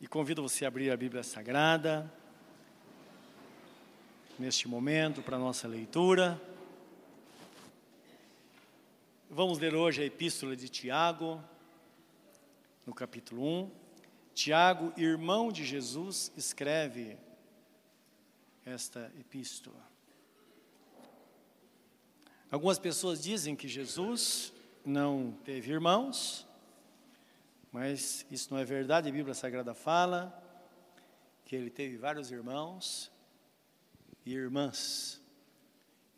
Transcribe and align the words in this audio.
E 0.00 0.06
convido 0.06 0.40
você 0.40 0.64
a 0.64 0.68
abrir 0.68 0.92
a 0.92 0.96
Bíblia 0.96 1.24
Sagrada 1.24 2.08
neste 4.38 4.68
momento 4.68 5.22
para 5.22 5.36
nossa 5.36 5.66
leitura. 5.66 6.40
Vamos 9.28 9.58
ler 9.58 9.74
hoje 9.74 10.00
a 10.00 10.04
Epístola 10.04 10.54
de 10.54 10.68
Tiago, 10.68 11.42
no 12.86 12.94
capítulo 12.94 13.42
1. 13.42 13.70
Tiago, 14.34 14.92
irmão 14.96 15.50
de 15.50 15.64
Jesus, 15.64 16.30
escreve 16.36 17.18
esta 18.64 19.10
epístola. 19.18 19.84
Algumas 22.52 22.78
pessoas 22.78 23.20
dizem 23.20 23.56
que 23.56 23.66
Jesus 23.66 24.52
não 24.84 25.36
teve 25.44 25.72
irmãos, 25.72 26.46
mas 27.78 28.26
isso 28.28 28.52
não 28.52 28.58
é 28.58 28.64
verdade, 28.64 29.08
a 29.08 29.12
Bíblia 29.12 29.32
Sagrada 29.32 29.72
fala 29.72 30.36
que 31.44 31.54
ele 31.54 31.70
teve 31.70 31.96
vários 31.96 32.32
irmãos 32.32 33.08
e 34.26 34.34
irmãs. 34.34 35.22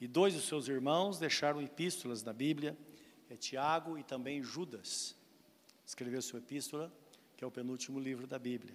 E 0.00 0.08
dois 0.08 0.32
dos 0.32 0.44
seus 0.44 0.68
irmãos 0.68 1.18
deixaram 1.18 1.60
epístolas 1.60 2.22
na 2.22 2.32
Bíblia, 2.32 2.74
é 3.28 3.36
Tiago 3.36 3.98
e 3.98 4.02
também 4.02 4.42
Judas. 4.42 5.14
Escreveu 5.84 6.22
sua 6.22 6.38
epístola, 6.38 6.90
que 7.36 7.44
é 7.44 7.46
o 7.46 7.50
penúltimo 7.50 8.00
livro 8.00 8.26
da 8.26 8.38
Bíblia. 8.38 8.74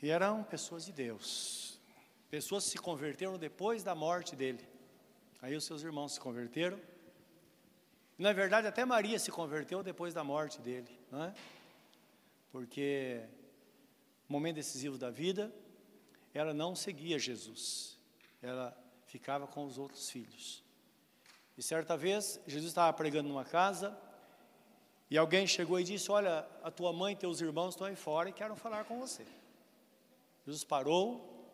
E 0.00 0.10
eram 0.10 0.44
pessoas 0.44 0.84
de 0.84 0.92
Deus. 0.92 1.80
Pessoas 2.30 2.66
que 2.66 2.70
se 2.70 2.78
converteram 2.78 3.36
depois 3.36 3.82
da 3.82 3.96
morte 3.96 4.36
dele. 4.36 4.64
Aí 5.40 5.56
os 5.56 5.64
seus 5.64 5.82
irmãos 5.82 6.12
se 6.12 6.20
converteram 6.20 6.80
na 8.22 8.32
verdade, 8.32 8.66
até 8.66 8.84
Maria 8.84 9.18
se 9.18 9.30
converteu 9.30 9.82
depois 9.82 10.14
da 10.14 10.22
morte 10.22 10.60
dele, 10.60 10.98
não 11.10 11.24
é? 11.24 11.34
Porque 12.50 13.22
momento 14.28 14.56
decisivo 14.56 14.96
da 14.96 15.10
vida, 15.10 15.52
ela 16.32 16.54
não 16.54 16.74
seguia 16.74 17.18
Jesus, 17.18 17.98
ela 18.40 18.76
ficava 19.06 19.46
com 19.46 19.64
os 19.64 19.76
outros 19.76 20.08
filhos. 20.08 20.62
E 21.56 21.62
certa 21.62 21.96
vez, 21.96 22.40
Jesus 22.46 22.70
estava 22.70 22.92
pregando 22.92 23.28
numa 23.28 23.44
casa, 23.44 23.96
e 25.10 25.18
alguém 25.18 25.46
chegou 25.46 25.78
e 25.78 25.84
disse: 25.84 26.10
Olha, 26.10 26.48
a 26.62 26.70
tua 26.70 26.92
mãe 26.92 27.12
e 27.12 27.16
teus 27.16 27.40
irmãos 27.42 27.74
estão 27.74 27.86
aí 27.86 27.96
fora 27.96 28.30
e 28.30 28.32
querem 28.32 28.56
falar 28.56 28.84
com 28.84 28.98
você. 28.98 29.26
Jesus 30.46 30.64
parou 30.64 31.46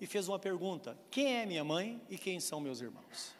e 0.00 0.06
fez 0.06 0.28
uma 0.28 0.38
pergunta: 0.38 0.96
Quem 1.10 1.36
é 1.36 1.46
minha 1.46 1.64
mãe 1.64 2.00
e 2.08 2.16
quem 2.16 2.38
são 2.38 2.60
meus 2.60 2.80
irmãos? 2.80 3.34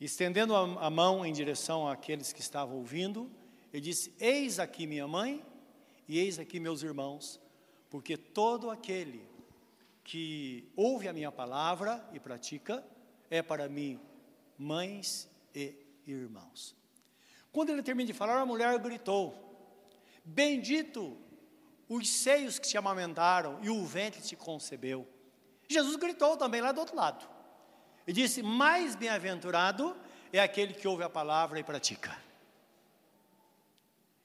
Estendendo 0.00 0.54
a, 0.54 0.90
mão 0.90 1.24
em 1.24 1.32
direção 1.32 1.88
àqueles 1.88 2.32
que 2.32 2.40
estavam 2.40 2.76
ouvindo, 2.76 3.30
ele 3.72 3.80
disse: 3.80 4.14
Eis 4.20 4.58
aqui 4.58 4.86
minha 4.86 5.08
mãe 5.08 5.44
e 6.06 6.18
eis 6.18 6.38
aqui 6.38 6.60
meus 6.60 6.82
irmãos, 6.82 7.40
porque 7.88 8.16
todo 8.16 8.70
aquele 8.70 9.26
que 10.04 10.70
ouve 10.76 11.08
a 11.08 11.12
minha 11.12 11.32
palavra 11.32 12.06
e 12.12 12.20
pratica 12.20 12.86
é 13.30 13.40
para 13.42 13.68
mim 13.68 13.98
mães 14.58 15.28
e 15.54 15.74
irmãos. 16.06 16.76
Quando 17.50 17.70
ele 17.70 17.82
termina 17.82 18.06
de 18.06 18.12
falar, 18.12 18.38
a 18.38 18.46
mulher 18.46 18.78
gritou: 18.78 19.34
Bendito 20.22 21.16
os 21.88 22.08
seios 22.08 22.58
que 22.58 22.68
te 22.68 22.76
amamentaram 22.76 23.58
e 23.62 23.70
o 23.70 23.84
ventre 23.84 24.20
te 24.20 24.36
concebeu. 24.36 25.08
Jesus 25.68 25.96
gritou 25.96 26.36
também 26.36 26.60
lá 26.60 26.70
do 26.70 26.80
outro 26.80 26.94
lado. 26.94 27.35
E 28.06 28.12
disse: 28.12 28.42
Mais 28.42 28.94
bem-aventurado 28.94 29.96
é 30.32 30.40
aquele 30.40 30.74
que 30.74 30.86
ouve 30.86 31.02
a 31.02 31.10
palavra 31.10 31.58
e 31.58 31.64
pratica. 31.64 32.16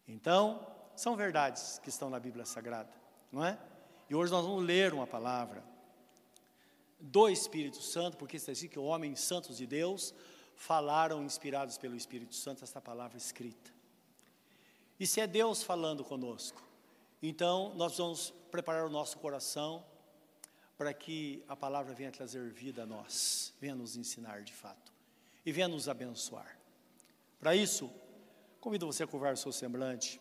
Então, 0.07 0.65
são 0.95 1.15
verdades 1.15 1.79
que 1.79 1.89
estão 1.89 2.09
na 2.09 2.19
Bíblia 2.19 2.45
Sagrada, 2.45 2.93
não 3.31 3.43
é? 3.43 3.57
E 4.09 4.15
hoje 4.15 4.31
nós 4.31 4.45
vamos 4.45 4.63
ler 4.63 4.93
uma 4.93 5.07
palavra 5.07 5.63
do 6.99 7.29
Espírito 7.29 7.81
Santo, 7.81 8.17
porque 8.17 8.37
está 8.37 8.51
escrito 8.51 8.73
que 8.73 8.79
homens 8.79 9.21
santos 9.21 9.57
de 9.57 9.65
Deus 9.65 10.13
falaram 10.55 11.23
inspirados 11.23 11.77
pelo 11.77 11.95
Espírito 11.95 12.35
Santo 12.35 12.63
esta 12.63 12.79
palavra 12.79 13.17
escrita. 13.17 13.71
E 14.99 15.07
se 15.07 15.19
é 15.19 15.25
Deus 15.25 15.63
falando 15.63 16.03
conosco, 16.03 16.61
então 17.23 17.73
nós 17.75 17.97
vamos 17.97 18.31
preparar 18.51 18.85
o 18.85 18.89
nosso 18.89 19.17
coração 19.17 19.83
para 20.81 20.95
que 20.95 21.43
a 21.47 21.55
palavra 21.55 21.93
venha 21.93 22.11
trazer 22.11 22.49
vida 22.49 22.81
a 22.81 22.85
nós, 22.87 23.53
venha 23.61 23.75
nos 23.75 23.95
ensinar 23.95 24.41
de 24.41 24.51
fato 24.51 24.91
e 25.45 25.51
venha 25.51 25.67
nos 25.67 25.87
abençoar. 25.87 26.57
Para 27.39 27.55
isso, 27.55 27.87
convido 28.59 28.87
você 28.87 29.03
a 29.03 29.07
curvar 29.07 29.35
o 29.35 29.37
seu 29.37 29.51
semblante 29.51 30.19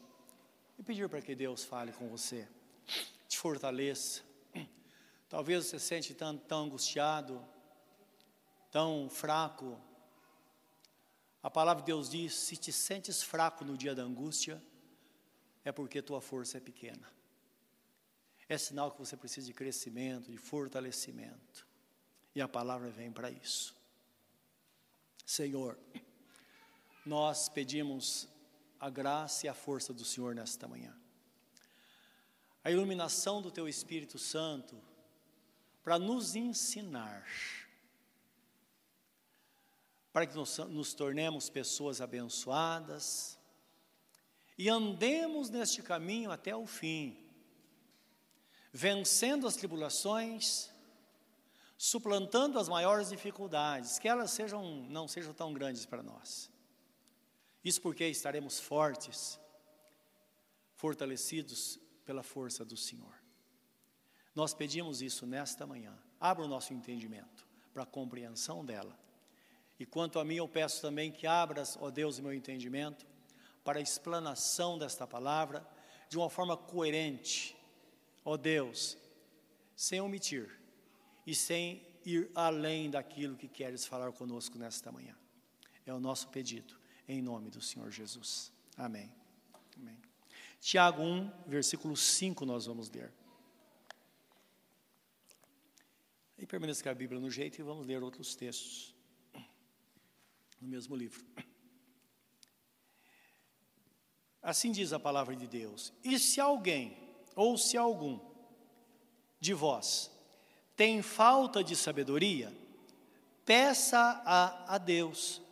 e 0.78 0.82
pedir 0.82 1.08
para 1.08 1.22
que 1.22 1.34
Deus 1.34 1.64
fale 1.64 1.92
com 1.92 2.10
você, 2.10 2.46
te 3.26 3.38
fortaleça. 3.38 4.20
Talvez 5.30 5.64
você 5.64 5.78
se 5.78 5.86
sente 5.86 6.12
tão, 6.12 6.36
tão 6.36 6.64
angustiado, 6.64 7.42
tão 8.70 9.08
fraco. 9.08 9.80
A 11.42 11.50
palavra 11.50 11.82
de 11.82 11.86
Deus 11.86 12.10
diz: 12.10 12.34
se 12.34 12.54
te 12.58 12.70
sentes 12.70 13.22
fraco 13.22 13.64
no 13.64 13.78
dia 13.78 13.94
da 13.94 14.02
angústia, 14.02 14.62
é 15.64 15.72
porque 15.72 16.02
tua 16.02 16.20
força 16.20 16.58
é 16.58 16.60
pequena 16.60 17.19
é 18.54 18.58
sinal 18.58 18.90
que 18.90 18.98
você 18.98 19.16
precisa 19.16 19.46
de 19.46 19.54
crescimento, 19.54 20.30
de 20.30 20.36
fortalecimento. 20.36 21.64
E 22.34 22.40
a 22.40 22.48
palavra 22.48 22.90
vem 22.90 23.12
para 23.12 23.30
isso. 23.30 23.76
Senhor, 25.24 25.78
nós 27.06 27.48
pedimos 27.48 28.28
a 28.80 28.90
graça 28.90 29.46
e 29.46 29.48
a 29.48 29.54
força 29.54 29.94
do 29.94 30.04
Senhor 30.04 30.34
nesta 30.34 30.66
manhã. 30.66 30.92
A 32.64 32.72
iluminação 32.72 33.40
do 33.40 33.52
Teu 33.52 33.68
Espírito 33.68 34.18
Santo 34.18 34.76
para 35.84 35.96
nos 35.96 36.34
ensinar, 36.34 37.24
para 40.12 40.26
que 40.26 40.34
nos, 40.34 40.58
nos 40.58 40.92
tornemos 40.92 41.48
pessoas 41.48 42.00
abençoadas 42.00 43.38
e 44.58 44.68
andemos 44.68 45.50
neste 45.50 45.84
caminho 45.84 46.32
até 46.32 46.54
o 46.54 46.66
fim 46.66 47.19
vencendo 48.72 49.46
as 49.46 49.56
tribulações, 49.56 50.70
suplantando 51.76 52.58
as 52.58 52.68
maiores 52.68 53.08
dificuldades, 53.08 53.98
que 53.98 54.08
elas 54.08 54.30
sejam, 54.30 54.86
não 54.88 55.08
sejam 55.08 55.32
tão 55.32 55.52
grandes 55.52 55.86
para 55.86 56.02
nós. 56.02 56.50
Isso 57.64 57.80
porque 57.80 58.06
estaremos 58.06 58.60
fortes, 58.60 59.38
fortalecidos 60.74 61.78
pela 62.04 62.22
força 62.22 62.64
do 62.64 62.76
Senhor. 62.76 63.14
Nós 64.34 64.54
pedimos 64.54 65.02
isso 65.02 65.26
nesta 65.26 65.66
manhã. 65.66 65.96
Abra 66.18 66.44
o 66.44 66.48
nosso 66.48 66.72
entendimento 66.72 67.46
para 67.72 67.82
a 67.82 67.86
compreensão 67.86 68.64
dela. 68.64 68.98
E 69.78 69.86
quanto 69.86 70.18
a 70.18 70.24
mim, 70.24 70.36
eu 70.36 70.48
peço 70.48 70.82
também 70.82 71.10
que 71.10 71.26
abras, 71.26 71.76
ó 71.80 71.90
Deus, 71.90 72.18
o 72.18 72.22
meu 72.22 72.32
entendimento 72.32 73.06
para 73.64 73.78
a 73.78 73.82
explanação 73.82 74.78
desta 74.78 75.06
palavra 75.06 75.66
de 76.08 76.18
uma 76.18 76.28
forma 76.28 76.56
coerente, 76.56 77.56
ó 78.24 78.36
Deus, 78.36 78.96
sem 79.74 80.00
omitir 80.00 80.58
e 81.26 81.34
sem 81.34 81.86
ir 82.04 82.30
além 82.34 82.90
daquilo 82.90 83.36
que 83.36 83.48
queres 83.48 83.86
falar 83.86 84.12
conosco 84.12 84.58
nesta 84.58 84.90
manhã. 84.90 85.16
É 85.86 85.92
o 85.92 86.00
nosso 86.00 86.28
pedido, 86.28 86.76
em 87.08 87.20
nome 87.22 87.50
do 87.50 87.60
Senhor 87.60 87.90
Jesus. 87.90 88.52
Amém. 88.76 89.12
Amém. 89.76 89.98
Tiago 90.60 91.02
1, 91.02 91.44
versículo 91.46 91.96
5, 91.96 92.44
nós 92.44 92.66
vamos 92.66 92.90
ler. 92.90 93.12
E 96.38 96.46
permaneça 96.46 96.82
com 96.82 96.88
a 96.88 96.94
Bíblia 96.94 97.20
no 97.20 97.30
jeito 97.30 97.58
e 97.58 97.62
vamos 97.62 97.86
ler 97.86 98.02
outros 98.02 98.34
textos 98.34 98.94
no 100.60 100.68
mesmo 100.68 100.94
livro. 100.94 101.24
Assim 104.42 104.72
diz 104.72 104.92
a 104.92 104.98
palavra 104.98 105.36
de 105.36 105.46
Deus: 105.46 105.92
E 106.02 106.18
se 106.18 106.40
alguém 106.40 107.09
ou 107.34 107.56
se 107.56 107.76
algum 107.76 108.18
de 109.40 109.54
vós 109.54 110.10
tem 110.76 111.02
falta 111.02 111.62
de 111.62 111.76
sabedoria, 111.76 112.50
peça 113.44 114.22
a, 114.24 114.74
a 114.74 114.78
Deus, 114.78 115.42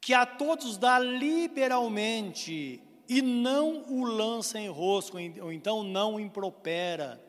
que 0.00 0.12
a 0.12 0.26
todos 0.26 0.76
dá 0.76 0.98
liberalmente 0.98 2.82
e 3.08 3.22
não 3.22 3.84
o 3.92 4.04
lança 4.04 4.58
em 4.58 4.68
rosco, 4.68 5.16
ou 5.40 5.52
então 5.52 5.82
não 5.82 6.18
impropera, 6.18 7.24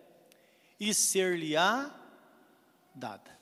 e 0.80 0.94
ser-lhe-á 0.94 1.94
dada. 2.96 3.38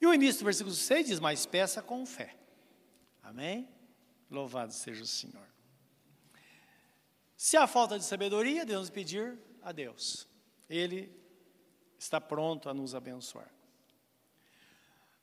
E 0.00 0.06
o 0.06 0.12
início 0.12 0.40
do 0.40 0.44
versículo 0.44 0.74
6 0.74 1.06
diz: 1.06 1.20
Mas 1.20 1.46
peça 1.46 1.82
com 1.82 2.04
fé. 2.04 2.34
Amém? 3.22 3.68
Louvado 4.30 4.72
seja 4.72 5.02
o 5.02 5.06
Senhor. 5.06 5.55
Se 7.36 7.56
há 7.56 7.66
falta 7.66 7.98
de 7.98 8.04
sabedoria, 8.04 8.64
devemos 8.64 8.88
pedir 8.88 9.38
a 9.62 9.70
Deus. 9.70 10.26
Ele 10.68 11.14
está 11.98 12.20
pronto 12.20 12.68
a 12.68 12.74
nos 12.74 12.94
abençoar. 12.94 13.52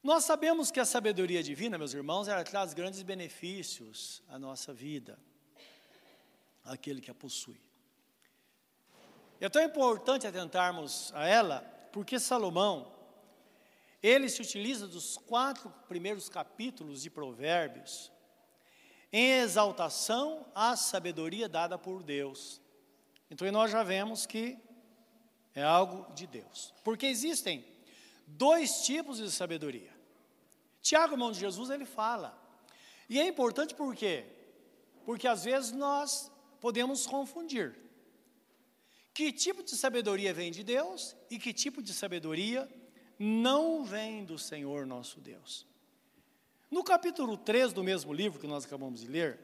Nós 0.03 0.25
sabemos 0.25 0.69
que 0.69 0.79
a 0.79 0.85
sabedoria 0.85 1.41
divina, 1.41 1.77
meus 1.77 1.93
irmãos, 1.93 2.27
ela 2.27 2.43
traz 2.43 2.73
grandes 2.73 3.01
benefícios 3.01 4.21
à 4.27 4.37
nossa 4.37 4.73
vida, 4.73 5.17
aquele 6.63 7.01
que 7.01 7.09
a 7.09 7.15
possui. 7.15 7.59
É 9.39 9.49
tão 9.49 9.63
importante 9.63 10.27
atentarmos 10.27 11.11
a 11.15 11.25
ela, 11.25 11.61
porque 11.91 12.19
Salomão, 12.19 12.93
ele 14.01 14.29
se 14.29 14.41
utiliza 14.41 14.87
dos 14.87 15.17
quatro 15.17 15.69
primeiros 15.87 16.29
capítulos 16.29 17.01
de 17.01 17.09
Provérbios 17.09 18.11
em 19.13 19.33
exaltação 19.33 20.43
à 20.55 20.75
sabedoria 20.75 21.47
dada 21.47 21.77
por 21.77 22.01
Deus. 22.01 22.59
Então 23.29 23.49
nós 23.51 23.69
já 23.69 23.83
vemos 23.83 24.25
que 24.25 24.57
é 25.53 25.61
algo 25.61 26.11
de 26.15 26.25
Deus. 26.25 26.73
Porque 26.83 27.05
existem 27.05 27.63
dois 28.25 28.81
tipos 28.83 29.17
de 29.19 29.29
sabedoria. 29.31 29.93
Tiago, 30.81 31.13
irmão 31.13 31.31
de 31.31 31.39
Jesus, 31.39 31.69
ele 31.69 31.85
fala. 31.85 32.35
E 33.07 33.19
é 33.19 33.27
importante 33.27 33.75
por 33.75 33.95
quê? 33.95 34.25
Porque 35.05 35.27
às 35.27 35.43
vezes 35.43 35.71
nós 35.71 36.31
podemos 36.59 37.05
confundir. 37.05 37.77
Que 39.13 39.31
tipo 39.31 39.61
de 39.61 39.75
sabedoria 39.75 40.33
vem 40.33 40.51
de 40.51 40.63
Deus 40.63 41.15
e 41.29 41.37
que 41.37 41.53
tipo 41.53 41.83
de 41.83 41.93
sabedoria 41.93 42.67
não 43.19 43.83
vem 43.83 44.25
do 44.25 44.39
Senhor 44.39 44.87
nosso 44.87 45.21
Deus. 45.21 45.67
No 46.73 46.83
capítulo 46.83 47.37
3 47.37 47.71
do 47.71 47.83
mesmo 47.83 48.11
livro 48.11 48.39
que 48.39 48.47
nós 48.47 48.65
acabamos 48.65 49.01
de 49.01 49.07
ler, 49.07 49.39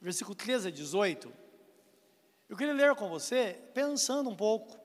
versículo 0.00 0.34
13 0.34 0.66
a 0.66 0.70
18, 0.72 1.32
eu 2.48 2.56
queria 2.56 2.74
ler 2.74 2.96
com 2.96 3.08
você 3.08 3.70
pensando 3.72 4.28
um 4.28 4.34
pouco. 4.34 4.76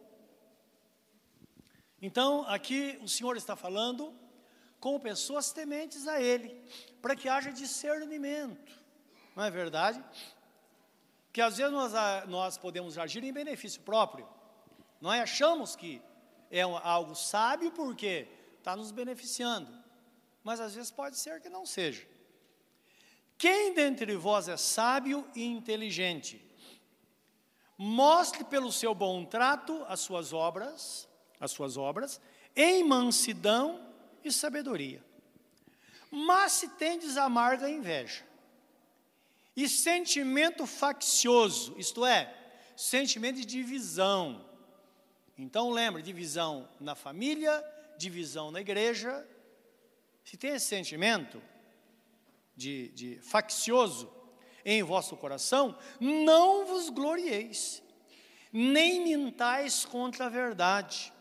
Então, 1.99 2.45
aqui 2.47 2.99
o 3.01 3.07
Senhor 3.07 3.35
está 3.35 3.55
falando 3.55 4.13
com 4.79 4.99
pessoas 4.99 5.51
tementes 5.51 6.07
a 6.07 6.21
Ele, 6.21 6.63
para 7.01 7.15
que 7.15 7.27
haja 7.27 7.51
discernimento, 7.51 8.71
não 9.35 9.43
é 9.43 9.49
verdade? 9.49 10.05
Que 11.31 11.41
às 11.41 11.57
vezes 11.57 11.73
nós, 11.73 11.91
nós 12.27 12.55
podemos 12.55 12.99
agir 12.99 13.23
em 13.23 13.33
benefício 13.33 13.81
próprio, 13.81 14.29
nós 15.01 15.19
achamos 15.19 15.75
que 15.75 15.99
é 16.51 16.61
algo 16.61 17.15
sábio 17.15 17.71
porque 17.71 18.27
está 18.59 18.75
nos 18.75 18.91
beneficiando, 18.91 19.82
mas 20.43 20.59
às 20.59 20.75
vezes 20.75 20.91
pode 20.91 21.17
ser 21.17 21.41
que 21.41 21.49
não 21.49 21.65
seja. 21.65 22.05
Quem 23.37 23.73
dentre 23.73 24.15
vós 24.15 24.47
é 24.47 24.57
sábio 24.57 25.27
e 25.35 25.43
inteligente? 25.43 26.41
Mostre 27.77 28.43
pelo 28.43 28.71
seu 28.71 28.93
bom 28.93 29.25
trato 29.25 29.83
as 29.87 29.99
suas 29.99 30.31
obras, 30.31 31.07
as 31.39 31.51
suas 31.51 31.75
obras, 31.77 32.21
em 32.55 32.83
mansidão 32.83 33.85
e 34.23 34.31
sabedoria. 34.31 35.03
Mas 36.11 36.53
se 36.53 36.67
tendes 36.69 37.17
amarga 37.17 37.69
inveja 37.69 38.23
e 39.55 39.67
sentimento 39.67 40.65
faccioso, 40.65 41.75
isto 41.77 42.05
é, 42.05 42.33
sentimento 42.75 43.37
de 43.37 43.45
divisão. 43.45 44.45
Então 45.37 45.71
lembre, 45.71 46.01
divisão 46.01 46.69
na 46.79 46.95
família, 46.95 47.63
divisão 47.97 48.51
na 48.51 48.61
igreja, 48.61 49.27
se 50.23 50.37
tem 50.37 50.51
esse 50.51 50.67
sentimento 50.67 51.41
de, 52.55 52.89
de 52.89 53.19
faccioso 53.21 54.11
em 54.65 54.81
vosso 54.81 55.17
coração, 55.17 55.77
não 55.99 56.65
vos 56.65 56.89
glorieis, 56.89 57.83
nem 58.51 59.01
mintais 59.03 59.83
contra 59.83 60.27
a 60.27 60.29
verdade. 60.29 61.11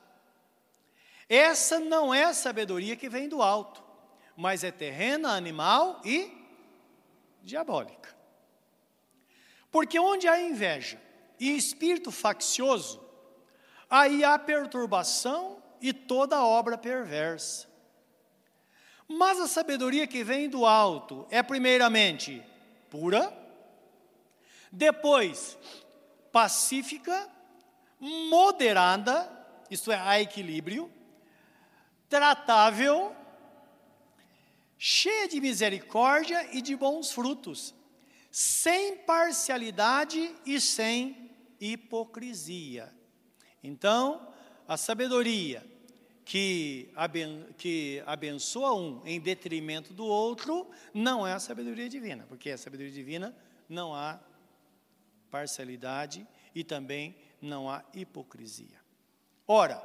Essa 1.28 1.81
não 1.81 2.12
é 2.12 2.32
sabedoria 2.32 2.94
que 2.94 3.08
vem 3.08 3.28
do 3.28 3.43
alto, 3.43 3.82
mas 4.37 4.62
é 4.62 4.70
terrena, 4.70 5.31
animal 5.31 6.00
e 6.05 6.31
diabólica. 7.43 8.14
Porque 9.70 9.98
onde 9.98 10.28
há 10.28 10.40
inveja 10.40 11.00
e 11.40 11.56
espírito 11.56 12.12
faccioso, 12.12 13.02
aí 13.88 14.22
há 14.22 14.38
perturbação 14.38 15.62
e 15.81 15.93
toda 15.93 16.44
obra 16.44 16.76
perversa. 16.76 17.71
Mas 19.08 19.40
a 19.40 19.49
sabedoria 19.49 20.06
que 20.06 20.22
vem 20.22 20.49
do 20.49 20.64
alto 20.64 21.26
é, 21.31 21.43
primeiramente, 21.43 22.43
pura, 22.90 23.32
depois, 24.70 25.58
pacífica, 26.31 27.31
moderada, 28.00 29.31
isto 29.70 29.93
é, 29.93 29.96
a 29.96 30.20
equilíbrio, 30.20 30.90
tratável, 32.08 33.14
cheia 34.78 35.28
de 35.28 35.40
misericórdia 35.40 36.48
e 36.56 36.60
de 36.60 36.75
bons 36.75 37.12
frutos, 37.12 37.75
sem 38.31 38.96
parcialidade 38.96 40.34
e 40.44 40.60
sem 40.60 41.31
hipocrisia. 41.60 42.93
Então, 43.62 44.28
a 44.66 44.76
sabedoria 44.76 45.71
que, 46.24 46.90
aben 46.94 47.46
que 47.58 48.02
abençoa 48.06 48.74
um 48.74 49.02
em 49.04 49.20
detrimento 49.20 49.92
do 49.92 50.04
outro, 50.04 50.70
não 50.94 51.26
é 51.26 51.32
a 51.32 51.40
sabedoria 51.40 51.88
divina, 51.88 52.24
porque 52.28 52.50
a 52.50 52.58
sabedoria 52.58 52.92
divina 52.92 53.34
não 53.69 53.94
há 53.94 54.20
parcialidade 55.30 56.26
e 56.54 56.62
também 56.62 57.16
não 57.40 57.69
há 57.69 57.84
hipocrisia. 57.94 58.80
Ora, 59.46 59.82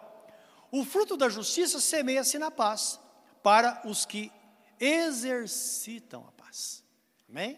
o 0.71 0.83
fruto 0.83 1.17
da 1.17 1.29
justiça 1.29 1.79
semeia-se 1.79 2.37
na 2.37 2.51
paz 2.51 2.99
para 3.41 3.81
os 3.85 4.05
que 4.05 4.31
exercitam 4.79 6.25
a 6.27 6.31
paz. 6.33 6.83
Amém? 7.29 7.57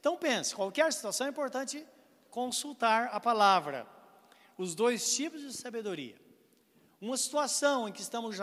Então 0.00 0.16
pense, 0.16 0.54
qualquer 0.54 0.92
situação 0.92 1.26
é 1.26 1.30
importante 1.30 1.86
consultar 2.30 3.10
a 3.12 3.20
palavra. 3.20 3.86
Os 4.56 4.74
dois 4.74 5.14
tipos 5.14 5.42
de 5.42 5.52
sabedoria 5.52 6.21
uma 7.02 7.16
situação 7.16 7.88
em 7.88 7.92
que 7.92 8.00
estamos, 8.00 8.36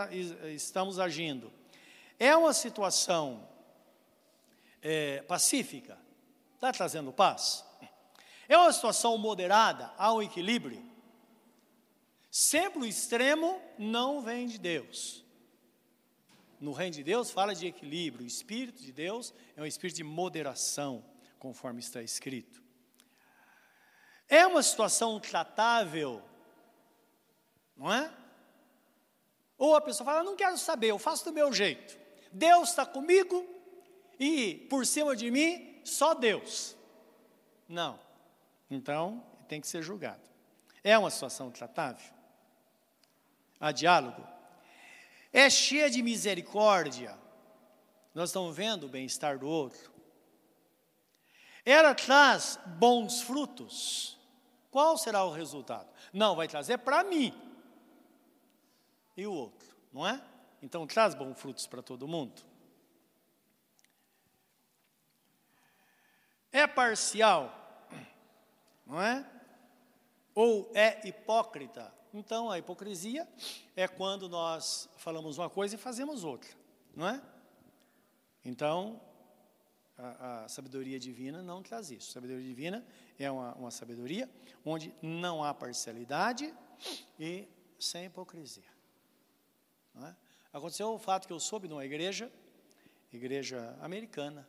estamos 0.53 0.99
agindo 0.99 1.51
é 2.19 2.35
uma 2.35 2.53
situação 2.53 3.47
é, 4.81 5.21
pacífica, 5.21 5.97
está 6.55 6.71
trazendo 6.73 7.13
paz? 7.13 7.65
É 8.49 8.57
uma 8.57 8.73
situação 8.73 9.17
moderada, 9.17 9.93
há 9.97 10.13
um 10.13 10.21
equilíbrio? 10.21 10.83
Sempre 12.29 12.79
o 12.79 12.85
extremo 12.85 13.61
não 13.77 14.21
vem 14.21 14.45
de 14.45 14.57
Deus. 14.57 15.23
No 16.59 16.73
reino 16.73 16.95
de 16.95 17.03
Deus 17.03 17.31
fala 17.31 17.55
de 17.55 17.65
equilíbrio, 17.65 18.25
o 18.25 18.27
Espírito 18.27 18.83
de 18.83 18.91
Deus 18.91 19.33
é 19.55 19.61
um 19.61 19.65
espírito 19.65 19.95
de 19.95 20.03
moderação, 20.03 21.05
conforme 21.37 21.79
está 21.79 22.03
escrito. 22.03 22.61
É 24.27 24.45
uma 24.45 24.61
situação 24.61 25.17
tratável, 25.17 26.21
não 27.77 27.93
é? 27.93 28.18
Ou 29.59 29.75
a 29.75 29.81
pessoa 29.81 30.05
fala, 30.05 30.23
não 30.23 30.37
quero 30.37 30.57
saber, 30.57 30.87
eu 30.87 30.97
faço 30.97 31.25
do 31.25 31.33
meu 31.33 31.51
jeito. 31.51 31.99
Deus 32.31 32.69
está 32.69 32.85
comigo 32.85 33.45
e 34.17 34.65
por 34.69 34.85
cima 34.85 35.15
de 35.17 35.29
mim, 35.29 35.81
só 35.83 36.13
Deus. 36.13 36.77
Não. 37.67 37.99
Então, 38.71 39.21
tem 39.49 39.59
que 39.59 39.67
ser 39.67 39.81
julgado. 39.81 40.21
É 40.81 40.97
uma 40.97 41.09
situação 41.09 41.51
tratável? 41.51 42.09
Há 43.59 43.73
diálogo? 43.73 44.25
É 45.33 45.49
cheia 45.49 45.89
de 45.89 46.01
misericórdia. 46.01 47.17
Nós 48.15 48.29
estamos 48.29 48.55
vendo 48.55 48.85
o 48.85 48.89
bem-estar 48.89 49.37
do 49.37 49.47
outro. 49.47 49.91
Ela 51.65 51.93
traz 51.93 52.57
bons 52.65 53.21
frutos. 53.21 54.17
Qual 54.71 54.97
será 54.97 55.25
o 55.25 55.31
resultado? 55.31 55.89
Não, 56.13 56.35
vai 56.35 56.47
trazer 56.47 56.77
para 56.77 57.03
mim 57.03 57.48
e 59.19 59.27
o 59.27 59.33
outro, 59.33 59.75
não 59.91 60.07
é? 60.07 60.23
Então 60.61 60.85
traz 60.87 61.13
bons 61.13 61.39
frutos 61.39 61.67
para 61.67 61.81
todo 61.81 62.07
mundo. 62.07 62.41
É 66.51 66.65
parcial, 66.65 67.53
não 68.85 69.01
é? 69.01 69.25
Ou 70.33 70.71
é 70.73 71.07
hipócrita. 71.07 71.93
Então 72.13 72.49
a 72.49 72.57
hipocrisia 72.57 73.27
é 73.75 73.87
quando 73.87 74.27
nós 74.27 74.89
falamos 74.97 75.37
uma 75.37 75.49
coisa 75.49 75.75
e 75.75 75.77
fazemos 75.77 76.23
outra, 76.23 76.49
não 76.95 77.07
é? 77.07 77.21
Então 78.43 78.99
a, 79.95 80.43
a 80.45 80.47
sabedoria 80.47 80.99
divina 80.99 81.43
não 81.43 81.61
traz 81.61 81.91
isso. 81.91 82.09
A 82.09 82.13
sabedoria 82.13 82.43
divina 82.43 82.85
é 83.17 83.29
uma, 83.29 83.53
uma 83.55 83.71
sabedoria 83.71 84.29
onde 84.65 84.93
não 85.01 85.43
há 85.43 85.53
parcialidade 85.53 86.53
e 87.19 87.47
sem 87.79 88.05
hipocrisia. 88.05 88.68
É? 90.07 90.15
Aconteceu 90.51 90.89
o 90.89 90.99
fato 90.99 91.27
que 91.27 91.33
eu 91.33 91.39
soube 91.39 91.67
numa 91.67 91.85
igreja, 91.85 92.31
igreja 93.11 93.77
americana, 93.81 94.47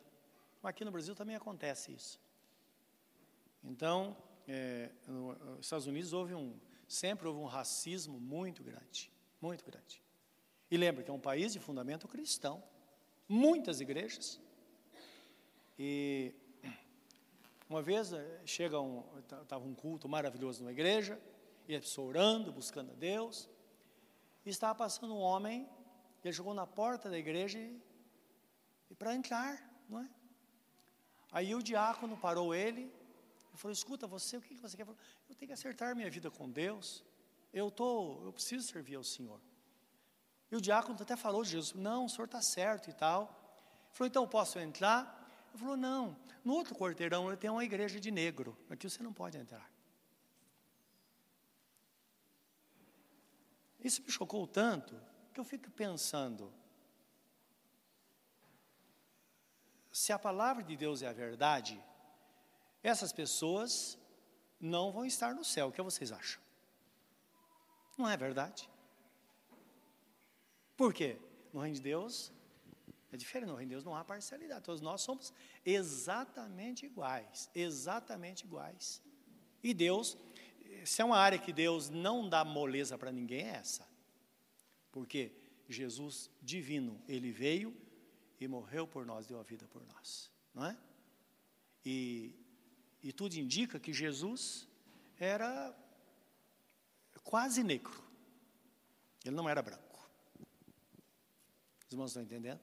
aqui 0.63 0.85
no 0.85 0.91
Brasil 0.91 1.15
também 1.15 1.35
acontece 1.35 1.91
isso. 1.91 2.19
Então, 3.63 4.15
é, 4.47 4.91
nos 5.07 5.59
Estados 5.59 5.87
Unidos 5.87 6.13
houve 6.13 6.33
um, 6.33 6.59
sempre 6.87 7.27
houve 7.27 7.39
um 7.39 7.45
racismo 7.45 8.19
muito 8.19 8.63
grande, 8.63 9.11
muito 9.39 9.63
grande. 9.63 10.01
E 10.69 10.77
lembra 10.77 11.03
que 11.03 11.11
é 11.11 11.13
um 11.13 11.19
país 11.19 11.53
de 11.53 11.59
fundamento 11.59 12.07
cristão, 12.07 12.63
muitas 13.27 13.81
igrejas. 13.81 14.39
E 15.77 16.33
uma 17.69 17.81
vez 17.81 18.13
é, 18.13 18.41
chega 18.45 18.79
um, 18.79 19.03
estava 19.19 19.65
um 19.65 19.73
culto 19.73 20.07
maravilhoso 20.09 20.61
numa 20.61 20.71
igreja, 20.71 21.19
e 21.67 21.75
a 21.75 21.79
pessoa 21.79 22.07
orando, 22.07 22.51
buscando 22.51 22.91
a 22.91 22.95
Deus. 22.95 23.49
E 24.45 24.49
estava 24.49 24.75
passando 24.75 25.13
um 25.13 25.19
homem, 25.19 25.69
ele 26.23 26.33
chegou 26.33 26.53
na 26.53 26.65
porta 26.65 27.09
da 27.09 27.17
igreja 27.17 27.57
e, 27.57 27.81
e 28.89 28.95
para 28.95 29.13
entrar, 29.15 29.61
não 29.87 29.99
é? 29.99 30.09
Aí 31.31 31.55
o 31.55 31.63
diácono 31.63 32.17
parou 32.17 32.53
ele 32.53 32.91
e 33.53 33.57
falou: 33.57 33.71
Escuta, 33.71 34.05
você, 34.07 34.37
o 34.37 34.41
que 34.41 34.55
você 34.55 34.75
quer? 34.75 34.87
Eu 34.87 35.35
tenho 35.35 35.47
que 35.47 35.53
acertar 35.53 35.95
minha 35.95 36.09
vida 36.09 36.29
com 36.29 36.49
Deus. 36.49 37.03
Eu, 37.53 37.71
tô, 37.71 38.21
eu 38.23 38.33
preciso 38.33 38.67
servir 38.67 38.95
ao 38.95 39.03
Senhor. 39.03 39.39
E 40.51 40.55
o 40.55 40.61
diácono 40.61 40.97
até 41.01 41.15
falou 41.15 41.43
de 41.43 41.51
Jesus: 41.51 41.73
Não, 41.73 42.05
o 42.05 42.09
senhor 42.09 42.25
está 42.25 42.41
certo 42.41 42.89
e 42.89 42.93
tal. 42.93 43.21
Ele 43.21 43.93
falou: 43.93 44.07
Então 44.07 44.27
posso 44.27 44.59
entrar? 44.59 45.17
Ele 45.49 45.59
falou: 45.59 45.77
Não, 45.77 46.17
no 46.43 46.53
outro 46.53 46.75
quarteirão 46.75 47.27
ele 47.27 47.37
tem 47.37 47.49
uma 47.49 47.63
igreja 47.63 47.99
de 47.99 48.11
negro. 48.11 48.57
Aqui 48.69 48.89
você 48.89 49.01
não 49.01 49.13
pode 49.13 49.37
entrar. 49.37 49.71
Isso 53.83 54.01
me 54.03 54.11
chocou 54.11 54.45
tanto 54.47 54.99
que 55.33 55.39
eu 55.39 55.43
fico 55.43 55.69
pensando: 55.71 56.53
se 59.91 60.13
a 60.13 60.19
palavra 60.19 60.63
de 60.63 60.75
Deus 60.75 61.01
é 61.01 61.07
a 61.07 61.13
verdade, 61.13 61.81
essas 62.83 63.11
pessoas 63.11 63.97
não 64.59 64.91
vão 64.91 65.05
estar 65.05 65.33
no 65.33 65.43
céu. 65.43 65.67
O 65.67 65.71
que 65.71 65.81
vocês 65.81 66.11
acham? 66.11 66.41
Não 67.97 68.07
é 68.07 68.15
verdade? 68.15 68.69
Por 70.77 70.93
quê? 70.93 71.19
No 71.53 71.59
reino 71.61 71.75
de 71.75 71.81
Deus 71.81 72.31
é 73.11 73.17
diferente, 73.17 73.49
no 73.49 73.55
reino 73.55 73.69
de 73.69 73.75
Deus 73.75 73.83
não 73.83 73.95
há 73.95 74.05
parcialidade. 74.05 74.63
Todos 74.63 74.81
nós 74.81 75.01
somos 75.01 75.33
exatamente 75.65 76.85
iguais, 76.85 77.49
exatamente 77.53 78.45
iguais. 78.45 79.01
E 79.61 79.73
Deus, 79.73 80.17
se 80.85 81.01
é 81.01 81.05
uma 81.05 81.17
área 81.17 81.37
que 81.37 81.53
Deus 81.53 81.89
não 81.89 82.27
dá 82.27 82.43
moleza 82.43 82.97
para 82.97 83.11
ninguém, 83.11 83.43
é 83.45 83.55
essa. 83.55 83.87
Porque 84.91 85.31
Jesus 85.67 86.29
divino, 86.41 87.01
ele 87.07 87.31
veio 87.31 87.75
e 88.39 88.47
morreu 88.47 88.87
por 88.87 89.05
nós, 89.05 89.27
deu 89.27 89.39
a 89.39 89.43
vida 89.43 89.67
por 89.67 89.85
nós, 89.85 90.31
não 90.53 90.65
é? 90.65 90.77
E, 91.85 92.35
e 93.01 93.11
tudo 93.11 93.35
indica 93.35 93.79
que 93.79 93.93
Jesus 93.93 94.67
era 95.19 95.75
quase 97.23 97.63
negro. 97.63 98.03
Ele 99.23 99.35
não 99.35 99.47
era 99.47 99.61
branco. 99.61 100.09
Os 101.85 101.91
irmãos 101.91 102.11
estão 102.11 102.23
entendendo? 102.23 102.59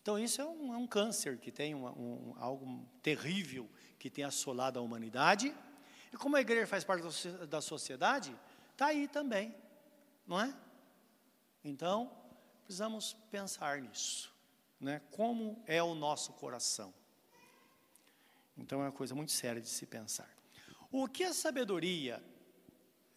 Então, 0.00 0.18
isso 0.18 0.40
é 0.40 0.44
um, 0.44 0.74
é 0.74 0.76
um 0.76 0.86
câncer 0.86 1.38
que 1.38 1.50
tem 1.50 1.74
uma, 1.74 1.90
um, 1.92 2.34
algo 2.36 2.86
terrível 3.02 3.68
que 3.98 4.10
tem 4.10 4.22
assolado 4.22 4.78
a 4.78 4.82
humanidade. 4.82 5.54
E 6.14 6.16
como 6.16 6.36
a 6.36 6.40
igreja 6.40 6.64
faz 6.64 6.84
parte 6.84 7.02
da 7.48 7.60
sociedade, 7.60 8.32
está 8.70 8.86
aí 8.86 9.08
também, 9.08 9.52
não 10.24 10.40
é? 10.40 10.54
Então, 11.64 12.08
precisamos 12.64 13.14
pensar 13.32 13.82
nisso, 13.82 14.32
né? 14.78 15.02
Como 15.10 15.60
é 15.66 15.82
o 15.82 15.92
nosso 15.92 16.32
coração? 16.34 16.94
Então, 18.56 18.80
é 18.80 18.84
uma 18.84 18.92
coisa 18.92 19.12
muito 19.12 19.32
séria 19.32 19.60
de 19.60 19.68
se 19.68 19.86
pensar. 19.86 20.30
O 20.88 21.08
que 21.08 21.24
a 21.24 21.34
sabedoria 21.34 22.22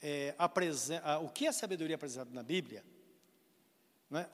é, 0.02 0.34
apresenta, 0.36 1.20
o 1.20 1.30
que 1.30 1.46
a 1.46 1.54
sabedoria 1.54 1.98
apresentada 1.98 2.32
na 2.32 2.42
Bíblia, 2.42 2.84
é? 4.12 4.28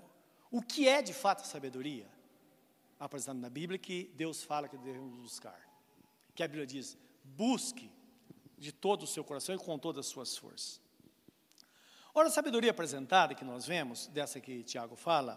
o 0.50 0.62
que 0.62 0.88
é 0.88 1.02
de 1.02 1.14
fato 1.14 1.42
a 1.42 1.46
sabedoria 1.46 2.10
apresentada 2.98 3.40
na 3.40 3.50
Bíblia 3.50 3.78
que 3.78 4.10
Deus 4.16 4.42
fala 4.42 4.70
que 4.70 4.78
devemos 4.78 5.20
buscar? 5.20 5.60
Que 6.34 6.44
a 6.44 6.48
Bíblia 6.48 6.66
diz: 6.66 6.98
busque 7.26 7.92
de 8.64 8.72
todo 8.72 9.04
o 9.04 9.08
seu 9.08 9.24
coração 9.24 9.54
e 9.56 9.58
com 9.58 9.78
todas 9.78 10.06
as 10.06 10.12
suas 10.12 10.38
forças. 10.38 10.82
Ora, 12.14 12.28
a 12.28 12.32
sabedoria 12.32 12.72
apresentada 12.72 13.36
que 13.36 13.46
nós 13.46 13.66
vemos, 13.66 14.08
dessa 14.08 14.40
que 14.40 14.64
Tiago 14.64 14.96
fala, 14.96 15.34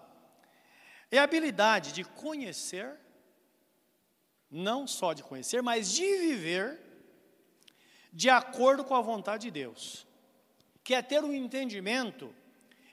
é 1.10 1.18
a 1.18 1.24
habilidade 1.24 1.92
de 1.92 2.04
conhecer, 2.04 2.98
não 4.50 4.86
só 4.86 5.12
de 5.12 5.22
conhecer, 5.22 5.62
mas 5.62 5.92
de 5.92 6.18
viver 6.18 6.80
de 8.12 8.30
acordo 8.30 8.84
com 8.84 8.94
a 8.94 9.00
vontade 9.00 9.42
de 9.42 9.50
Deus 9.50 10.06
que 10.86 10.94
é 10.94 11.02
ter 11.02 11.24
o 11.24 11.26
um 11.26 11.34
entendimento 11.34 12.32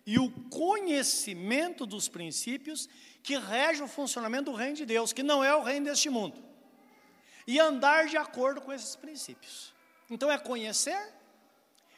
e 0.04 0.18
o 0.18 0.32
conhecimento 0.50 1.86
dos 1.86 2.10
princípios 2.10 2.90
que 3.22 3.38
regem 3.38 3.84
o 3.84 3.88
funcionamento 3.88 4.50
do 4.50 4.58
reino 4.58 4.76
de 4.76 4.84
Deus, 4.84 5.14
que 5.14 5.22
não 5.22 5.44
é 5.44 5.56
o 5.56 5.62
reino 5.62 5.86
deste 5.86 6.10
mundo, 6.10 6.44
e 7.46 7.60
andar 7.60 8.08
de 8.08 8.18
acordo 8.18 8.62
com 8.62 8.74
esses 8.74 8.96
princípios. 8.96 9.73
Então 10.10 10.32
é 10.32 10.38
conhecer 10.38 11.14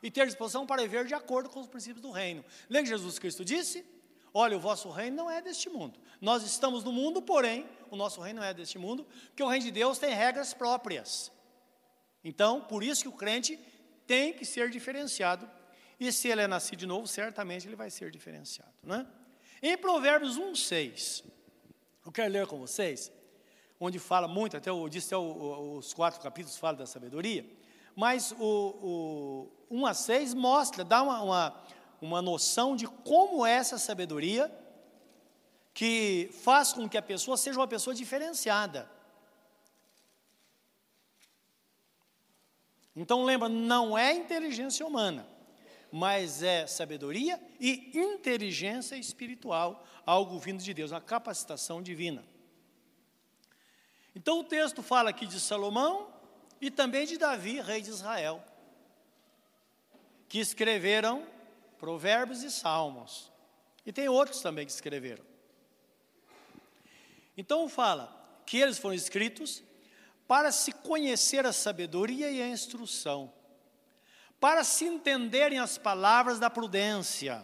e 0.02 0.12
ter 0.12 0.26
disposição 0.26 0.66
para 0.66 0.82
viver 0.82 1.06
de 1.06 1.14
acordo 1.14 1.50
com 1.50 1.60
os 1.60 1.68
princípios 1.68 2.02
do 2.02 2.12
reino. 2.12 2.44
Lembra 2.70 2.84
que 2.84 2.98
Jesus 2.98 3.18
Cristo 3.20 3.44
disse? 3.44 3.86
Olha, 4.34 4.58
o 4.58 4.60
vosso 4.60 4.90
reino 4.90 5.16
não 5.16 5.32
é 5.32 5.42
deste 5.42 5.70
mundo. 5.70 6.00
Nós 6.20 6.44
estamos 6.44 6.84
no 6.84 6.92
mundo, 6.92 7.22
porém, 7.22 7.66
o 7.90 7.96
nosso 7.96 8.20
reino 8.22 8.42
não 8.42 8.48
é 8.48 8.54
deste 8.54 8.78
mundo, 8.78 9.08
porque 9.28 9.42
o 9.42 9.48
reino 9.48 9.66
de 9.66 9.72
Deus 9.72 9.98
tem 9.98 10.14
regras 10.14 10.54
próprias. 10.54 11.32
Então, 12.24 12.62
por 12.62 12.84
isso 12.84 13.04
que 13.04 13.08
o 13.08 13.14
crente 13.14 13.58
tem 14.06 14.34
que 14.34 14.46
ser 14.46 14.70
diferenciado 14.70 15.50
e 16.00 16.12
se 16.12 16.28
ele 16.28 16.42
é 16.42 16.48
nascido 16.48 16.80
de 16.80 16.86
novo, 16.86 17.08
certamente 17.08 17.68
ele 17.68 17.76
vai 17.76 17.90
ser 17.90 18.12
diferenciado. 18.12 18.74
Né? 18.84 19.08
Em 19.62 19.78
Provérbios 19.78 20.38
1, 20.38 20.56
6, 20.56 21.24
eu 22.06 22.12
quero 22.12 22.32
ler 22.32 22.48
com 22.48 22.60
vocês, 22.60 23.12
onde 23.80 23.98
fala 23.98 24.28
muito, 24.28 24.58
até 24.58 24.70
eu 24.70 24.88
disse 24.90 25.08
até 25.08 25.18
os 25.18 25.94
quatro 25.94 26.20
capítulos 26.22 26.58
falam 26.58 26.78
da 26.78 26.86
sabedoria, 26.86 27.46
mas 27.96 28.32
o, 28.38 29.50
o 29.70 29.78
1 29.78 29.86
a 29.86 29.94
6 29.94 30.34
mostra, 30.34 30.84
dá 30.84 31.02
uma, 31.02 31.22
uma, 31.22 31.64
uma 32.02 32.22
noção 32.22 32.75
de 32.75 32.88
como 32.88 33.46
é 33.46 33.54
essa 33.54 33.78
sabedoria 33.78 34.52
que 35.74 36.30
faz 36.44 36.74
com 36.74 36.88
que 36.88 36.98
a 36.98 37.02
pessoa 37.02 37.38
seja 37.38 37.60
uma 37.60 37.68
pessoa 37.68 37.94
diferenciada. 37.94 38.90
Então 42.96 43.24
lembra, 43.24 43.50
não 43.50 43.98
é 43.98 44.14
inteligência 44.14 44.86
humana 44.86 45.36
mas 45.98 46.44
é 46.44 46.68
sabedoria 46.68 47.42
e 47.58 47.98
inteligência 47.98 48.98
espiritual, 48.98 49.86
algo 50.06 50.38
vindo 50.38 50.62
de 50.62 50.74
Deus, 50.74 50.92
uma 50.92 51.00
capacitação 51.00 51.82
divina. 51.82 52.22
Então 54.14 54.40
o 54.40 54.44
texto 54.44 54.84
fala 54.84 55.10
aqui 55.10 55.25
de 55.25 55.40
Salomão 55.40 56.14
e 56.60 56.72
também 56.72 57.06
de 57.06 57.18
Davi, 57.18 57.60
rei 57.60 57.82
de 57.82 57.90
Israel, 57.90 58.44
que 60.28 60.40
escreveram 60.40 61.26
provérbios 61.78 62.44
e 62.44 62.52
salmos. 62.52 63.32
E 63.86 63.92
tem 63.92 64.08
outros 64.10 64.42
também 64.42 64.66
que 64.66 64.72
escreveram. 64.72 65.24
Então 67.38 67.70
fala 67.70 68.42
que 68.46 68.58
eles 68.58 68.78
foram 68.78 68.96
escritos 68.96 69.64
para 70.28 70.52
se 70.52 70.72
conhecer 70.72 71.46
a 71.46 71.54
sabedoria 71.54 72.32
e 72.32 72.42
a 72.42 72.48
instrução 72.48 73.32
para 74.40 74.64
se 74.64 74.86
entenderem 74.86 75.58
as 75.58 75.78
palavras 75.78 76.40
da 76.40 76.52
prudência, 76.52 77.44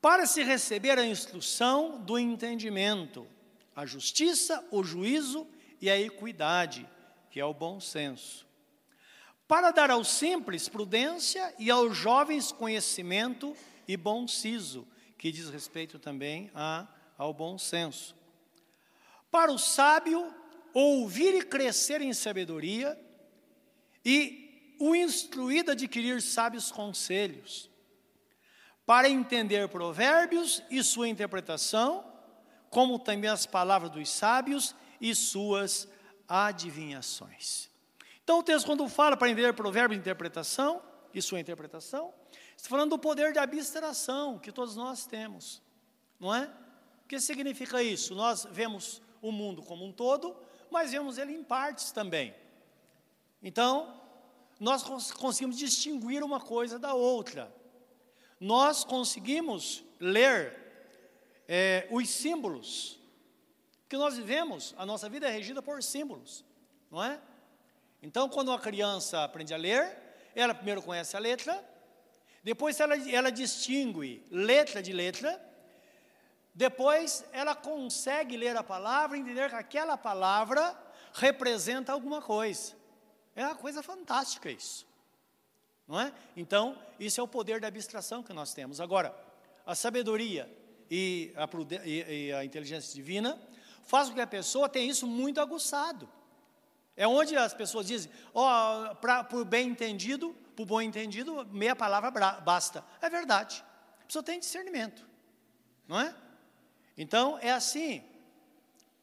para 0.00 0.26
se 0.26 0.42
receber 0.42 0.98
a 0.98 1.06
instrução 1.06 1.98
do 2.00 2.18
entendimento, 2.18 3.26
a 3.74 3.86
justiça, 3.86 4.64
o 4.70 4.82
juízo 4.82 5.46
e 5.80 5.90
a 5.90 5.98
equidade, 5.98 6.88
que 7.30 7.40
é 7.40 7.44
o 7.44 7.54
bom 7.54 7.80
senso. 7.80 8.46
Para 9.48 9.70
dar 9.70 9.90
aos 9.90 10.08
simples 10.08 10.68
prudência 10.68 11.54
e 11.58 11.70
aos 11.70 11.96
jovens 11.96 12.52
conhecimento 12.52 13.56
e 13.86 13.96
bom 13.96 14.26
siso, 14.28 14.86
que 15.18 15.32
diz 15.32 15.48
respeito 15.48 15.98
também 15.98 16.50
a, 16.54 16.86
ao 17.18 17.32
bom 17.32 17.58
senso. 17.58 18.14
Para 19.30 19.52
o 19.52 19.58
sábio, 19.58 20.34
ouvir 20.74 21.34
e 21.34 21.42
crescer 21.42 22.00
em 22.00 22.12
sabedoria, 22.12 22.98
e 24.04 24.74
o 24.78 24.94
instruído 24.94 25.70
adquirir 25.70 26.20
sábios 26.20 26.72
conselhos, 26.72 27.70
para 28.84 29.08
entender 29.08 29.68
provérbios 29.68 30.62
e 30.70 30.82
sua 30.82 31.08
interpretação, 31.08 32.11
como 32.72 32.98
também 32.98 33.28
as 33.28 33.44
palavras 33.44 33.90
dos 33.90 34.08
sábios 34.08 34.74
e 34.98 35.14
suas 35.14 35.86
adivinhações. 36.26 37.68
Então, 38.24 38.38
o 38.38 38.42
texto, 38.42 38.64
quando 38.64 38.88
fala 38.88 39.14
para 39.14 39.28
entender 39.28 39.52
provérbios 39.52 39.98
e 39.98 40.00
interpretação, 40.00 40.82
e 41.12 41.20
sua 41.20 41.38
interpretação, 41.38 42.14
está 42.56 42.70
falando 42.70 42.90
do 42.90 42.98
poder 42.98 43.34
de 43.34 43.38
abstração 43.38 44.38
que 44.38 44.50
todos 44.50 44.74
nós 44.74 45.04
temos, 45.04 45.60
não 46.18 46.34
é? 46.34 46.50
O 47.04 47.08
que 47.08 47.20
significa 47.20 47.82
isso? 47.82 48.14
Nós 48.14 48.46
vemos 48.50 49.02
o 49.20 49.30
mundo 49.30 49.60
como 49.62 49.84
um 49.84 49.92
todo, 49.92 50.34
mas 50.70 50.92
vemos 50.92 51.18
ele 51.18 51.34
em 51.34 51.44
partes 51.44 51.92
também. 51.92 52.34
Então, 53.42 54.00
nós 54.58 54.82
conseguimos 55.12 55.58
distinguir 55.58 56.24
uma 56.24 56.40
coisa 56.40 56.78
da 56.78 56.94
outra. 56.94 57.54
Nós 58.40 58.82
conseguimos 58.82 59.84
ler 60.00 60.61
é, 61.54 61.86
os 61.90 62.08
símbolos, 62.08 62.98
porque 63.82 63.98
nós 63.98 64.16
vivemos, 64.16 64.74
a 64.78 64.86
nossa 64.86 65.06
vida 65.06 65.28
é 65.28 65.30
regida 65.30 65.60
por 65.60 65.82
símbolos, 65.82 66.42
não 66.90 67.04
é? 67.04 67.20
Então, 68.02 68.26
quando 68.26 68.48
uma 68.48 68.58
criança 68.58 69.22
aprende 69.22 69.52
a 69.52 69.58
ler, 69.58 69.94
ela 70.34 70.54
primeiro 70.54 70.80
conhece 70.80 71.14
a 71.14 71.20
letra, 71.20 71.62
depois 72.42 72.80
ela, 72.80 72.96
ela 73.06 73.30
distingue 73.30 74.24
letra 74.30 74.82
de 74.82 74.94
letra, 74.94 75.38
depois 76.54 77.22
ela 77.32 77.54
consegue 77.54 78.34
ler 78.34 78.56
a 78.56 78.62
palavra 78.62 79.18
e 79.18 79.20
entender 79.20 79.50
que 79.50 79.56
aquela 79.56 79.98
palavra 79.98 80.74
representa 81.12 81.92
alguma 81.92 82.22
coisa. 82.22 82.72
É 83.36 83.44
uma 83.44 83.56
coisa 83.56 83.82
fantástica 83.82 84.50
isso. 84.50 84.86
Não 85.86 86.00
é? 86.00 86.14
Então, 86.34 86.78
isso 86.98 87.20
é 87.20 87.22
o 87.22 87.28
poder 87.28 87.60
da 87.60 87.68
abstração 87.68 88.22
que 88.22 88.32
nós 88.32 88.54
temos. 88.54 88.80
Agora, 88.80 89.14
a 89.66 89.74
sabedoria 89.74 90.61
e 90.94 91.32
a, 91.36 91.48
e, 91.86 92.26
e 92.26 92.32
a 92.34 92.44
inteligência 92.44 92.94
divina 92.94 93.40
faz 93.82 94.10
com 94.10 94.14
que 94.14 94.20
a 94.20 94.26
pessoa 94.26 94.68
tenha 94.68 94.90
isso 94.90 95.06
muito 95.06 95.40
aguçado. 95.40 96.06
É 96.94 97.08
onde 97.08 97.34
as 97.34 97.54
pessoas 97.54 97.86
dizem, 97.86 98.12
ó, 98.34 98.94
oh, 99.32 99.36
o 99.38 99.44
bem 99.46 99.70
entendido, 99.70 100.36
para 100.54 100.62
o 100.62 100.66
bom 100.66 100.82
entendido, 100.82 101.46
meia 101.46 101.74
palavra 101.74 102.10
basta. 102.42 102.84
É 103.00 103.08
verdade. 103.08 103.64
A 104.02 104.04
pessoa 104.04 104.22
tem 104.22 104.38
discernimento, 104.38 105.08
não 105.88 105.98
é? 105.98 106.14
Então, 106.94 107.38
é 107.38 107.50
assim. 107.50 108.04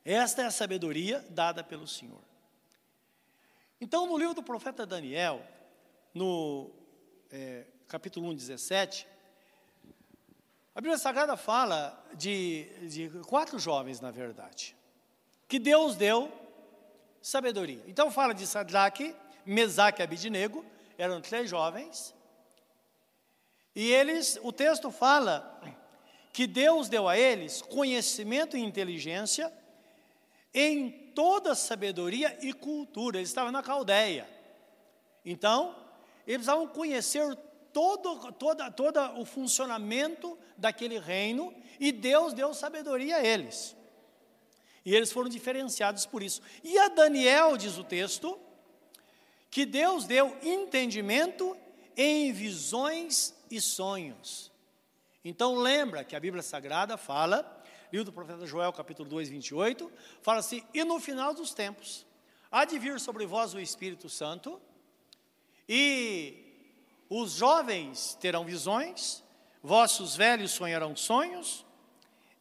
Esta 0.05 0.43
é 0.43 0.45
a 0.45 0.51
sabedoria 0.51 1.25
dada 1.31 1.63
pelo 1.63 1.87
Senhor. 1.87 2.21
Então, 3.81 4.05
no 4.05 4.15
livro 4.15 4.35
do 4.35 4.43
profeta 4.43 4.85
Daniel, 4.85 5.43
no 6.13 6.69
é, 7.31 7.65
capítulo 7.87 8.29
1, 8.29 8.35
17, 8.35 9.07
a 10.79 10.81
Bíblia 10.81 10.97
Sagrada 10.97 11.35
fala 11.35 12.01
de, 12.13 12.63
de 12.87 13.09
quatro 13.27 13.59
jovens, 13.59 13.99
na 13.99 14.11
verdade, 14.11 14.73
que 15.45 15.59
Deus 15.59 15.97
deu 15.97 16.31
sabedoria. 17.21 17.83
Então 17.85 18.09
fala 18.09 18.33
de 18.33 18.47
Sadraque, 18.47 19.13
Mesaque 19.45 20.01
e 20.01 20.03
Abidinego, 20.03 20.65
eram 20.97 21.19
três 21.19 21.49
jovens. 21.49 22.15
E 23.75 23.91
eles, 23.91 24.39
o 24.41 24.53
texto 24.53 24.89
fala 24.89 25.61
que 26.31 26.47
Deus 26.47 26.87
deu 26.87 27.09
a 27.09 27.17
eles 27.17 27.61
conhecimento 27.61 28.55
e 28.55 28.61
inteligência 28.61 29.51
em 30.53 30.89
toda 31.13 31.55
sabedoria 31.55 32.37
e 32.41 32.53
cultura. 32.53 33.17
Eles 33.17 33.27
estavam 33.27 33.51
na 33.51 33.61
Caldeia. 33.61 34.29
Então, 35.25 35.75
eles 36.25 36.37
precisavam 36.37 36.69
conhecer 36.69 37.37
todo, 37.73 38.31
toda, 38.33 38.71
todo 38.71 38.99
o 39.19 39.25
funcionamento 39.25 40.37
daquele 40.57 40.99
reino 40.99 41.53
e 41.79 41.91
Deus 41.91 42.33
deu 42.33 42.53
sabedoria 42.53 43.17
a 43.17 43.25
eles. 43.25 43.75
E 44.85 44.95
eles 44.95 45.11
foram 45.11 45.29
diferenciados 45.29 46.05
por 46.05 46.23
isso. 46.23 46.41
E 46.63 46.77
a 46.77 46.87
Daniel, 46.87 47.57
diz 47.57 47.77
o 47.77 47.83
texto, 47.83 48.39
que 49.51 49.65
Deus 49.65 50.05
deu 50.05 50.37
entendimento 50.41 51.55
em 51.95 52.31
visões 52.31 53.35
e 53.49 53.59
sonhos. 53.59 54.51
Então 55.23 55.55
lembra 55.55 56.03
que 56.03 56.15
a 56.15 56.19
Bíblia 56.19 56.41
Sagrada 56.41 56.97
fala, 56.97 57.61
livro 57.91 58.05
do 58.05 58.13
profeta 58.13 58.45
Joel, 58.45 58.71
capítulo 58.71 59.09
2, 59.09 59.29
28, 59.29 59.91
fala 60.21 60.39
assim: 60.39 60.63
"E 60.73 60.83
no 60.83 60.99
final 60.99 61.33
dos 61.33 61.53
tempos 61.53 62.05
há 62.51 62.65
de 62.65 62.79
vir 62.79 62.99
sobre 62.99 63.25
vós 63.25 63.53
o 63.53 63.59
Espírito 63.59 64.09
Santo, 64.09 64.61
e 65.67 66.48
os 67.09 67.31
jovens 67.31 68.15
terão 68.21 68.45
visões, 68.45 69.23
vossos 69.63 70.15
velhos 70.15 70.51
sonharão 70.51 70.95
sonhos, 70.95 71.65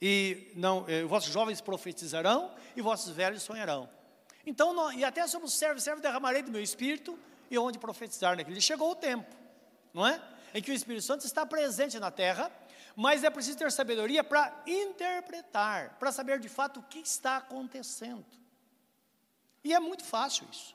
e 0.01 0.53
não, 0.55 0.85
eh, 0.87 1.03
vossos 1.05 1.33
jovens 1.33 1.61
profetizarão 1.61 2.55
e 2.77 2.83
vossos 2.83 3.11
velhos 3.13 3.43
sonharão. 3.43 3.89
Então, 4.47 4.73
não, 4.73 4.93
e 4.93 5.05
até 5.05 5.27
sobre 5.27 5.47
o 5.47 5.51
servo, 5.51 5.81
servo 5.81 6.01
derramarei 6.01 6.43
do 6.43 6.51
meu 6.51 6.63
espírito 6.63 7.19
e 7.51 7.59
onde 7.59 7.79
profetizar 7.79 8.37
naquele. 8.37 8.61
Chegou 8.61 8.93
o 8.93 8.95
tempo, 8.95 9.35
não 9.93 10.07
é? 10.07 10.23
Em 10.55 10.63
que 10.63 10.71
o 10.71 10.75
Espírito 10.75 11.05
Santo 11.05 11.27
está 11.27 11.45
presente 11.45 11.99
na 11.99 12.11
terra, 12.11 12.51
mas 12.97 13.25
é 13.25 13.31
preciso 13.31 13.59
ter 13.59 13.71
sabedoria 13.71 14.25
para 14.25 14.63
interpretar, 14.67 15.99
para 15.99 16.13
saber 16.13 16.39
de 16.39 16.49
fato 16.49 16.81
o 16.81 16.83
que 16.83 16.99
está 16.99 17.37
acontecendo. 17.37 18.25
E 19.63 19.75
é 19.75 19.81
muito 19.81 20.05
fácil 20.05 20.47
isso, 20.51 20.75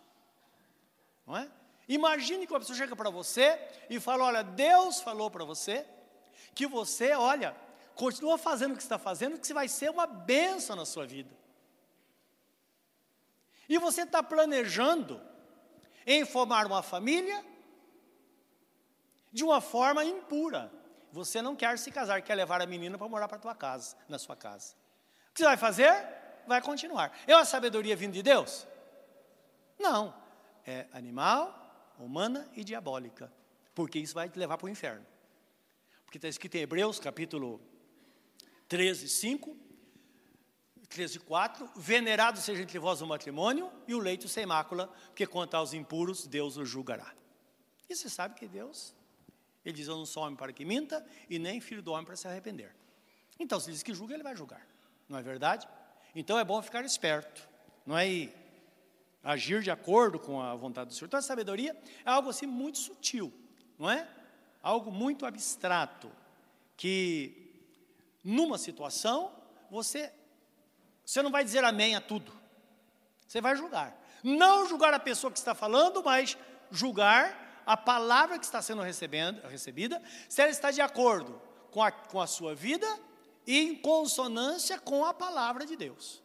não 1.25 1.37
é? 1.37 1.49
Imagine 1.87 2.47
que 2.47 2.53
uma 2.53 2.59
pessoa 2.59 2.77
chega 2.77 2.95
para 2.95 3.09
você 3.09 3.59
e 3.89 3.99
fala: 3.99 4.25
Olha, 4.25 4.43
Deus 4.43 5.01
falou 5.01 5.29
para 5.29 5.43
você 5.43 5.85
que 6.55 6.67
você, 6.67 7.13
olha, 7.13 7.55
continua 7.95 8.37
fazendo 8.37 8.73
o 8.73 8.77
que 8.77 8.83
está 8.83 8.97
fazendo, 8.97 9.39
que 9.39 9.45
você 9.45 9.53
vai 9.53 9.67
ser 9.67 9.89
uma 9.89 10.07
benção 10.07 10.75
na 10.75 10.85
sua 10.85 11.05
vida. 11.05 11.35
E 13.67 13.77
você 13.77 14.03
está 14.03 14.21
planejando 14.21 15.21
em 16.05 16.25
formar 16.25 16.65
uma 16.65 16.83
família 16.83 17.43
de 19.31 19.43
uma 19.43 19.61
forma 19.61 20.03
impura. 20.03 20.71
Você 21.11 21.41
não 21.41 21.55
quer 21.55 21.77
se 21.77 21.91
casar, 21.91 22.21
quer 22.21 22.35
levar 22.35 22.61
a 22.61 22.65
menina 22.65 22.97
para 22.97 23.07
morar 23.07 23.27
para 23.27 23.37
tua 23.37 23.55
casa, 23.55 23.95
na 24.07 24.19
sua 24.19 24.35
casa. 24.35 24.75
O 25.29 25.33
que 25.33 25.39
você 25.39 25.45
vai 25.45 25.57
fazer? 25.57 25.93
Vai 26.45 26.61
continuar. 26.61 27.11
É 27.25 27.35
uma 27.35 27.45
sabedoria 27.45 27.95
vinda 27.95 28.13
de 28.13 28.23
Deus? 28.23 28.67
Não. 29.79 30.13
É 30.65 30.87
animal, 30.93 31.62
humana 31.99 32.49
e 32.55 32.63
diabólica. 32.63 33.31
Porque 33.73 33.99
isso 33.99 34.13
vai 34.13 34.29
te 34.29 34.37
levar 34.37 34.57
para 34.57 34.67
o 34.67 34.69
inferno. 34.69 35.05
Porque 36.05 36.17
está 36.17 36.27
escrito 36.27 36.55
em 36.55 36.61
Hebreus, 36.61 36.99
capítulo 36.99 37.59
13, 38.67 39.09
5, 39.09 39.57
13, 40.87 41.19
4, 41.19 41.71
venerado 41.75 42.39
seja 42.39 42.61
entre 42.61 42.77
vós 42.77 43.01
o 43.01 43.07
matrimônio 43.07 43.71
e 43.87 43.95
o 43.95 43.99
leito 43.99 44.27
sem 44.27 44.45
mácula, 44.45 44.87
porque 45.07 45.25
quanto 45.25 45.55
aos 45.55 45.73
impuros, 45.73 46.27
Deus 46.27 46.55
os 46.55 46.69
julgará. 46.69 47.13
E 47.89 47.95
você 47.95 48.09
sabe 48.09 48.35
que 48.35 48.47
Deus, 48.47 48.93
ele 49.65 49.75
diz, 49.75 49.87
eu 49.87 49.97
não 49.97 50.05
sou 50.05 50.23
homem 50.23 50.35
para 50.35 50.53
que 50.53 50.63
minta, 50.63 51.05
e 51.29 51.39
nem 51.39 51.59
filho 51.59 51.81
do 51.81 51.91
homem 51.91 52.05
para 52.05 52.15
se 52.15 52.27
arrepender. 52.27 52.75
Então, 53.39 53.59
se 53.59 53.71
diz 53.71 53.81
que 53.81 53.93
julga, 53.93 54.13
ele 54.13 54.23
vai 54.23 54.35
julgar, 54.35 54.65
não 55.09 55.17
é 55.17 55.21
verdade? 55.23 55.67
Então 56.13 56.37
é 56.37 56.43
bom 56.43 56.61
ficar 56.61 56.85
esperto, 56.85 57.49
não 57.85 57.97
é 57.97 58.07
agir 59.23 59.61
de 59.61 59.71
acordo 59.71 60.19
com 60.19 60.41
a 60.41 60.53
vontade 60.55 60.89
do 60.89 60.93
Senhor. 60.93 61.07
Então 61.07 61.19
a 61.19 61.23
sabedoria 61.23 61.75
é 62.05 62.09
algo 62.09 62.29
assim 62.29 62.45
muito 62.45 62.77
sutil, 62.77 63.33
não 63.79 63.89
é? 63.89 64.07
Algo 64.61 64.91
muito 64.91 65.25
abstrato, 65.25 66.11
que 66.75 67.43
numa 68.23 68.57
situação, 68.57 69.31
você, 69.69 70.11
você 71.05 71.21
não 71.21 71.31
vai 71.31 71.43
dizer 71.43 71.63
amém 71.63 71.95
a 71.95 72.01
tudo. 72.01 72.31
Você 73.27 73.41
vai 73.41 73.55
julgar. 73.55 73.99
Não 74.23 74.67
julgar 74.67 74.93
a 74.93 74.99
pessoa 74.99 75.31
que 75.31 75.37
está 75.37 75.55
falando, 75.55 76.03
mas 76.03 76.37
julgar 76.71 77.61
a 77.65 77.75
palavra 77.75 78.37
que 78.37 78.45
está 78.45 78.61
sendo 78.61 78.81
recebida, 78.81 80.01
se 80.29 80.41
ela 80.41 80.51
está 80.51 80.71
de 80.71 80.81
acordo 80.81 81.41
com 81.71 81.81
a, 81.81 81.91
com 81.91 82.21
a 82.21 82.27
sua 82.27 82.53
vida 82.53 82.87
e 83.45 83.57
em 83.59 83.75
consonância 83.75 84.79
com 84.79 85.03
a 85.03 85.13
palavra 85.13 85.65
de 85.65 85.75
Deus. 85.75 86.21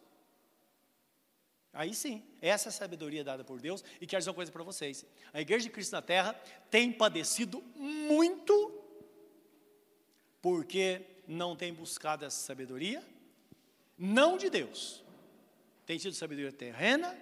Aí 1.72 1.94
sim, 1.94 2.22
essa 2.40 2.68
é 2.68 2.70
a 2.70 2.72
sabedoria 2.72 3.24
dada 3.24 3.44
por 3.44 3.60
Deus. 3.60 3.84
E 4.00 4.06
quero 4.06 4.20
dizer 4.20 4.30
uma 4.30 4.36
coisa 4.36 4.52
para 4.52 4.62
vocês: 4.62 5.04
a 5.32 5.40
Igreja 5.40 5.64
de 5.64 5.70
Cristo 5.70 5.92
na 5.92 6.02
Terra 6.02 6.34
tem 6.70 6.92
padecido 6.92 7.62
muito, 7.76 8.82
porque 10.40 11.02
não 11.26 11.56
tem 11.56 11.72
buscado 11.72 12.24
essa 12.24 12.38
sabedoria, 12.38 13.02
não 13.96 14.36
de 14.36 14.48
Deus. 14.48 15.02
Tem 15.84 15.98
tido 15.98 16.14
sabedoria 16.14 16.52
terrena, 16.52 17.16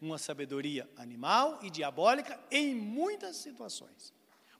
uma 0.00 0.18
sabedoria 0.18 0.88
animal 0.96 1.58
e 1.62 1.70
diabólica 1.70 2.38
em 2.50 2.74
muitas 2.74 3.36
situações. 3.36 4.12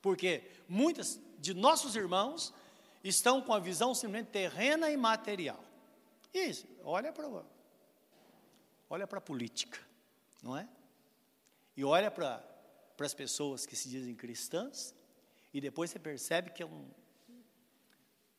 Porque 0.03 0.43
muitos 0.69 1.19
de 1.39 1.55
nossos 1.55 1.97
irmãos 1.97 2.53
estão 3.03 3.41
com 3.41 3.53
a 3.53 3.59
visão 3.59 3.95
simplesmente 3.95 4.31
terrena 4.31 4.91
e 4.91 4.97
material. 4.97 5.63
Isso, 6.33 6.67
olha 6.83 7.13
para 7.13 7.29
olha 8.91 9.07
para 9.07 9.19
a 9.19 9.23
política, 9.23 9.79
não 10.45 10.57
é? 10.57 10.69
E 11.75 11.83
olha 11.83 12.11
para, 12.11 12.45
as 13.01 13.15
pessoas 13.15 13.65
que 13.65 13.75
se 13.75 13.89
dizem 13.89 14.15
cristãs, 14.15 14.95
e 15.53 15.61
depois 15.61 15.91
você 15.91 15.99
percebe 15.99 16.51
que 16.51 16.63
é 16.63 16.67
um, 16.67 16.91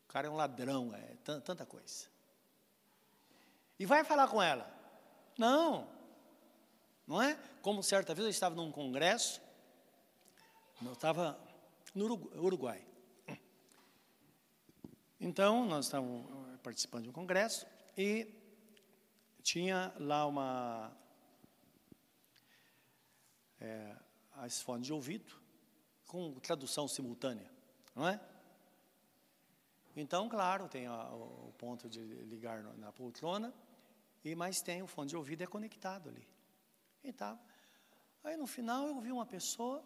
cara 0.07 0.27
é 0.27 0.29
um 0.29 0.35
ladrão, 0.35 0.93
é 0.93 1.15
tanta 1.23 1.65
coisa. 1.65 2.05
E 3.79 3.85
vai 3.85 4.03
falar 4.03 4.27
com 4.27 4.41
ela. 4.41 4.71
Não, 5.37 5.89
não 7.07 7.21
é? 7.21 7.37
Como 7.61 7.81
certa 7.81 8.13
vez 8.13 8.25
eu 8.25 8.29
estava 8.29 8.55
num 8.55 8.71
congresso, 8.71 9.41
eu 10.81 10.93
estava 10.93 11.37
no 11.93 12.05
Uruguai. 12.39 12.85
Então, 15.19 15.65
nós 15.65 15.85
estávamos 15.85 16.25
participando 16.61 17.03
de 17.03 17.09
um 17.09 17.13
congresso 17.13 17.65
e 17.97 18.31
tinha 19.41 19.93
lá 19.97 20.25
uma. 20.25 21.04
É, 23.65 23.97
as 24.35 24.61
fones 24.61 24.85
de 24.85 24.93
ouvido 24.93 25.33
com 26.05 26.33
tradução 26.39 26.87
simultânea, 26.87 27.49
não 27.95 28.07
é? 28.07 28.19
Então, 29.95 30.27
claro, 30.29 30.67
tem 30.67 30.85
a, 30.85 31.09
o 31.13 31.53
ponto 31.57 31.89
de 31.89 31.99
ligar 31.99 32.61
na 32.77 32.91
poltrona, 32.91 33.53
e 34.23 34.35
mas 34.35 34.61
tem 34.61 34.83
o 34.83 34.87
fone 34.87 35.09
de 35.09 35.15
ouvido 35.15 35.41
é 35.43 35.47
conectado 35.47 36.09
ali. 36.09 36.27
E 37.03 37.13
tá. 37.13 37.39
Aí 38.23 38.35
no 38.35 38.45
final 38.45 38.87
eu 38.87 38.99
vi 38.99 39.11
uma 39.11 39.25
pessoa, 39.25 39.83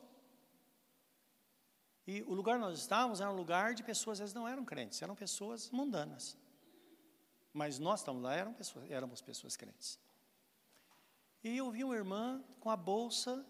e 2.07 2.21
o 2.23 2.33
lugar 2.33 2.55
onde 2.55 2.65
nós 2.65 2.79
estávamos 2.79 3.21
era 3.21 3.31
um 3.31 3.35
lugar 3.35 3.75
de 3.75 3.83
pessoas, 3.83 4.19
vezes 4.19 4.33
não 4.33 4.47
eram 4.47 4.65
crentes, 4.65 5.01
eram 5.01 5.15
pessoas 5.15 5.69
mundanas. 5.69 6.35
Mas 7.53 7.79
nós 7.79 7.99
estávamos 7.99 8.23
lá, 8.23 8.35
eram 8.35 8.53
pessoas, 8.53 8.89
éramos 8.89 9.21
pessoas 9.21 9.55
crentes. 9.55 9.99
E 11.43 11.57
eu 11.57 11.69
vi 11.71 11.83
uma 11.83 11.95
irmã 11.95 12.43
com 12.59 12.69
a 12.69 12.75
bolsa, 12.75 13.45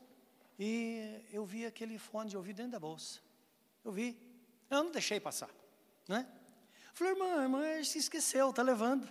e 0.60 1.24
eu 1.32 1.46
vi 1.46 1.66
aquele 1.66 1.98
fone 1.98 2.30
de 2.30 2.36
ouvido 2.36 2.58
dentro 2.58 2.74
da 2.74 2.80
bolsa. 2.80 3.22
Eu 3.84 3.94
vi. 3.94 4.20
Eu 4.70 4.84
não 4.84 4.92
deixei 4.92 5.20
passar. 5.20 5.50
Né? 6.08 6.28
falei, 6.94 7.14
irmã, 7.14 7.44
irmã 7.44 7.84
se 7.84 7.98
esqueceu, 7.98 8.50
está 8.50 8.62
levando. 8.62 9.10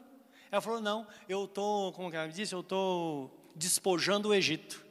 Ela 0.50 0.60
falou, 0.60 0.80
não, 0.80 1.06
eu 1.26 1.46
estou, 1.46 1.92
como 1.94 2.10
que 2.10 2.16
ela 2.16 2.26
me 2.26 2.32
disse, 2.32 2.54
eu 2.54 2.60
estou 2.60 3.50
despojando 3.56 4.28
o 4.28 4.34
Egito. 4.34 4.86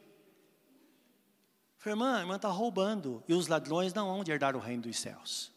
Falei, 1.78 1.93
irmã, 1.93 2.17
a 2.17 2.20
irmã 2.22 2.36
está 2.38 2.50
roubando, 2.50 3.24
e 3.28 3.34
os 3.34 3.48
ladrões 3.48 3.93
não 3.93 4.08
vão 4.08 4.24
herdar 4.28 4.56
o 4.56 4.60
reino 4.60 4.84
dos 4.84 5.00
céus. 5.00 5.52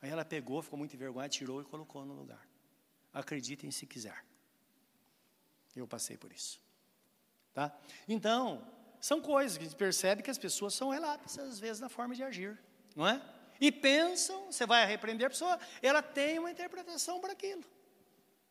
Aí 0.00 0.10
ela 0.10 0.24
pegou, 0.24 0.62
ficou 0.62 0.78
muito 0.78 0.94
envergonhada, 0.94 1.28
tirou 1.28 1.60
e 1.60 1.64
colocou 1.64 2.04
no 2.04 2.14
lugar. 2.14 2.46
Acreditem 3.12 3.70
se 3.70 3.86
quiser. 3.86 4.24
Eu 5.74 5.86
passei 5.86 6.16
por 6.16 6.32
isso. 6.32 6.60
Tá? 7.52 7.74
Então, 8.08 8.66
são 9.00 9.20
coisas 9.20 9.56
que 9.56 9.64
a 9.64 9.66
gente 9.66 9.76
percebe 9.76 10.22
que 10.22 10.30
as 10.30 10.38
pessoas 10.38 10.74
são 10.74 10.90
relapsas, 10.90 11.48
às 11.48 11.58
vezes, 11.58 11.80
na 11.80 11.88
forma 11.88 12.14
de 12.14 12.22
agir. 12.22 12.58
Não 12.94 13.06
é? 13.06 13.20
E 13.60 13.72
pensam, 13.72 14.50
você 14.50 14.66
vai 14.66 14.86
repreender 14.86 15.26
a 15.26 15.30
pessoa, 15.30 15.58
ela 15.82 16.02
tem 16.02 16.38
uma 16.38 16.50
interpretação 16.50 17.20
para 17.20 17.32
aquilo. 17.32 17.64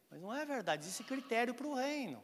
Mas 0.09 0.21
não 0.21 0.33
é 0.33 0.45
verdade, 0.45 0.83
existe 0.83 1.03
critério 1.03 1.53
para 1.53 1.67
o 1.67 1.73
reino. 1.73 2.23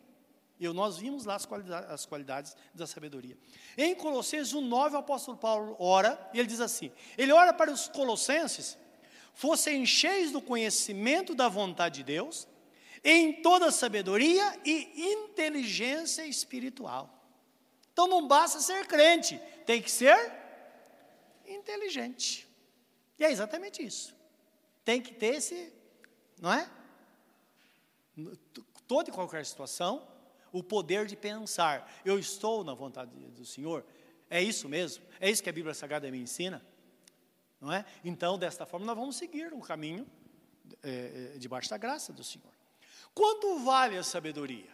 E 0.59 0.67
nós 0.69 0.97
vimos 0.97 1.25
lá 1.25 1.35
as 1.35 1.45
qualidades, 1.45 1.89
as 1.89 2.05
qualidades 2.05 2.55
da 2.73 2.85
sabedoria. 2.85 3.35
Em 3.75 3.95
Colossenses 3.95 4.53
1,9, 4.53 4.93
o 4.93 4.97
apóstolo 4.97 5.35
Paulo 5.35 5.75
ora, 5.79 6.29
e 6.33 6.39
ele 6.39 6.47
diz 6.47 6.61
assim: 6.61 6.91
ele 7.17 7.31
ora 7.31 7.51
para 7.51 7.71
os 7.71 7.87
colossenses, 7.87 8.77
fossem 9.33 9.85
cheios 9.87 10.31
do 10.31 10.39
conhecimento 10.39 11.33
da 11.33 11.49
vontade 11.49 11.95
de 11.95 12.03
Deus, 12.03 12.47
em 13.03 13.41
toda 13.41 13.71
sabedoria 13.71 14.59
e 14.63 15.11
inteligência 15.13 16.25
espiritual. 16.27 17.20
Então 17.93 18.07
não 18.07 18.27
basta 18.27 18.59
ser 18.59 18.87
crente, 18.87 19.39
tem 19.65 19.81
que 19.81 19.91
ser 19.91 20.31
inteligente. 21.45 22.47
E 23.19 23.23
é 23.23 23.31
exatamente 23.31 23.83
isso. 23.83 24.15
Tem 24.83 25.01
que 25.01 25.13
ter 25.13 25.35
esse, 25.35 25.71
não 26.39 26.51
é? 26.51 26.69
Toda 28.87 29.09
e 29.09 29.13
qualquer 29.13 29.45
situação, 29.45 30.07
o 30.51 30.63
poder 30.63 31.05
de 31.05 31.15
pensar, 31.15 31.91
eu 32.03 32.19
estou 32.19 32.63
na 32.63 32.73
vontade 32.73 33.11
do 33.11 33.45
Senhor, 33.45 33.85
é 34.29 34.41
isso 34.41 34.67
mesmo? 34.67 35.03
É 35.19 35.29
isso 35.29 35.43
que 35.43 35.49
a 35.49 35.53
Bíblia 35.53 35.73
Sagrada 35.73 36.09
me 36.09 36.17
ensina? 36.17 36.65
Não 37.59 37.71
é? 37.71 37.85
Então, 38.03 38.37
desta 38.37 38.65
forma, 38.65 38.85
nós 38.85 38.97
vamos 38.97 39.15
seguir 39.15 39.53
o 39.53 39.61
caminho 39.61 40.07
é, 40.81 41.35
debaixo 41.37 41.69
da 41.69 41.77
graça 41.77 42.11
do 42.11 42.23
Senhor. 42.23 42.51
Quanto 43.13 43.59
vale 43.59 43.97
a 43.97 44.03
sabedoria? 44.03 44.69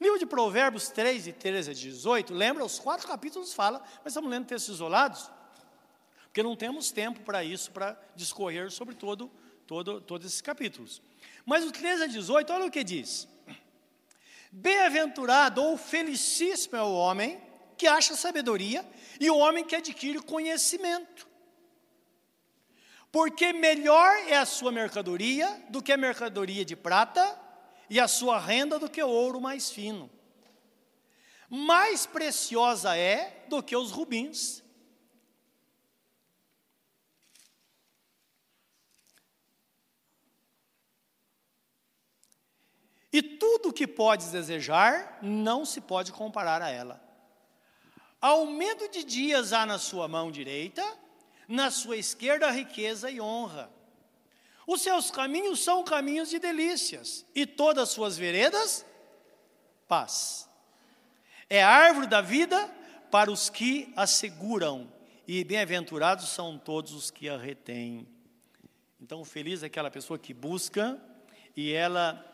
Livro 0.00 0.18
de 0.18 0.24
Provérbios 0.24 0.88
3, 0.88 1.24
de 1.24 1.32
13 1.32 1.70
a 1.70 1.74
18, 1.74 2.32
lembra, 2.32 2.64
os 2.64 2.78
quatro 2.78 3.06
capítulos 3.06 3.52
fala, 3.52 3.82
mas 4.02 4.12
estamos 4.12 4.30
lendo 4.30 4.46
textos 4.46 4.76
isolados, 4.76 5.30
porque 6.24 6.42
não 6.42 6.56
temos 6.56 6.90
tempo 6.90 7.20
para 7.20 7.44
isso, 7.44 7.70
para 7.70 8.00
discorrer 8.16 8.70
sobre 8.70 8.94
todo, 8.94 9.30
todo, 9.66 10.00
todos 10.00 10.26
esses 10.26 10.40
capítulos. 10.40 11.02
Mas 11.44 11.64
o 11.64 11.70
13 11.70 12.04
a 12.04 12.06
18, 12.06 12.50
olha 12.50 12.64
o 12.66 12.70
que 12.70 12.82
diz. 12.82 13.28
Bem-aventurado 14.50 15.62
ou 15.62 15.76
felicíssimo 15.76 16.76
é 16.76 16.82
o 16.82 16.92
homem 16.92 17.40
que 17.76 17.86
acha 17.86 18.16
sabedoria 18.16 18.88
e 19.20 19.30
o 19.30 19.36
homem 19.36 19.64
que 19.64 19.76
adquire 19.76 20.20
conhecimento. 20.20 21.28
Porque 23.12 23.52
melhor 23.52 24.16
é 24.28 24.36
a 24.36 24.46
sua 24.46 24.72
mercadoria 24.72 25.64
do 25.68 25.82
que 25.82 25.92
a 25.92 25.96
mercadoria 25.96 26.64
de 26.64 26.74
prata 26.76 27.39
e 27.90 28.00
a 28.00 28.08
sua 28.08 28.38
renda 28.38 28.78
do 28.78 28.88
que 28.88 29.02
o 29.02 29.08
ouro 29.08 29.40
mais 29.40 29.70
fino. 29.70 30.08
Mais 31.50 32.06
preciosa 32.06 32.96
é 32.96 33.44
do 33.48 33.60
que 33.62 33.76
os 33.76 33.90
rubins 33.90 34.62
E 43.12 43.22
tudo 43.22 43.72
que 43.72 43.86
podes 43.86 44.30
desejar 44.30 45.18
não 45.20 45.64
se 45.64 45.80
pode 45.80 46.12
comparar 46.12 46.62
a 46.62 46.70
ela. 46.70 47.02
Aumento 48.20 48.88
de 48.88 49.02
dias 49.02 49.52
há 49.52 49.66
na 49.66 49.78
sua 49.78 50.06
mão 50.06 50.30
direita, 50.30 50.84
na 51.48 51.70
sua 51.70 51.96
esquerda 51.96 52.50
riqueza 52.50 53.10
e 53.10 53.20
honra. 53.20 53.70
Os 54.72 54.82
seus 54.82 55.10
caminhos 55.10 55.64
são 55.64 55.82
caminhos 55.82 56.30
de 56.30 56.38
delícias, 56.38 57.26
e 57.34 57.44
todas 57.44 57.82
as 57.82 57.88
suas 57.88 58.16
veredas, 58.16 58.86
paz. 59.88 60.48
É 61.48 61.60
a 61.60 61.68
árvore 61.68 62.06
da 62.06 62.20
vida 62.20 62.72
para 63.10 63.32
os 63.32 63.50
que 63.50 63.92
a 63.96 64.06
seguram, 64.06 64.88
e 65.26 65.42
bem-aventurados 65.42 66.28
são 66.28 66.56
todos 66.56 66.92
os 66.92 67.10
que 67.10 67.28
a 67.28 67.36
retêm. 67.36 68.06
Então, 69.00 69.24
feliz 69.24 69.64
é 69.64 69.66
aquela 69.66 69.90
pessoa 69.90 70.16
que 70.16 70.32
busca 70.32 71.02
e 71.56 71.72
ela 71.72 72.24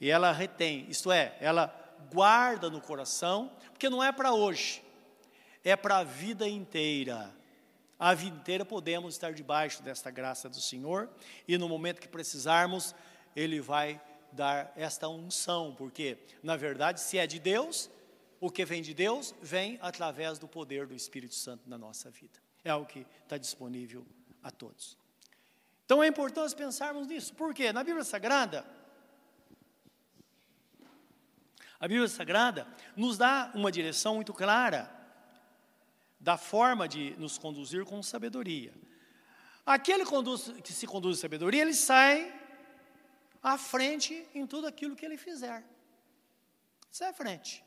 e 0.00 0.10
ela 0.10 0.32
retém, 0.32 0.86
isto 0.88 1.12
é, 1.12 1.36
ela 1.40 1.72
guarda 2.12 2.68
no 2.68 2.80
coração, 2.80 3.48
porque 3.70 3.88
não 3.88 4.02
é 4.02 4.10
para 4.10 4.32
hoje, 4.32 4.82
é 5.62 5.76
para 5.76 5.98
a 5.98 6.04
vida 6.04 6.48
inteira. 6.48 7.32
A 7.98 8.14
vida 8.14 8.36
inteira 8.36 8.64
podemos 8.64 9.14
estar 9.14 9.32
debaixo 9.32 9.82
desta 9.82 10.10
graça 10.10 10.48
do 10.48 10.60
Senhor, 10.60 11.08
e 11.46 11.56
no 11.56 11.68
momento 11.68 12.00
que 12.00 12.08
precisarmos, 12.08 12.94
Ele 13.34 13.60
vai 13.60 14.00
dar 14.32 14.72
esta 14.76 15.08
unção, 15.08 15.74
porque, 15.76 16.18
na 16.42 16.56
verdade, 16.56 17.00
se 17.00 17.18
é 17.18 17.26
de 17.26 17.38
Deus, 17.38 17.88
o 18.40 18.50
que 18.50 18.64
vem 18.64 18.82
de 18.82 18.92
Deus 18.92 19.34
vem 19.40 19.78
através 19.80 20.38
do 20.38 20.48
poder 20.48 20.86
do 20.86 20.94
Espírito 20.94 21.34
Santo 21.34 21.68
na 21.68 21.78
nossa 21.78 22.10
vida. 22.10 22.38
É 22.64 22.74
o 22.74 22.84
que 22.84 23.06
está 23.22 23.38
disponível 23.38 24.04
a 24.42 24.50
todos. 24.50 24.98
Então 25.84 26.02
é 26.02 26.08
importante 26.08 26.54
pensarmos 26.56 27.06
nisso, 27.06 27.34
porque 27.34 27.72
na 27.72 27.84
Bíblia 27.84 28.04
Sagrada, 28.04 28.64
A 31.84 31.88
Bíblia 31.88 32.08
Sagrada 32.08 32.66
nos 32.96 33.18
dá 33.18 33.52
uma 33.54 33.70
direção 33.70 34.14
muito 34.14 34.32
clara 34.32 34.90
da 36.24 36.38
forma 36.38 36.88
de 36.88 37.14
nos 37.18 37.36
conduzir 37.36 37.84
com 37.84 38.02
sabedoria. 38.02 38.72
Aquele 39.66 40.04
que 40.62 40.72
se 40.72 40.86
conduz 40.86 41.16
com 41.18 41.20
sabedoria, 41.20 41.60
ele 41.60 41.74
sai 41.74 42.34
à 43.42 43.58
frente 43.58 44.26
em 44.34 44.46
tudo 44.46 44.66
aquilo 44.66 44.96
que 44.96 45.04
ele 45.04 45.18
fizer. 45.18 45.62
Sai 46.90 47.10
à 47.10 47.12
frente. 47.12 47.62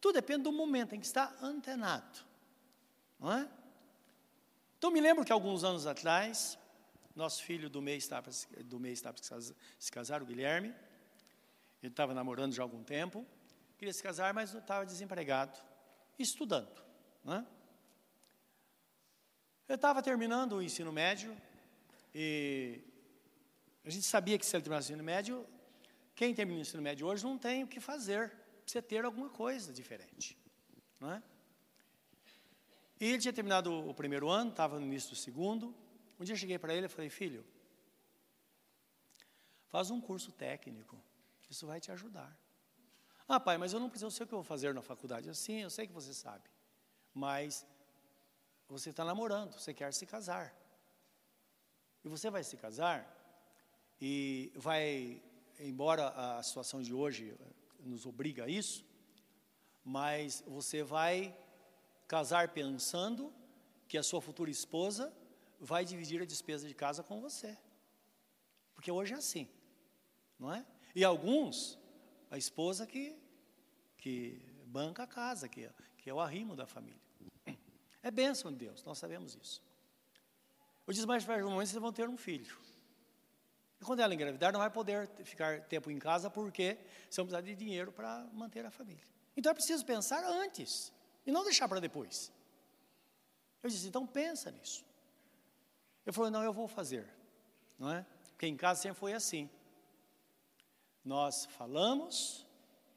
Tudo 0.00 0.14
depende 0.14 0.42
do 0.42 0.50
momento 0.50 0.96
em 0.96 1.00
que 1.00 1.06
está 1.06 1.32
antenado. 1.40 2.18
Não 3.20 3.32
é? 3.32 3.48
Então, 4.76 4.90
me 4.90 5.00
lembro 5.00 5.24
que 5.24 5.32
alguns 5.32 5.62
anos 5.62 5.86
atrás, 5.86 6.58
nosso 7.14 7.44
filho 7.44 7.70
do 7.70 7.80
mês 7.80 8.02
estava, 8.02 8.32
do 8.64 8.80
mês 8.80 8.98
estava 8.98 9.16
se 9.78 9.92
casar, 9.92 10.22
o 10.22 10.26
Guilherme, 10.26 10.74
ele 11.80 11.92
estava 11.92 12.12
namorando 12.12 12.52
já 12.52 12.62
há 12.62 12.64
algum 12.64 12.82
tempo, 12.82 13.24
queria 13.78 13.94
se 13.94 14.02
casar, 14.02 14.34
mas 14.34 14.52
estava 14.52 14.84
desempregado, 14.84 15.56
estudando. 16.18 16.82
Né? 17.24 17.46
Eu 19.68 19.74
estava 19.74 20.00
terminando 20.00 20.52
o 20.52 20.62
ensino 20.62 20.92
médio 20.92 21.36
e 22.14 22.80
a 23.84 23.90
gente 23.90 24.06
sabia 24.06 24.38
que 24.38 24.46
se 24.46 24.54
ele 24.54 24.62
terminasse 24.62 24.86
o 24.86 24.90
ensino 24.92 25.02
médio, 25.02 25.44
quem 26.14 26.32
termina 26.32 26.58
o 26.58 26.62
ensino 26.62 26.80
médio 26.80 27.04
hoje 27.04 27.24
não 27.24 27.36
tem 27.36 27.64
o 27.64 27.66
que 27.66 27.80
fazer, 27.80 28.30
precisa 28.62 28.80
ter 28.80 29.04
alguma 29.04 29.28
coisa 29.28 29.72
diferente. 29.72 30.38
Não 31.00 31.10
é? 31.10 31.22
E 33.00 33.06
ele 33.06 33.18
tinha 33.18 33.32
terminado 33.32 33.72
o 33.88 33.92
primeiro 33.92 34.28
ano, 34.28 34.50
estava 34.50 34.78
no 34.78 34.86
início 34.86 35.10
do 35.10 35.16
segundo. 35.16 35.74
Um 36.18 36.24
dia 36.24 36.34
eu 36.34 36.38
cheguei 36.38 36.60
para 36.60 36.72
ele 36.72 36.86
e 36.86 36.88
falei, 36.88 37.10
filho, 37.10 37.44
faz 39.66 39.90
um 39.90 40.00
curso 40.00 40.30
técnico, 40.30 40.96
isso 41.50 41.66
vai 41.66 41.80
te 41.80 41.90
ajudar. 41.90 42.38
Ah, 43.28 43.40
pai, 43.40 43.58
mas 43.58 43.72
eu 43.72 43.80
não 43.80 43.90
preciso, 43.90 44.06
eu 44.06 44.10
sei 44.12 44.24
o 44.24 44.28
que 44.28 44.32
eu 44.32 44.38
vou 44.38 44.44
fazer 44.44 44.72
na 44.72 44.80
faculdade. 44.80 45.34
Sim, 45.34 45.62
eu 45.62 45.70
sei 45.70 45.88
que 45.88 45.92
você 45.92 46.14
sabe. 46.14 46.48
Mas 47.12 47.66
você 48.68 48.90
está 48.90 49.04
namorando, 49.04 49.52
você 49.52 49.72
quer 49.72 49.92
se 49.92 50.06
casar. 50.06 50.54
E 52.04 52.08
você 52.08 52.30
vai 52.30 52.42
se 52.44 52.56
casar 52.56 53.12
e 54.00 54.52
vai, 54.54 55.22
embora 55.58 56.08
a 56.08 56.42
situação 56.42 56.82
de 56.82 56.92
hoje 56.92 57.36
nos 57.80 58.06
obriga 58.06 58.44
a 58.44 58.48
isso, 58.48 58.84
mas 59.84 60.42
você 60.46 60.82
vai 60.82 61.36
casar 62.06 62.50
pensando 62.50 63.32
que 63.88 63.96
a 63.96 64.02
sua 64.02 64.20
futura 64.20 64.50
esposa 64.50 65.12
vai 65.60 65.84
dividir 65.84 66.20
a 66.20 66.24
despesa 66.24 66.66
de 66.68 66.74
casa 66.74 67.02
com 67.02 67.20
você. 67.20 67.56
Porque 68.74 68.90
hoje 68.90 69.14
é 69.14 69.16
assim, 69.16 69.48
não 70.38 70.52
é? 70.52 70.64
E 70.94 71.04
alguns 71.04 71.78
a 72.30 72.36
esposa 72.36 72.86
que, 72.86 73.16
que 73.96 74.42
banca 74.66 75.04
a 75.04 75.06
casa, 75.06 75.48
que 75.48 75.70
que 76.06 76.10
é 76.10 76.14
o 76.14 76.20
arrimo 76.20 76.54
da 76.54 76.66
família. 76.66 77.05
É 78.06 78.10
bênção 78.12 78.52
de 78.52 78.58
Deus, 78.58 78.84
nós 78.84 78.98
sabemos 78.98 79.34
isso. 79.34 79.60
Eu 80.86 80.92
disse, 80.92 81.04
mas 81.04 81.24
vai 81.24 81.42
um 81.42 81.50
momento 81.50 81.70
vocês 81.70 81.82
vão 81.82 81.92
ter 81.92 82.08
um 82.08 82.16
filho. 82.16 82.56
E 83.80 83.84
quando 83.84 83.98
ela 83.98 84.14
engravidar, 84.14 84.52
não 84.52 84.60
vai 84.60 84.70
poder 84.70 85.08
ficar 85.24 85.62
tempo 85.62 85.90
em 85.90 85.98
casa 85.98 86.30
porque 86.30 86.74
vai 86.74 87.24
precisar 87.24 87.40
de 87.40 87.56
dinheiro 87.56 87.90
para 87.90 88.24
manter 88.32 88.64
a 88.64 88.70
família. 88.70 89.02
Então 89.36 89.50
é 89.50 89.54
preciso 89.54 89.84
pensar 89.84 90.22
antes 90.22 90.92
e 91.26 91.32
não 91.32 91.42
deixar 91.42 91.66
para 91.68 91.80
depois. 91.80 92.30
Eu 93.60 93.68
disse, 93.68 93.88
então 93.88 94.06
pensa 94.06 94.52
nisso. 94.52 94.84
Eu 96.06 96.12
falei, 96.12 96.30
não, 96.30 96.44
eu 96.44 96.52
vou 96.52 96.68
fazer, 96.68 97.12
não 97.76 97.90
é? 97.90 98.06
Porque 98.28 98.46
em 98.46 98.56
casa 98.56 98.82
sempre 98.82 99.00
foi 99.00 99.14
assim. 99.14 99.50
Nós 101.04 101.46
falamos 101.46 102.46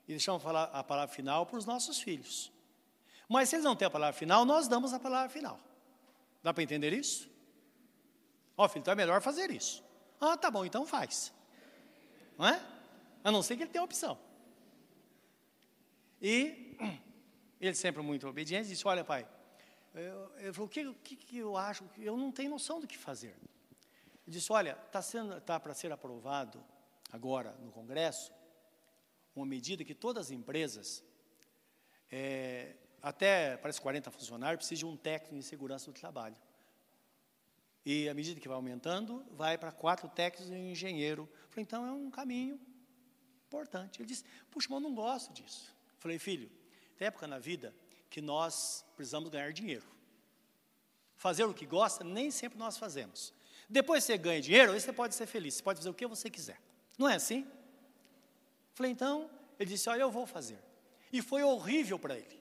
e 0.08 0.10
deixamos 0.10 0.44
falar 0.44 0.66
a 0.66 0.84
palavra 0.84 1.16
final 1.16 1.48
para 1.48 1.58
os 1.58 1.66
nossos 1.66 2.00
filhos. 2.00 2.52
Mas 3.30 3.48
se 3.48 3.56
eles 3.56 3.64
não 3.64 3.76
têm 3.76 3.86
a 3.86 3.92
palavra 3.92 4.18
final, 4.18 4.44
nós 4.44 4.68
damos 4.68 4.92
a 4.92 5.00
palavra 5.00 5.30
final. 5.30 5.60
Dá 6.42 6.52
para 6.52 6.64
entender 6.64 6.92
isso? 6.92 7.30
Ó, 8.58 8.66
oh, 8.66 8.68
filho, 8.68 8.82
então 8.82 8.92
é 8.92 8.96
melhor 8.96 9.22
fazer 9.22 9.52
isso. 9.52 9.84
Ah, 10.20 10.36
tá 10.36 10.50
bom, 10.50 10.66
então 10.66 10.86
faz. 10.86 11.32
Não 12.38 12.48
é? 12.48 12.60
A 13.24 13.32
não 13.32 13.44
ser 13.44 13.56
que 13.56 13.64
ele 13.64 13.70
tenha 13.70 13.84
opção. 13.84 14.20
E 16.20 16.76
ele 17.62 17.76
sempre 17.76 18.02
muito 18.02 18.28
obediente, 18.28 18.68
disse, 18.68 18.88
olha 18.88 19.06
pai, 19.06 19.28
eu, 19.94 20.32
eu 20.40 20.64
o 20.64 20.68
que, 20.68 20.94
que, 20.96 21.16
que, 21.16 21.38
eu 21.38 21.56
acho? 21.56 21.88
Eu 21.98 22.18
não 22.18 22.32
tenho 22.32 22.50
noção 22.50 22.80
do 22.80 22.88
que 22.88 22.98
fazer. 22.98 23.38
Ele 24.26 24.36
disse, 24.36 24.52
olha, 24.52 24.78
está 24.88 25.02
tá 25.42 25.60
para 25.60 25.74
ser 25.76 25.92
aprovado 25.92 26.66
agora 27.12 27.52
no 27.60 27.72
Congresso 27.72 28.34
uma 29.36 29.46
medida 29.46 29.86
que 29.86 29.94
todas 29.94 30.28
as 30.28 30.32
empresas, 30.32 31.04
é, 32.12 32.76
até 33.02 33.58
parece 33.58 33.80
40 33.82 34.12
funcionários, 34.12 34.58
precisam 34.58 34.90
de 34.90 34.96
um 34.96 34.98
técnico 34.98 35.36
em 35.36 35.42
segurança 35.42 35.86
do 35.86 35.94
trabalho. 35.94 36.36
E 37.86 38.10
à 38.10 38.14
medida 38.14 38.40
que 38.40 38.48
vai 38.48 38.56
aumentando, 38.56 39.26
vai 39.32 39.58
para 39.58 39.72
quatro 39.72 40.08
técnicos 40.10 40.50
e 40.50 40.54
um 40.54 40.72
engenheiro. 40.72 41.30
Falei, 41.50 41.64
então 41.64 41.86
é 41.86 41.92
um 41.92 42.10
caminho 42.12 42.60
importante. 43.48 44.02
Ele 44.02 44.08
disse, 44.08 44.24
puxa, 44.52 44.68
mas 44.70 44.82
eu 44.82 44.90
não 44.90 44.96
gosto 44.96 45.34
disso. 45.34 45.74
Falei, 45.98 46.20
filho, 46.20 46.52
tem 46.98 47.08
época 47.08 47.28
na 47.28 47.40
vida 47.40 47.74
que 48.10 48.22
nós 48.22 48.86
precisamos 48.96 49.30
ganhar 49.30 49.52
dinheiro. 49.54 49.86
Fazer 51.16 51.44
o 51.44 51.54
que 51.54 51.66
gosta, 51.66 52.04
nem 52.04 52.32
sempre 52.32 52.58
nós 52.60 52.78
fazemos. 52.78 53.34
Depois 53.70 54.04
que 54.04 54.14
você 54.14 54.18
ganha 54.18 54.42
dinheiro, 54.42 54.72
aí 54.72 54.80
você 54.80 54.94
pode 54.94 55.16
ser 55.16 55.26
feliz, 55.26 55.56
você 55.56 55.64
pode 55.64 55.80
fazer 55.80 55.90
o 55.90 55.94
que 55.94 56.08
você 56.08 56.30
quiser. 56.30 56.60
Não 56.98 57.08
é 57.08 57.16
assim? 57.16 57.48
Falei, 58.74 58.92
então, 58.92 59.30
ele 59.60 59.70
disse, 59.70 59.90
olha, 59.90 60.02
eu 60.02 60.12
vou 60.12 60.26
fazer. 60.26 60.60
E 61.12 61.22
foi 61.22 61.44
horrível 61.44 62.00
para 62.00 62.18
ele, 62.18 62.39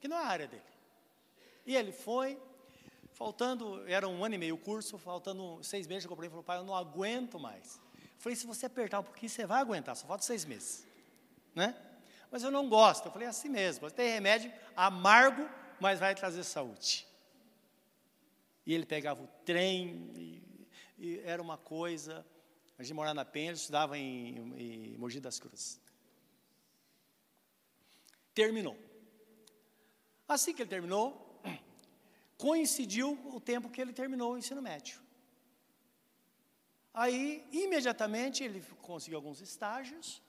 que 0.00 0.08
não 0.08 0.16
é 0.16 0.22
a 0.22 0.26
área 0.26 0.46
dele. 0.46 0.62
E 1.66 1.76
ele 1.76 1.92
foi, 1.92 2.40
Faltando, 3.18 3.84
era 3.88 4.06
um 4.06 4.24
ano 4.24 4.36
e 4.36 4.38
meio 4.38 4.54
o 4.54 4.58
curso, 4.58 4.96
faltando 4.96 5.58
seis 5.60 5.88
meses, 5.88 6.04
eu 6.04 6.08
comprei 6.08 6.28
e 6.28 6.30
falou, 6.30 6.44
pai, 6.44 6.58
eu 6.58 6.62
não 6.62 6.72
aguento 6.72 7.36
mais. 7.36 7.80
Eu 7.96 8.20
falei, 8.20 8.36
se 8.36 8.46
você 8.46 8.66
apertar 8.66 9.00
um 9.00 9.02
pouquinho, 9.02 9.28
você 9.28 9.44
vai 9.44 9.60
aguentar, 9.60 9.96
só 9.96 10.06
falta 10.06 10.22
seis 10.22 10.44
meses. 10.44 10.86
Né? 11.52 11.74
Mas 12.30 12.44
eu 12.44 12.50
não 12.52 12.68
gosto. 12.68 13.06
Eu 13.06 13.10
falei, 13.10 13.26
é 13.26 13.28
assim 13.28 13.48
mesmo, 13.48 13.90
tem 13.90 14.08
remédio 14.08 14.52
amargo, 14.76 15.50
mas 15.80 15.98
vai 15.98 16.14
trazer 16.14 16.44
saúde. 16.44 17.08
E 18.64 18.72
ele 18.72 18.86
pegava 18.86 19.20
o 19.20 19.26
trem, 19.44 20.12
e, 20.14 20.68
e 20.96 21.18
era 21.24 21.42
uma 21.42 21.58
coisa. 21.58 22.24
A 22.78 22.84
gente 22.84 22.94
morava 22.94 23.14
na 23.14 23.24
Penha, 23.24 23.50
estudava 23.50 23.98
em, 23.98 24.36
em 24.56 24.96
Mogi 24.96 25.18
das 25.18 25.40
Cruzes. 25.40 25.80
Terminou. 28.32 28.78
Assim 30.28 30.52
que 30.54 30.62
ele 30.62 30.70
terminou, 30.70 31.40
coincidiu 32.36 33.18
o 33.34 33.40
tempo 33.40 33.70
que 33.70 33.80
ele 33.80 33.92
terminou 33.92 34.34
o 34.34 34.38
ensino 34.38 34.60
médio. 34.60 35.00
Aí, 36.92 37.46
imediatamente, 37.50 38.44
ele 38.44 38.62
conseguiu 38.82 39.18
alguns 39.18 39.40
estágios, 39.40 40.22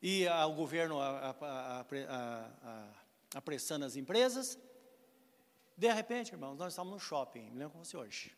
e 0.00 0.28
a, 0.28 0.46
o 0.46 0.54
governo 0.54 1.00
a, 1.00 1.30
a, 1.40 2.88
apressando 3.34 3.84
as 3.84 3.96
empresas. 3.96 4.58
De 5.76 5.90
repente, 5.90 6.32
irmãos, 6.32 6.56
nós 6.56 6.72
estamos 6.72 6.92
no 6.92 7.00
shopping, 7.00 7.50
me 7.50 7.58
lembro 7.58 7.70
como 7.70 7.84
fosse 7.84 7.96
hoje. 7.96 8.36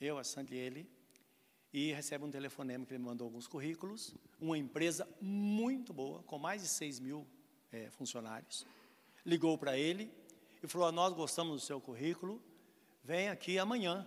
Eu, 0.00 0.18
a 0.18 0.24
Sandy 0.24 0.54
e 0.54 0.58
ele, 0.58 0.90
e 1.72 1.92
recebe 1.92 2.24
um 2.24 2.30
telefonema 2.30 2.84
que 2.84 2.92
ele 2.92 3.02
mandou 3.02 3.26
alguns 3.26 3.46
currículos, 3.46 4.14
uma 4.40 4.58
empresa 4.58 5.08
muito 5.20 5.92
boa, 5.92 6.22
com 6.24 6.38
mais 6.38 6.62
de 6.62 6.68
6 6.68 7.00
mil 7.00 7.26
é, 7.72 7.88
funcionários, 7.90 8.66
ligou 9.24 9.56
para 9.56 9.78
ele 9.78 10.12
e 10.62 10.68
falou: 10.68 10.90
Nós 10.92 11.12
gostamos 11.12 11.60
do 11.60 11.60
seu 11.60 11.80
currículo, 11.80 12.42
vem 13.02 13.28
aqui 13.28 13.58
amanhã 13.58 14.06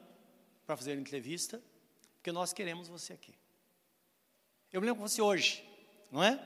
para 0.65 0.75
fazer 0.75 0.91
a 0.91 0.95
entrevista, 0.95 1.62
porque 2.15 2.32
nós 2.32 2.53
queremos 2.53 2.88
você 2.88 3.13
aqui. 3.13 3.34
Eu 4.71 4.82
me 4.82 4.88
lembro 4.88 5.01
com 5.01 5.08
você 5.08 5.21
hoje, 5.21 5.63
não 6.12 6.23
é? 6.23 6.39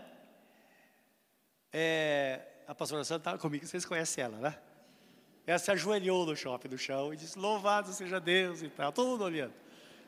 é 1.74 2.48
a 2.68 2.76
pastora 2.76 3.04
Santa 3.04 3.22
estava 3.22 3.38
comigo, 3.38 3.66
vocês 3.66 3.86
conhecem 3.86 4.24
ela, 4.24 4.38
né? 4.38 4.62
Ela 5.46 5.60
se 5.60 5.72
ajoelhou 5.72 6.26
no 6.26 6.36
shopping 6.36 6.70
do 6.70 6.78
chão 6.78 7.14
e 7.14 7.18
disse: 7.18 7.38
Louvado 7.38 7.92
seja 7.92 8.20
Deus 8.20 8.62
e 8.62 8.70
tal, 8.70 8.92
todo 8.92 9.10
mundo 9.10 9.24
olhando. 9.24 9.54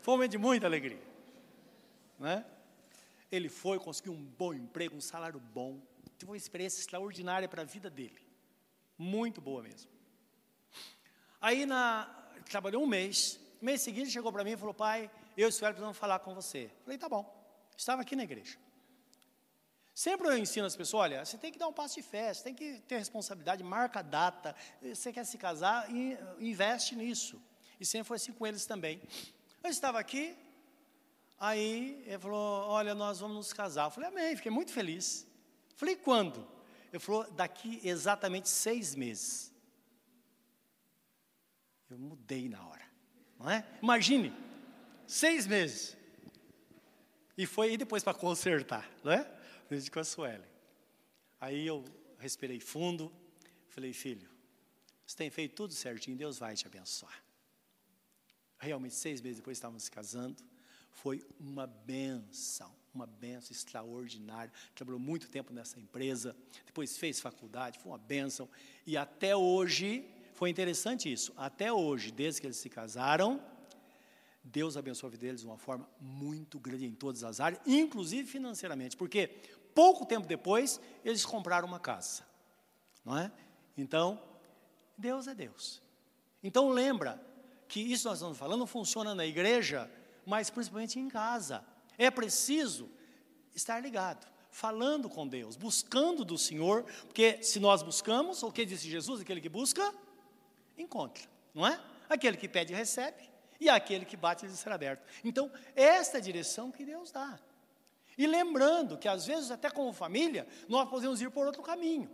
Foi 0.01 0.13
um 0.13 0.17
momento 0.17 0.31
de 0.31 0.37
muita 0.37 0.67
alegria, 0.67 1.01
né? 2.19 2.45
Ele 3.31 3.49
foi, 3.49 3.79
conseguiu 3.79 4.13
um 4.13 4.23
bom 4.23 4.53
emprego, 4.53 4.95
um 4.95 5.01
salário 5.01 5.39
bom, 5.39 5.81
teve 6.19 6.31
uma 6.31 6.37
experiência 6.37 6.79
extraordinária 6.79 7.49
para 7.49 7.63
a 7.63 7.65
vida 7.65 7.89
dele, 7.89 8.21
muito 8.97 9.41
boa 9.41 9.61
mesmo. 9.61 9.89
Aí 11.41 11.65
na, 11.65 12.05
trabalhou 12.45 12.83
um 12.83 12.87
mês, 12.87 13.39
mês 13.61 13.81
seguinte 13.81 14.11
chegou 14.11 14.31
para 14.31 14.43
mim 14.43 14.51
e 14.51 14.57
falou, 14.57 14.73
pai, 14.73 15.09
eu 15.35 15.47
e 15.47 15.49
o 15.49 15.51
senhor 15.51 15.71
precisamos 15.71 15.97
falar 15.97 16.19
com 16.19 16.33
você. 16.33 16.71
Falei, 16.83 16.97
tá 16.97 17.09
bom. 17.09 17.25
Estava 17.77 18.01
aqui 18.01 18.15
na 18.15 18.23
igreja. 18.23 18.57
Sempre 19.93 20.27
eu 20.27 20.37
ensino 20.37 20.65
as 20.65 20.75
pessoas, 20.75 21.03
olha, 21.03 21.23
você 21.23 21.37
tem 21.37 21.51
que 21.51 21.59
dar 21.59 21.67
um 21.67 21.73
passo 21.73 21.95
de 21.95 22.01
fé, 22.01 22.33
você 22.33 22.43
tem 22.43 22.55
que 22.55 22.79
ter 22.87 22.97
responsabilidade, 22.97 23.63
marca 23.63 23.99
a 23.99 24.01
data, 24.01 24.55
você 24.81 25.13
quer 25.13 25.23
se 25.23 25.37
casar, 25.37 25.87
investe 26.39 26.95
nisso. 26.95 27.39
E 27.79 27.85
sempre 27.85 28.07
foi 28.07 28.17
assim 28.17 28.31
com 28.31 28.47
eles 28.47 28.65
também. 28.65 29.01
Eu 29.63 29.69
estava 29.69 29.99
aqui, 29.99 30.35
aí 31.39 32.03
ele 32.07 32.17
falou, 32.17 32.69
olha, 32.69 32.95
nós 32.95 33.19
vamos 33.19 33.35
nos 33.37 33.53
casar. 33.53 33.85
Eu 33.85 33.91
falei, 33.91 34.09
amém, 34.09 34.35
fiquei 34.35 34.51
muito 34.51 34.71
feliz. 34.71 35.27
Falei, 35.75 35.95
quando? 35.95 36.47
Ele 36.93 36.99
falou, 36.99 37.29
daqui 37.31 37.81
exatamente 37.83 38.47
seis 38.47 38.93
meses. 38.93 39.51
Eu 41.89 41.97
mudei 41.97 42.47
na 42.47 42.63
hora, 42.67 42.85
não 43.39 43.49
é? 43.49 43.67
Imagine, 43.81 44.31
seis 45.07 45.47
meses. 45.47 45.97
E 47.35 47.47
foi 47.47 47.69
aí 47.69 47.77
depois 47.77 48.03
para 48.03 48.13
consertar, 48.13 48.87
não 49.03 49.11
é? 49.11 49.23
Desde 49.67 49.89
com 49.89 49.99
a 49.99 50.03
Sueli. 50.03 50.45
Aí 51.41 51.65
eu 51.65 51.83
respirei 52.19 52.59
fundo, 52.59 53.11
falei, 53.69 53.91
filho, 53.91 54.29
você 55.03 55.17
tem 55.17 55.31
feito 55.31 55.55
tudo 55.55 55.73
certinho, 55.73 56.15
Deus 56.15 56.37
vai 56.37 56.55
te 56.55 56.67
abençoar. 56.67 57.23
Realmente, 58.59 58.93
seis 58.93 59.19
meses 59.19 59.37
depois 59.37 59.57
estávamos 59.57 59.83
se 59.83 59.91
casando, 59.91 60.43
foi 60.91 61.25
uma 61.39 61.65
benção, 61.65 62.73
uma 62.93 63.07
benção 63.07 63.51
extraordinária. 63.51 64.51
Trabalhou 64.75 64.99
muito 64.99 65.27
tempo 65.29 65.53
nessa 65.53 65.79
empresa, 65.79 66.35
depois 66.65 66.97
fez 66.97 67.19
faculdade, 67.19 67.79
foi 67.79 67.91
uma 67.91 67.97
benção. 67.97 68.47
E 68.85 68.95
até 68.97 69.35
hoje, 69.35 70.05
foi 70.33 70.49
interessante 70.49 71.11
isso. 71.11 71.33
Até 71.37 71.71
hoje, 71.71 72.11
desde 72.11 72.41
que 72.41 72.47
eles 72.47 72.57
se 72.57 72.69
casaram, 72.69 73.41
Deus 74.43 74.75
abençoou 74.75 75.07
a 75.07 75.11
vida 75.11 75.25
deles 75.25 75.41
de 75.41 75.47
uma 75.47 75.57
forma 75.57 75.87
muito 75.99 76.59
grande 76.59 76.85
em 76.85 76.93
todas 76.93 77.23
as 77.23 77.39
áreas, 77.39 77.61
inclusive 77.65 78.27
financeiramente, 78.27 78.97
porque 78.97 79.27
pouco 79.73 80.05
tempo 80.05 80.27
depois 80.27 80.81
eles 81.05 81.25
compraram 81.25 81.67
uma 81.67 81.79
casa, 81.79 82.23
não 83.05 83.17
é? 83.17 83.31
Então, 83.77 84.21
Deus 84.97 85.27
é 85.27 85.33
Deus. 85.33 85.81
Então 86.43 86.69
lembra 86.69 87.21
que 87.67 87.79
isso 87.79 88.07
nós 88.07 88.17
estamos 88.17 88.37
falando 88.37 88.67
funciona 88.67 89.15
na 89.15 89.25
igreja, 89.25 89.89
mas 90.25 90.49
principalmente 90.49 90.99
em 90.99 91.07
casa. 91.07 91.65
É 91.97 92.09
preciso 92.09 92.89
estar 93.55 93.79
ligado, 93.79 94.27
falando 94.49 95.09
com 95.09 95.27
Deus, 95.27 95.55
buscando 95.55 96.23
do 96.23 96.37
Senhor, 96.37 96.83
porque 97.05 97.41
se 97.41 97.59
nós 97.59 97.81
buscamos, 97.81 98.43
o 98.43 98.51
que 98.51 98.65
disse 98.65 98.89
Jesus, 98.89 99.21
aquele 99.21 99.41
que 99.41 99.49
busca, 99.49 99.93
encontra, 100.77 101.23
não 101.53 101.65
é? 101.65 101.79
Aquele 102.09 102.37
que 102.37 102.47
pede, 102.47 102.73
recebe, 102.73 103.29
e 103.59 103.69
aquele 103.69 104.05
que 104.05 104.17
bate, 104.17 104.45
ele 104.45 104.53
será 104.53 104.75
aberto. 104.75 105.03
Então, 105.23 105.51
esta 105.75 106.17
é 106.17 106.19
a 106.19 106.23
direção 106.23 106.71
que 106.71 106.85
Deus 106.85 107.11
dá. 107.11 107.39
E 108.17 108.27
lembrando 108.27 108.97
que, 108.97 109.07
às 109.07 109.25
vezes, 109.25 109.49
até 109.49 109.69
como 109.69 109.93
família, 109.93 110.47
nós 110.67 110.89
podemos 110.89 111.21
ir 111.21 111.31
por 111.31 111.45
outro 111.45 111.63
caminho, 111.63 112.09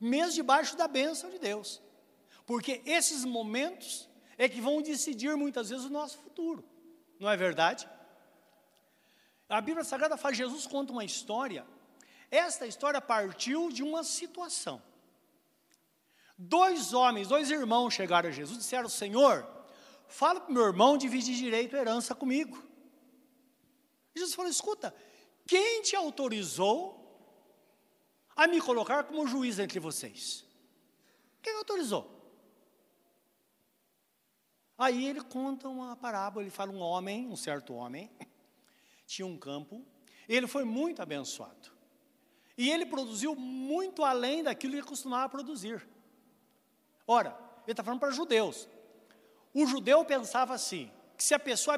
mesmo 0.00 0.34
debaixo 0.34 0.76
da 0.76 0.88
bênção 0.88 1.30
de 1.30 1.38
Deus, 1.38 1.80
porque 2.44 2.82
esses 2.84 3.24
momentos 3.24 4.08
é 4.36 4.48
que 4.48 4.60
vão 4.60 4.82
decidir 4.82 5.36
muitas 5.36 5.70
vezes 5.70 5.86
o 5.86 5.90
nosso 5.90 6.18
futuro, 6.18 6.64
não 7.18 7.28
é 7.30 7.36
verdade? 7.36 7.88
A 9.50 9.60
Bíblia 9.60 9.82
Sagrada 9.82 10.16
faz, 10.16 10.36
Jesus 10.36 10.66
conta 10.66 10.92
uma 10.92 11.04
história 11.04 11.66
Esta 12.30 12.66
história 12.66 13.00
partiu 13.00 13.70
de 13.72 13.82
uma 13.82 14.04
situação. 14.04 14.80
Dois 16.38 16.94
homens, 16.94 17.28
dois 17.28 17.50
irmãos 17.50 17.92
chegaram 17.92 18.28
a 18.28 18.32
Jesus 18.32 18.58
e 18.58 18.60
disseram: 18.60 18.88
Senhor, 18.88 19.46
fala 20.06 20.40
para 20.40 20.54
meu 20.54 20.62
irmão 20.62 20.96
dividir 20.96 21.34
direito 21.34 21.76
a 21.76 21.80
herança 21.80 22.14
comigo. 22.14 22.62
Jesus 24.14 24.34
falou: 24.34 24.50
Escuta, 24.50 24.94
quem 25.46 25.82
te 25.82 25.96
autorizou 25.96 26.96
a 28.36 28.46
me 28.46 28.60
colocar 28.60 29.04
como 29.04 29.26
juiz 29.26 29.58
entre 29.58 29.80
vocês? 29.80 30.46
Quem 31.42 31.56
autorizou? 31.56 32.18
Aí 34.78 35.06
ele 35.06 35.20
conta 35.22 35.68
uma 35.68 35.94
parábola, 35.94 36.42
ele 36.42 36.50
fala 36.50 36.72
um 36.72 36.80
homem, 36.80 37.28
um 37.28 37.36
certo 37.36 37.74
homem, 37.74 38.10
tinha 39.10 39.26
um 39.26 39.36
campo, 39.36 39.84
ele 40.28 40.46
foi 40.46 40.62
muito 40.62 41.02
abençoado. 41.02 41.72
E 42.56 42.70
ele 42.70 42.86
produziu 42.86 43.34
muito 43.34 44.04
além 44.04 44.44
daquilo 44.44 44.74
que 44.74 44.82
costumava 44.82 45.28
produzir. 45.28 45.84
Ora, 47.06 47.36
ele 47.64 47.72
está 47.72 47.82
falando 47.82 47.98
para 47.98 48.12
judeus. 48.12 48.68
O 49.52 49.66
judeu 49.66 50.04
pensava 50.04 50.54
assim: 50.54 50.88
que 51.16 51.24
se 51.24 51.34
a 51.34 51.40
pessoa 51.40 51.76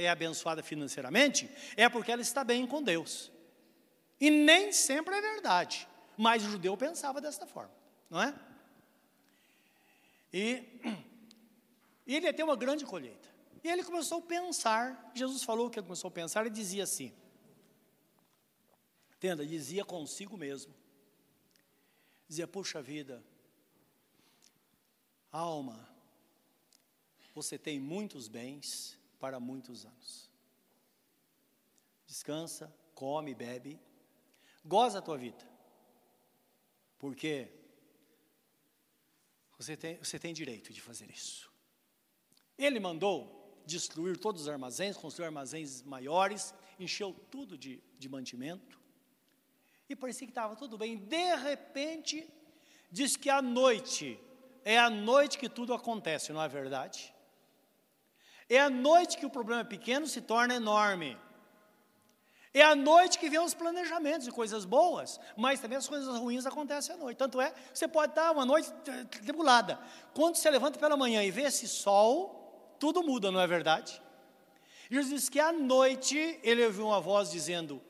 é 0.00 0.08
abençoada 0.08 0.62
financeiramente, 0.62 1.50
é 1.76 1.88
porque 1.88 2.12
ela 2.12 2.22
está 2.22 2.44
bem 2.44 2.64
com 2.64 2.80
Deus. 2.80 3.32
E 4.20 4.30
nem 4.30 4.70
sempre 4.70 5.16
é 5.16 5.20
verdade, 5.20 5.88
mas 6.16 6.44
o 6.44 6.50
judeu 6.50 6.76
pensava 6.76 7.20
dessa 7.20 7.44
forma, 7.44 7.74
não 8.08 8.22
é? 8.22 8.32
E, 10.32 10.62
e 12.06 12.14
ele 12.14 12.26
ia 12.26 12.32
ter 12.32 12.44
uma 12.44 12.54
grande 12.54 12.86
colheita. 12.86 13.31
E 13.62 13.68
ele 13.68 13.84
começou 13.84 14.18
a 14.18 14.22
pensar, 14.22 15.12
Jesus 15.14 15.42
falou 15.42 15.70
que 15.70 15.78
ele 15.78 15.86
começou 15.86 16.08
a 16.08 16.10
pensar 16.10 16.46
e 16.46 16.50
dizia 16.50 16.84
assim: 16.84 17.14
Entenda, 19.16 19.46
dizia 19.46 19.84
consigo 19.84 20.36
mesmo. 20.36 20.74
Dizia, 22.26 22.48
puxa 22.48 22.82
vida, 22.82 23.22
alma, 25.30 25.88
você 27.34 27.56
tem 27.56 27.78
muitos 27.78 28.26
bens 28.26 28.98
para 29.20 29.38
muitos 29.38 29.86
anos. 29.86 30.30
Descansa, 32.04 32.74
come, 32.94 33.34
bebe, 33.34 33.78
goza 34.64 34.98
a 34.98 35.02
tua 35.02 35.16
vida. 35.16 35.48
Porque 36.98 37.48
você 39.56 39.76
tem, 39.76 39.98
você 39.98 40.18
tem 40.18 40.34
direito 40.34 40.72
de 40.72 40.80
fazer 40.80 41.10
isso. 41.10 41.52
Ele 42.58 42.80
mandou 42.80 43.41
destruir 43.66 44.16
todos 44.16 44.42
os 44.42 44.48
armazéns, 44.48 44.96
construir 44.96 45.26
armazéns 45.26 45.82
maiores, 45.82 46.54
encheu 46.78 47.14
tudo 47.30 47.56
de, 47.56 47.82
de 47.98 48.08
mantimento. 48.08 48.80
E 49.88 49.96
parecia 49.96 50.26
que 50.26 50.30
estava 50.30 50.56
tudo 50.56 50.78
bem. 50.78 50.96
De 50.96 51.34
repente, 51.36 52.28
diz 52.90 53.16
que 53.16 53.28
à 53.28 53.42
noite, 53.42 54.18
é 54.64 54.78
à 54.78 54.88
noite 54.88 55.38
que 55.38 55.48
tudo 55.48 55.74
acontece, 55.74 56.32
não 56.32 56.42
é 56.42 56.48
verdade? 56.48 57.12
É 58.48 58.58
à 58.58 58.70
noite 58.70 59.16
que 59.16 59.26
o 59.26 59.30
problema 59.30 59.64
pequeno 59.64 60.06
se 60.06 60.20
torna 60.20 60.54
enorme. 60.54 61.16
É 62.54 62.62
à 62.62 62.74
noite 62.74 63.18
que 63.18 63.30
vem 63.30 63.40
os 63.40 63.54
planejamentos 63.54 64.26
de 64.26 64.30
coisas 64.30 64.66
boas, 64.66 65.18
mas 65.36 65.58
também 65.58 65.78
as 65.78 65.88
coisas 65.88 66.18
ruins 66.18 66.44
acontecem 66.44 66.94
à 66.94 66.98
noite. 66.98 67.16
Tanto 67.16 67.40
é, 67.40 67.54
você 67.72 67.88
pode 67.88 68.12
estar 68.12 68.30
uma 68.30 68.44
noite 68.44 68.70
tribulada. 69.22 69.78
Quando 70.12 70.36
você 70.36 70.50
levanta 70.50 70.78
pela 70.78 70.96
manhã 70.96 71.22
e 71.22 71.30
vê 71.30 71.42
esse 71.42 71.66
sol, 71.66 72.41
tudo 72.82 73.00
muda, 73.00 73.30
não 73.30 73.38
é 73.38 73.46
verdade? 73.46 74.02
Jesus 74.90 75.08
diz 75.08 75.28
que 75.28 75.38
à 75.38 75.52
noite 75.52 76.40
ele 76.42 76.66
ouviu 76.66 76.88
uma 76.88 77.00
voz 77.00 77.30
dizendo: 77.30 77.80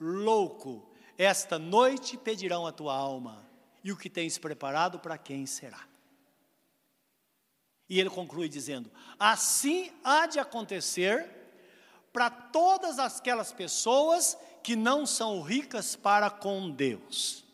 Louco, 0.00 0.90
esta 1.18 1.58
noite 1.58 2.16
pedirão 2.16 2.66
a 2.66 2.72
tua 2.72 2.94
alma, 2.94 3.46
e 3.84 3.92
o 3.92 3.96
que 3.98 4.08
tens 4.08 4.38
preparado 4.38 4.98
para 4.98 5.18
quem 5.18 5.44
será? 5.44 5.86
E 7.86 8.00
ele 8.00 8.08
conclui 8.08 8.48
dizendo: 8.48 8.90
Assim 9.18 9.92
há 10.02 10.24
de 10.24 10.38
acontecer 10.38 11.28
para 12.10 12.30
todas 12.30 12.98
aquelas 12.98 13.52
pessoas 13.52 14.38
que 14.62 14.74
não 14.74 15.04
são 15.04 15.42
ricas 15.42 15.96
para 15.96 16.30
com 16.30 16.70
Deus. 16.70 17.44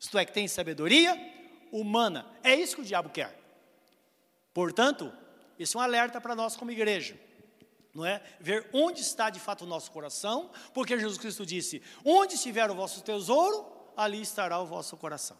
Isto 0.00 0.18
é, 0.18 0.24
que 0.24 0.32
tem 0.32 0.48
sabedoria 0.48 1.16
humana. 1.70 2.26
É 2.42 2.56
isso 2.56 2.74
que 2.74 2.82
o 2.82 2.84
diabo 2.84 3.08
quer. 3.08 3.40
Portanto, 4.52 5.21
esse 5.62 5.76
é 5.76 5.78
um 5.78 5.82
alerta 5.82 6.20
para 6.20 6.34
nós 6.34 6.56
como 6.56 6.70
igreja. 6.70 7.18
Não 7.94 8.06
é? 8.06 8.22
Ver 8.40 8.68
onde 8.72 9.00
está 9.00 9.28
de 9.28 9.38
fato 9.38 9.64
o 9.64 9.66
nosso 9.66 9.90
coração, 9.90 10.50
porque 10.72 10.98
Jesus 10.98 11.18
Cristo 11.18 11.44
disse: 11.44 11.82
Onde 12.04 12.34
estiver 12.34 12.70
o 12.70 12.74
vosso 12.74 13.02
tesouro, 13.02 13.70
ali 13.96 14.20
estará 14.20 14.58
o 14.58 14.66
vosso 14.66 14.96
coração. 14.96 15.36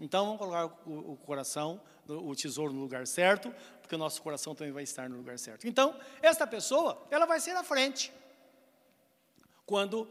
Então 0.00 0.26
vamos 0.26 0.38
colocar 0.38 0.66
o, 0.86 1.12
o 1.12 1.16
coração, 1.16 1.80
o 2.06 2.34
tesouro 2.36 2.72
no 2.72 2.80
lugar 2.80 3.06
certo, 3.06 3.52
porque 3.80 3.94
o 3.94 3.98
nosso 3.98 4.22
coração 4.22 4.54
também 4.54 4.72
vai 4.72 4.82
estar 4.82 5.08
no 5.08 5.16
lugar 5.16 5.38
certo. 5.38 5.66
Então, 5.66 5.98
esta 6.22 6.46
pessoa, 6.46 7.06
ela 7.10 7.26
vai 7.26 7.40
ser 7.40 7.56
à 7.56 7.64
frente 7.64 8.12
quando 9.66 10.06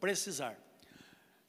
precisar. 0.00 0.58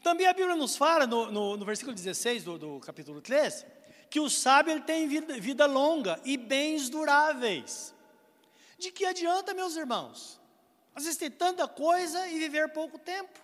Também 0.03 0.27
a 0.27 0.33
Bíblia 0.33 0.55
nos 0.55 0.77
fala, 0.77 1.05
no, 1.05 1.31
no, 1.31 1.57
no 1.57 1.65
versículo 1.65 1.93
16 1.93 2.43
do, 2.43 2.57
do, 2.57 2.79
capítulo 2.79 3.21
3, 3.21 3.65
que 4.09 4.19
o 4.19 4.29
sábio 4.29 4.73
ele 4.73 4.81
tem 4.81 5.07
vida, 5.07 5.39
vida 5.39 5.65
longa 5.65 6.19
e 6.23 6.35
bens 6.35 6.89
duráveis. 6.89 7.93
De 8.77 8.91
que 8.91 9.05
adianta, 9.05 9.53
meus 9.53 9.75
irmãos? 9.75 10.39
Às 10.95 11.03
vezes 11.03 11.17
ter 11.17 11.29
tanta 11.31 11.67
coisa 11.67 12.27
e 12.27 12.39
viver 12.39 12.69
pouco 12.69 12.97
tempo. 12.97 13.39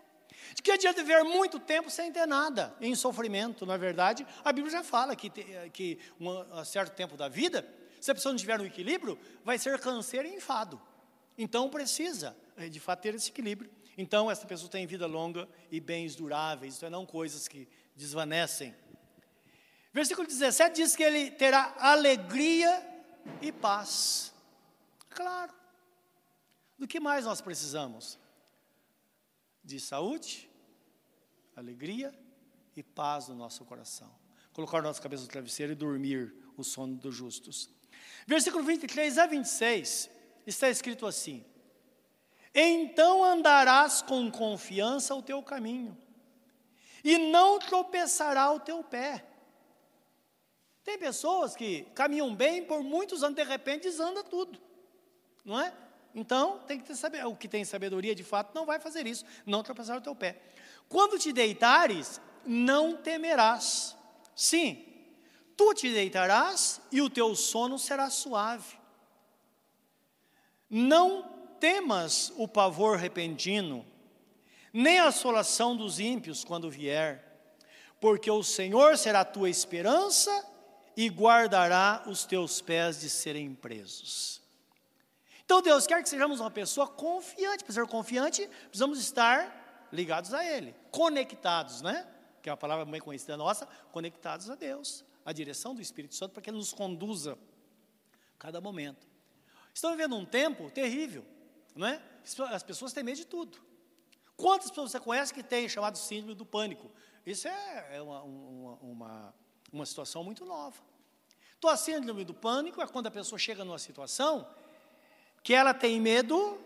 De 0.54 0.62
que 0.62 0.72
adianta 0.72 1.02
viver 1.02 1.24
muito 1.24 1.60
tempo 1.60 1.90
sem 1.90 2.12
ter 2.12 2.26
nada, 2.26 2.76
em 2.80 2.96
sofrimento, 2.96 3.66
não 3.66 3.74
é 3.74 3.78
verdade? 3.78 4.26
A 4.44 4.52
Bíblia 4.52 4.72
já 4.72 4.84
fala 4.84 5.16
que, 5.16 5.30
que 5.72 6.00
um 6.20 6.64
certo 6.64 6.96
tempo 6.96 7.18
da 7.18 7.28
vida, 7.28 7.68
se 8.00 8.12
a 8.12 8.16
pessoa 8.16 8.32
não 8.32 8.40
tiver 8.40 8.60
um 8.60 8.66
equilíbrio, 8.66 9.18
vai 9.44 9.58
ser 9.58 9.80
câncer 9.80 10.26
e 10.26 10.36
enfado. 10.36 10.82
Então 11.38 11.70
precisa, 11.70 12.36
eh, 12.58 12.70
de 12.70 12.80
fato, 12.80 13.02
ter 13.02 13.16
esse 13.16 13.30
equilíbrio. 13.30 13.70
Então, 13.98 14.30
essa 14.30 14.46
pessoa 14.46 14.70
tem 14.70 14.86
vida 14.86 15.08
longa 15.08 15.48
e 15.72 15.80
bens 15.80 16.16
duráveis, 16.16 16.78
então 16.78 16.90
não 16.90 17.06
coisas 17.06 17.48
que 17.48 17.68
desvanecem. 17.96 18.76
Versículo 19.96 20.28
17 20.28 20.76
diz 20.76 20.96
que 20.96 21.02
ele 21.02 21.32
terá 21.32 21.74
alegria 21.80 22.86
e 23.42 23.52
paz. 23.52 24.32
Claro. 25.10 25.52
Do 26.78 26.88
que 26.88 27.00
mais 27.00 27.26
nós 27.26 27.42
precisamos? 27.42 28.20
de 29.66 29.80
saúde, 29.80 30.48
alegria 31.56 32.14
e 32.76 32.84
paz 32.84 33.28
no 33.28 33.36
nosso 33.36 33.66
coração. 33.66 34.10
Colocar 34.54 34.82
nossa 34.82 35.02
cabeça 35.02 35.24
no 35.24 35.30
travesseiro 35.30 35.72
e 35.72 35.76
dormir 35.76 36.34
o 36.56 36.64
sono 36.64 36.96
dos 36.96 37.16
justos. 37.16 37.70
Versículo 38.28 38.64
23 38.64 39.18
a 39.18 39.26
26 39.26 40.10
está 40.46 40.70
escrito 40.70 41.08
assim: 41.08 41.44
Então 42.54 43.24
andarás 43.24 44.04
com 44.04 44.30
confiança 44.30 45.16
o 45.16 45.24
teu 45.24 45.42
caminho, 45.42 45.98
e 47.04 47.18
não 47.18 47.58
tropeçará 47.58 48.52
o 48.52 48.60
teu 48.60 48.84
pé. 48.84 49.26
Tem 50.86 51.00
pessoas 51.00 51.56
que 51.56 51.82
caminham 51.96 52.34
bem 52.34 52.64
por 52.64 52.84
muitos 52.84 53.24
anos, 53.24 53.36
de 53.36 53.44
repente 53.44 53.90
desanda 53.90 54.24
tudo, 54.24 54.62
não 55.44 55.60
é? 55.60 55.74
Então, 56.14 56.60
tem 56.60 56.78
que 56.78 56.86
ter 56.86 56.96
saber, 56.96 57.26
o 57.26 57.36
que 57.36 57.48
tem 57.48 57.66
sabedoria 57.66 58.14
de 58.14 58.24
fato 58.24 58.54
não 58.54 58.68
vai 58.68 58.80
fazer 58.80 59.08
isso, 59.08 59.26
não 59.48 59.64
tropeçar 59.64 59.98
o 59.98 60.02
teu 60.02 60.16
pé. 60.16 60.40
Quando 60.88 61.18
te 61.18 61.34
deitares, 61.34 62.22
não 62.46 62.96
temerás. 62.96 63.98
Sim, 64.36 64.86
tu 65.58 65.74
te 65.74 65.92
deitarás 65.92 66.80
e 66.92 67.02
o 67.02 67.10
teu 67.10 67.36
sono 67.36 67.80
será 67.80 68.12
suave. 68.12 68.78
Não 70.70 71.24
temas 71.60 72.32
o 72.38 72.48
pavor 72.48 72.98
repentino, 72.98 73.84
nem 74.72 75.00
a 75.00 75.08
assolação 75.08 75.76
dos 75.76 76.00
ímpios 76.00 76.44
quando 76.44 76.70
vier, 76.70 77.58
porque 78.00 78.30
o 78.30 78.44
Senhor 78.44 79.00
será 79.00 79.22
a 79.22 79.26
tua 79.26 79.50
esperança 79.50 80.55
e 80.96 81.10
guardará 81.10 82.04
os 82.08 82.26
teus 82.26 82.62
pés 82.62 83.00
de 83.02 83.10
serem 83.10 83.54
presos. 83.54 84.42
Então 85.44 85.62
Deus 85.62 85.86
quer 85.86 86.02
que 86.02 86.10
sejamos 86.10 86.40
uma 86.40 86.50
pessoa 86.50 86.88
confiante. 86.88 87.64
Para 87.64 87.74
ser 87.74 87.88
confiante, 87.88 88.48
precisamos 88.68 89.00
estar 89.00 89.88
ligados 89.92 90.34
a 90.34 90.44
Ele, 90.44 90.76
conectados, 90.92 91.82
né? 91.82 92.08
Que 92.42 92.50
é 92.50 92.52
uma 92.52 92.58
palavra 92.58 92.86
bem 92.86 93.00
conhecida 93.00 93.38
nossa, 93.38 93.68
conectados 93.92 94.50
a 94.50 94.56
Deus, 94.56 95.06
a 95.24 95.32
direção 95.32 95.76
do 95.76 95.82
Espírito 95.82 96.16
Santo, 96.16 96.34
para 96.34 96.42
que 96.42 96.50
Ele 96.50 96.58
nos 96.58 96.74
conduza 96.74 97.34
a 97.34 98.40
cada 98.40 98.60
momento. 98.60 99.08
Estamos 99.74 99.98
vivendo 99.98 100.16
um 100.16 100.26
tempo 100.26 100.72
terrível, 100.72 101.26
não 101.76 101.88
é? 101.88 102.02
As 102.52 102.64
pessoas 102.64 102.94
têm 102.94 103.04
medo 103.04 103.18
de 103.18 103.26
tudo. 103.26 103.60
Quantas 104.36 104.70
pessoas 104.70 104.92
você 104.92 105.00
conhece 105.00 105.34
que 105.34 105.44
têm 105.44 105.70
chamado 105.70 105.98
síndrome 105.98 106.34
do 106.34 106.46
pânico? 106.46 106.92
Isso 107.26 107.48
é, 107.48 107.98
é 107.98 108.02
uma, 108.02 108.22
uma, 108.24 108.74
uma, 108.82 109.34
uma 109.76 109.86
situação 109.86 110.24
muito 110.24 110.46
nova. 110.46 110.78
Então, 111.58 111.70
a 111.70 111.78
síndrome 111.78 112.24
do 112.24 112.34
pânico 112.34 112.82
é 112.82 112.88
quando 112.88 113.08
a 113.08 113.12
pessoa 113.12 113.38
chega 113.40 113.64
numa 113.64 113.80
situação 113.80 114.48
que 115.44 115.54
ela 115.54 115.74
tem 115.76 116.02
medo, 116.02 116.60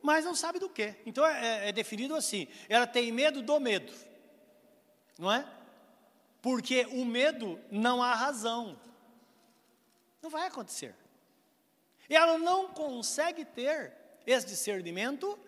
mas 0.00 0.24
não 0.24 0.34
sabe 0.34 0.58
do 0.58 0.68
que. 0.68 0.94
Então 1.04 1.26
é, 1.26 1.68
é, 1.68 1.72
definido 1.72 2.14
assim: 2.14 2.46
ela 2.68 2.86
tem 2.86 3.10
medo 3.10 3.42
do 3.42 3.58
medo. 3.58 3.92
não 5.18 5.32
é? 5.32 5.44
Porque 6.40 6.86
o 6.92 7.04
medo 7.04 7.60
não 7.70 8.02
há 8.02 8.14
razão. 8.14 8.78
Não 10.22 10.30
vai 10.30 10.46
acontecer. 10.46 10.94
Ela 12.08 12.38
não 12.38 12.68
consegue 12.68 13.44
ter 13.44 13.92
esse 14.26 14.46
discernimento 14.46 15.38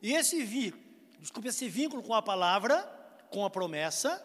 e 0.00 0.12
esse 0.12 0.42
vínculo, 0.42 0.82
desculpe, 1.18 1.48
esse 1.48 1.68
vínculo 1.68 2.02
com 2.02 2.14
a 2.14 2.22
palavra, 2.22 2.82
com 3.30 3.44
a 3.44 3.50
promessa, 3.50 4.24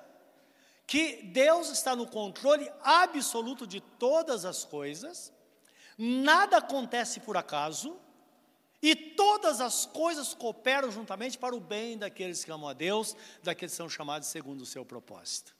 que 0.87 1.21
Deus 1.23 1.69
está 1.69 1.93
no 1.95 2.07
controle 2.07 2.71
absoluto 2.81 3.67
de 3.67 3.81
todas 3.81 4.45
as 4.45 4.63
coisas, 4.63 5.33
nada 5.97 6.57
acontece 6.57 7.19
por 7.19 7.35
acaso, 7.35 7.99
e 8.81 8.95
todas 8.95 9.59
as 9.59 9.85
coisas 9.85 10.33
cooperam 10.33 10.89
juntamente 10.89 11.37
para 11.37 11.53
o 11.53 11.59
bem 11.59 11.97
daqueles 11.97 12.43
que 12.43 12.51
amam 12.51 12.69
a 12.69 12.73
Deus, 12.73 13.17
daqueles 13.43 13.73
que 13.73 13.77
são 13.77 13.89
chamados 13.89 14.29
segundo 14.29 14.61
o 14.61 14.65
seu 14.65 14.85
propósito. 14.85 15.53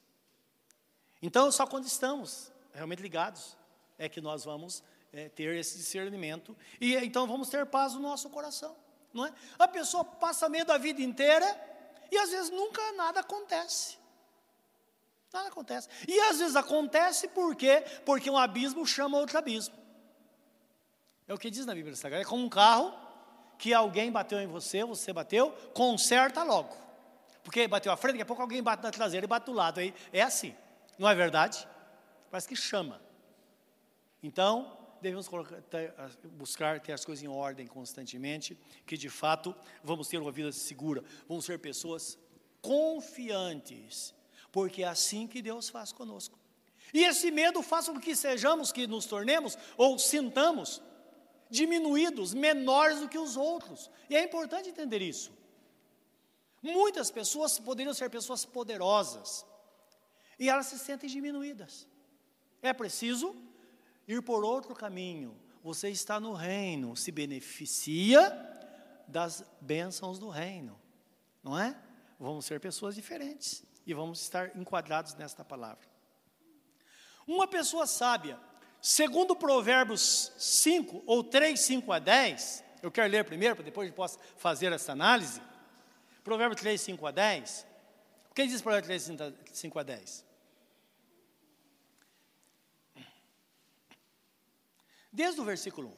Então, 1.22 1.52
só 1.52 1.66
quando 1.66 1.86
estamos 1.86 2.52
realmente 2.74 3.02
ligados 3.02 3.58
é 3.98 4.08
que 4.08 4.22
nós 4.22 4.46
vamos 4.46 4.84
é, 5.12 5.28
ter 5.30 5.58
esse 5.58 5.78
discernimento 5.78 6.56
e 6.80 6.96
então 6.96 7.26
vamos 7.26 7.50
ter 7.50 7.66
paz 7.66 7.96
no 7.96 8.00
nosso 8.00 8.30
coração, 8.30 8.76
não 9.12 9.26
é? 9.26 9.34
A 9.58 9.68
pessoa 9.68 10.06
passa 10.06 10.48
medo 10.48 10.72
a 10.72 10.78
vida 10.78 11.02
inteira 11.02 11.46
e 12.12 12.18
às 12.18 12.30
vezes 12.30 12.52
nunca 12.52 12.92
nada 12.94 13.22
acontece. 13.22 13.98
Nada 15.34 15.50
acontece. 15.50 15.90
E 16.08 16.20
às 16.22 16.40
vezes 16.40 16.56
acontece 16.56 17.28
por 17.28 17.56
quê? 17.56 17.84
Porque 18.06 18.30
um 18.30 18.38
abismo 18.38 18.86
chama 18.86 19.18
outro 19.18 19.38
abismo. 19.38 19.76
É 21.28 21.34
o 21.34 21.38
que 21.38 21.50
diz 21.50 21.66
na 21.66 21.76
Bíblia 21.76 21.96
Sagrada. 21.96 22.24
É 22.24 22.26
como 22.26 22.44
um 22.44 22.50
carro 22.50 22.94
que 23.58 23.74
alguém 23.74 24.12
bateu 24.12 24.40
em 24.40 24.48
você, 24.48 24.84
você 24.84 25.12
bateu, 25.12 25.52
conserta 25.74 26.44
logo. 26.44 26.76
Porque 27.44 27.68
bateu 27.68 27.92
à 27.92 27.98
frente, 27.98 28.14
daqui 28.14 28.24
a 28.24 28.26
pouco 28.26 28.42
alguém 28.42 28.62
bate 28.62 28.84
na 28.84 28.92
traseira 28.92 29.26
e 29.26 29.28
bate 29.28 29.46
do 29.46 29.54
lado. 29.54 29.80
Aí 29.80 29.94
é 30.14 30.22
assim. 30.22 30.56
Não 30.98 31.10
é 31.10 31.16
verdade? 31.16 31.68
Parece 32.30 32.48
que 32.48 32.56
chama. 32.56 33.02
Então, 34.22 34.78
devemos 35.02 35.30
ter, 35.70 35.94
buscar 36.32 36.80
ter 36.80 36.94
as 36.94 37.06
coisas 37.06 37.24
em 37.24 37.28
ordem 37.28 37.68
constantemente, 37.68 38.58
que 38.86 38.98
de 38.98 39.10
fato 39.10 39.56
vamos 39.84 40.08
ter 40.08 40.18
uma 40.18 40.32
vida 40.32 40.52
segura, 40.52 41.04
vamos 41.28 41.46
ser 41.46 41.60
pessoas 41.60 42.18
confiantes, 42.62 44.14
porque 44.58 44.82
é 44.82 44.88
assim 44.88 45.28
que 45.28 45.40
Deus 45.40 45.70
faz 45.70 45.92
conosco. 45.92 46.36
E 46.92 47.04
esse 47.04 47.30
medo 47.30 47.62
faz 47.62 47.88
com 47.88 48.00
que 48.00 48.16
sejamos, 48.16 48.72
que 48.72 48.88
nos 48.88 49.06
tornemos 49.06 49.56
ou 49.78 50.00
sintamos 50.00 50.82
diminuídos, 51.48 52.34
menores 52.34 53.00
do 53.00 53.08
que 53.08 53.20
os 53.20 53.38
outros. 53.38 53.88
E 54.10 54.16
é 54.16 54.24
importante 54.24 54.68
entender 54.68 55.00
isso. 55.00 55.32
Muitas 56.60 57.12
pessoas 57.12 57.60
poderiam 57.60 57.94
ser 57.94 58.10
pessoas 58.10 58.46
poderosas 58.46 59.46
e 60.40 60.50
elas 60.50 60.66
se 60.66 60.80
sentem 60.80 61.08
diminuídas. 61.08 61.88
É 62.60 62.74
preciso 62.74 63.36
ir 64.08 64.24
por 64.24 64.44
outro 64.44 64.74
caminho. 64.74 65.40
Você 65.62 65.92
está 65.92 66.20
no 66.20 66.34
reino, 66.34 66.98
se 66.98 67.12
beneficia 67.12 68.24
das 69.08 69.44
bênçãos 69.62 70.18
do 70.18 70.30
reino, 70.30 70.82
não 71.44 71.56
é? 71.56 71.80
Vamos 72.20 72.48
ser 72.48 72.60
pessoas 72.60 72.96
diferentes 72.96 73.67
e 73.88 73.94
vamos 73.94 74.22
estar 74.22 74.56
enquadrados 74.56 75.16
nesta 75.16 75.44
palavra. 75.44 75.88
Uma 77.26 77.48
pessoa 77.48 77.88
sábia, 77.88 78.40
segundo 78.80 79.36
Provérbios 79.36 80.32
5 80.38 81.04
ou 81.08 81.24
3, 81.24 81.60
5 81.60 81.92
a 81.92 81.98
10, 81.98 82.64
eu 82.84 82.92
quero 82.92 83.12
ler 83.12 83.24
primeiro, 83.24 83.56
para 83.56 83.66
depois 83.66 83.90
eu 83.90 83.96
possa 83.96 84.20
fazer 84.38 84.72
essa 84.72 84.92
análise. 84.92 85.42
Provérbios 86.24 86.62
3, 86.62 86.80
5 86.80 87.08
a 87.08 87.12
10. 87.12 87.66
O 88.30 88.34
que 88.36 88.46
diz 88.46 88.62
Provérbios 88.62 89.04
3, 89.08 89.32
5 89.54 89.80
a 89.80 89.84
10? 89.84 90.28
desde 95.18 95.42
o 95.42 95.44
versículo 95.44 95.88
1. 95.88 95.94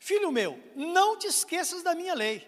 Filho 0.00 0.32
meu, 0.32 0.60
não 0.74 1.16
te 1.16 1.28
esqueças 1.28 1.84
da 1.84 1.94
minha 1.94 2.14
lei, 2.14 2.44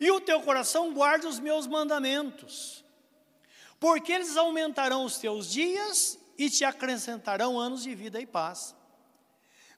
e 0.00 0.10
o 0.10 0.18
teu 0.18 0.40
coração 0.40 0.94
guarde 0.94 1.26
os 1.26 1.38
meus 1.38 1.66
mandamentos, 1.66 2.82
porque 3.78 4.12
eles 4.12 4.36
aumentarão 4.36 5.04
os 5.04 5.18
teus 5.18 5.50
dias 5.50 6.18
e 6.38 6.50
te 6.50 6.64
acrescentarão 6.64 7.58
anos 7.58 7.82
de 7.82 7.94
vida 7.94 8.20
e 8.20 8.26
paz. 8.26 8.74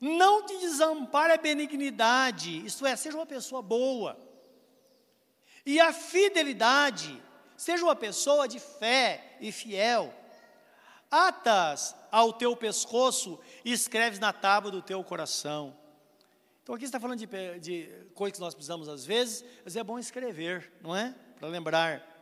Não 0.00 0.46
te 0.46 0.56
desampare 0.58 1.32
a 1.32 1.36
benignidade, 1.36 2.64
isto 2.64 2.86
é, 2.86 2.94
seja 2.94 3.16
uma 3.16 3.26
pessoa 3.26 3.60
boa, 3.60 4.16
e 5.66 5.80
a 5.80 5.92
fidelidade, 5.92 7.20
seja 7.56 7.84
uma 7.84 7.96
pessoa 7.96 8.48
de 8.48 8.58
fé 8.58 9.36
e 9.40 9.52
fiel. 9.52 10.14
Atas 11.10 11.94
ao 12.10 12.32
teu 12.32 12.56
pescoço 12.56 13.38
e 13.64 13.72
escreves 13.72 14.18
na 14.18 14.32
tábua 14.32 14.70
do 14.70 14.80
teu 14.80 15.02
coração. 15.02 15.76
Então 16.62 16.74
aqui 16.74 16.84
está 16.84 17.00
falando 17.00 17.18
de, 17.18 17.26
de 17.60 18.06
coisas 18.14 18.38
que 18.38 18.44
nós 18.44 18.54
precisamos 18.54 18.88
às 18.88 19.04
vezes, 19.04 19.44
mas 19.64 19.74
é 19.74 19.82
bom 19.82 19.98
escrever, 19.98 20.72
não 20.80 20.94
é? 20.94 21.14
Para 21.38 21.48
lembrar. 21.48 22.17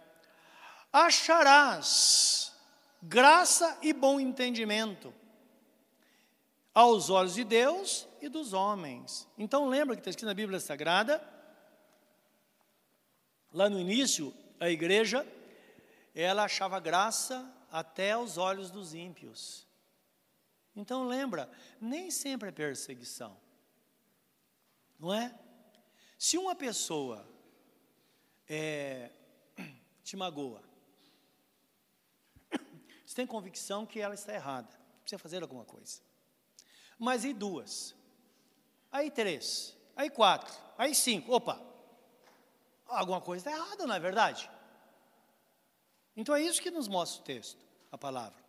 Acharás 0.98 2.54
graça 3.02 3.78
e 3.82 3.92
bom 3.92 4.18
entendimento 4.18 5.12
aos 6.72 7.10
olhos 7.10 7.34
de 7.34 7.44
Deus 7.44 8.08
e 8.18 8.30
dos 8.30 8.54
homens. 8.54 9.28
Então 9.36 9.68
lembra 9.68 9.94
que 9.94 10.00
está 10.00 10.08
escrito 10.08 10.24
na 10.24 10.32
Bíblia 10.32 10.58
Sagrada, 10.58 11.22
lá 13.52 13.68
no 13.68 13.78
início, 13.78 14.32
a 14.58 14.70
igreja, 14.70 15.26
ela 16.14 16.44
achava 16.44 16.80
graça 16.80 17.46
até 17.70 18.12
aos 18.12 18.38
olhos 18.38 18.70
dos 18.70 18.94
ímpios. 18.94 19.66
Então 20.74 21.06
lembra, 21.06 21.50
nem 21.78 22.10
sempre 22.10 22.48
é 22.48 22.52
perseguição. 22.52 23.36
Não 24.98 25.12
é? 25.12 25.38
Se 26.16 26.38
uma 26.38 26.54
pessoa 26.54 27.28
é, 28.48 29.10
te 30.02 30.16
magoa, 30.16 30.65
você 33.06 33.14
tem 33.14 33.26
convicção 33.26 33.86
que 33.86 34.00
ela 34.00 34.14
está 34.14 34.34
errada, 34.34 34.68
precisa 35.00 35.18
fazer 35.18 35.40
alguma 35.40 35.64
coisa. 35.64 36.00
Mas 36.98 37.24
e 37.24 37.32
duas? 37.32 37.94
Aí 38.90 39.10
três, 39.10 39.76
aí 39.94 40.10
quatro, 40.10 40.52
aí 40.76 40.94
cinco, 40.94 41.32
opa, 41.32 41.60
alguma 42.86 43.20
coisa 43.20 43.48
está 43.48 43.58
errada, 43.58 43.86
não 43.86 43.94
é 43.94 44.00
verdade? 44.00 44.50
Então 46.16 46.34
é 46.34 46.42
isso 46.42 46.60
que 46.60 46.70
nos 46.70 46.88
mostra 46.88 47.22
o 47.22 47.24
texto 47.24 47.64
a 47.92 47.98
palavra. 47.98 48.44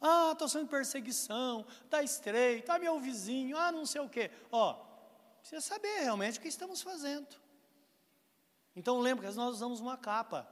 Ah, 0.00 0.30
estou 0.32 0.48
sendo 0.48 0.68
perseguição, 0.68 1.64
está 1.84 2.02
estreito, 2.02 2.60
está 2.60 2.78
meu 2.78 2.98
vizinho, 2.98 3.56
ah, 3.56 3.70
não 3.70 3.86
sei 3.86 4.00
o 4.00 4.08
quê. 4.08 4.30
Ó, 4.50 4.74
precisa 5.40 5.60
saber 5.60 6.00
realmente 6.00 6.38
o 6.38 6.42
que 6.42 6.48
estamos 6.48 6.82
fazendo. 6.82 7.28
Então 8.74 8.98
lembra 8.98 9.28
que 9.28 9.36
nós 9.36 9.54
usamos 9.54 9.80
uma 9.80 9.96
capa, 9.96 10.48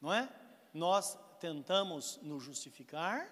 não 0.00 0.12
é? 0.12 0.28
Nós 0.72 1.18
tentamos 1.38 2.18
nos 2.22 2.42
justificar 2.42 3.30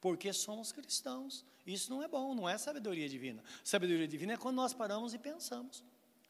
porque 0.00 0.32
somos 0.32 0.72
cristãos. 0.72 1.44
Isso 1.66 1.90
não 1.90 2.02
é 2.02 2.08
bom, 2.08 2.34
não 2.34 2.48
é 2.48 2.56
sabedoria 2.56 3.08
divina. 3.08 3.42
Sabedoria 3.62 4.08
divina 4.08 4.32
é 4.32 4.36
quando 4.36 4.56
nós 4.56 4.72
paramos 4.72 5.12
e 5.14 5.18
pensamos, 5.18 5.84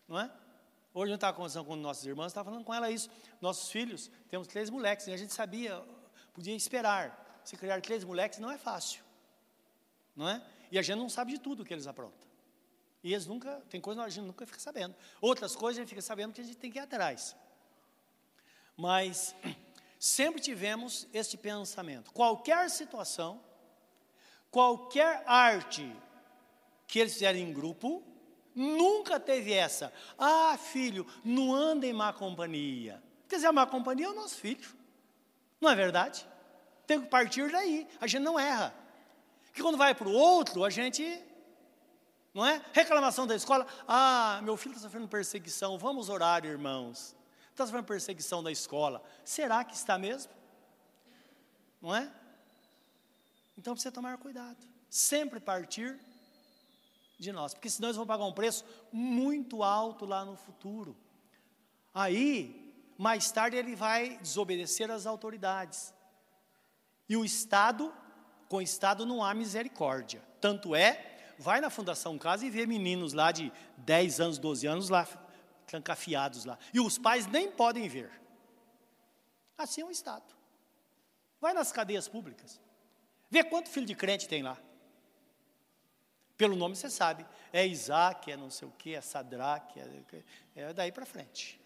não 0.09 0.18
é? 0.18 0.31
Hoje 0.93 1.12
eu 1.12 1.14
estava 1.14 1.37
conversando 1.37 1.64
com 1.66 1.76
nossos 1.76 2.05
irmãos, 2.05 2.26
estava 2.26 2.51
falando 2.51 2.64
com 2.64 2.74
ela 2.74 2.91
isso. 2.91 3.09
Nossos 3.41 3.70
filhos, 3.70 4.11
temos 4.28 4.49
três 4.49 4.68
moleques, 4.68 5.07
e 5.07 5.12
a 5.12 5.16
gente 5.16 5.33
sabia 5.33 5.81
podia 6.33 6.55
esperar. 6.55 7.41
Se 7.45 7.57
criar 7.57 7.81
três 7.81 8.05
moleques 8.05 8.39
não 8.39 8.51
é 8.51 8.59
fácil, 8.59 9.03
não 10.14 10.28
é? 10.28 10.43
E 10.70 10.78
a 10.78 10.83
gente 10.83 10.99
não 10.99 11.09
sabe 11.09 11.33
de 11.33 11.39
tudo 11.39 11.64
que 11.64 11.72
eles 11.72 11.87
aprontam. 11.87 12.28
E 13.03 13.12
eles 13.12 13.26
nunca, 13.26 13.62
tem 13.70 13.81
coisas 13.81 14.03
que 14.03 14.07
a 14.07 14.11
gente 14.11 14.26
nunca 14.26 14.47
fica 14.47 14.59
sabendo. 14.59 14.95
Outras 15.20 15.57
coisas 15.57 15.78
a 15.78 15.83
gente 15.83 15.89
fica 15.89 16.03
sabendo 16.03 16.33
que 16.33 16.41
a 16.41 16.45
gente 16.45 16.57
tem 16.57 16.70
que 16.70 16.78
ir 16.78 16.83
atrás. 16.83 17.35
Mas 18.76 19.35
sempre 20.01 20.40
tivemos 20.40 21.07
este 21.12 21.36
pensamento. 21.36 22.11
Qualquer 22.11 22.70
situação, 22.70 23.38
qualquer 24.51 25.22
arte 25.26 25.94
que 26.86 26.98
eles 26.98 27.12
fizerem 27.12 27.51
em 27.51 27.53
grupo, 27.53 28.03
nunca 28.55 29.20
teve 29.20 29.53
essa. 29.53 29.92
Ah, 30.18 30.57
filho, 30.59 31.07
não 31.22 31.55
anda 31.55 31.86
em 31.86 31.92
má 31.92 32.14
companhia. 32.14 33.01
Quer 33.28 33.36
dizer, 33.36 33.48
a 33.48 33.53
má 33.53 33.66
companhia 33.66 34.07
é 34.07 34.09
o 34.09 34.14
nosso 34.14 34.36
filho. 34.36 34.74
Não 35.61 35.68
é 35.68 35.74
verdade? 35.76 36.26
Tem 36.86 36.98
que 36.98 37.07
partir 37.07 37.53
daí. 37.53 37.86
A 38.01 38.07
gente 38.07 38.22
não 38.22 38.40
erra. 38.40 38.74
Que 39.53 39.61
quando 39.61 39.76
vai 39.76 39.94
para 39.94 40.09
o 40.09 40.12
outro, 40.12 40.64
a 40.64 40.70
gente. 40.70 41.22
Não 42.32 42.46
é? 42.46 42.64
Reclamação 42.72 43.26
da 43.26 43.36
escola. 43.36 43.66
Ah, 43.86 44.40
meu 44.42 44.57
filho 44.57 44.72
está 44.72 44.82
sofrendo 44.82 45.07
perseguição. 45.07 45.76
Vamos 45.76 46.09
orar, 46.09 46.44
irmãos. 46.46 47.14
Está 47.61 47.66
sofrendo 47.66 47.88
perseguição 47.88 48.42
da 48.42 48.50
escola. 48.50 49.02
Será 49.22 49.62
que 49.62 49.74
está 49.74 49.98
mesmo? 49.98 50.32
Não 51.78 51.94
é? 51.94 52.11
Então 53.58 53.74
precisa 53.74 53.92
tomar 53.92 54.16
cuidado. 54.16 54.56
Sempre 54.88 55.38
partir 55.38 56.00
de 57.18 57.30
nós. 57.32 57.52
Porque 57.52 57.68
senão 57.68 57.88
eles 57.88 57.98
vão 57.98 58.06
pagar 58.06 58.24
um 58.24 58.32
preço 58.32 58.64
muito 58.90 59.62
alto 59.62 60.06
lá 60.06 60.24
no 60.24 60.36
futuro. 60.36 60.96
Aí 61.92 62.74
mais 62.96 63.30
tarde 63.30 63.58
ele 63.58 63.76
vai 63.76 64.16
desobedecer 64.16 64.90
às 64.90 65.04
autoridades. 65.04 65.92
E 67.11 67.14
o 67.14 67.26
Estado, 67.26 67.92
com 68.48 68.56
o 68.56 68.62
Estado 68.62 69.04
não 69.04 69.22
há 69.22 69.34
misericórdia. 69.34 70.22
Tanto 70.40 70.74
é, 70.74 71.34
vai 71.38 71.61
na 71.61 71.68
Fundação 71.68 72.16
Casa 72.16 72.46
e 72.46 72.48
vê 72.48 72.64
meninos 72.64 73.12
lá 73.12 73.30
de 73.30 73.52
10 73.76 74.18
anos, 74.18 74.38
12 74.38 74.66
anos 74.66 74.88
lá, 74.88 75.06
trancafiados 75.71 76.45
lá. 76.45 76.59
E 76.75 76.81
os 76.81 76.99
pais 76.99 77.27
nem 77.27 77.51
podem 77.51 77.89
ver. 77.89 78.11
Assim 79.57 79.83
é 79.83 79.85
o 79.85 79.91
Estado. 79.91 80.35
Vai 81.41 81.55
nas 81.55 81.71
cadeias 81.71 82.09
públicas. 82.09 82.61
Vê 83.31 83.45
quanto 83.45 83.71
filho 83.71 83.87
de 83.87 83.95
crente 83.95 84.29
tem 84.29 84.43
lá. 84.43 84.59
Pelo 86.37 86.57
nome 86.57 86.75
você 86.75 86.91
sabe. 86.91 87.25
É 87.53 87.64
Isaac, 87.64 88.33
é 88.33 88.37
não 88.37 88.51
sei 88.51 88.66
o 88.66 88.73
que, 88.73 88.95
é 88.95 89.01
Sadraque, 89.01 89.79
é, 89.79 90.25
é 90.57 90.73
daí 90.73 90.91
para 90.91 91.07
frente. 91.07 91.61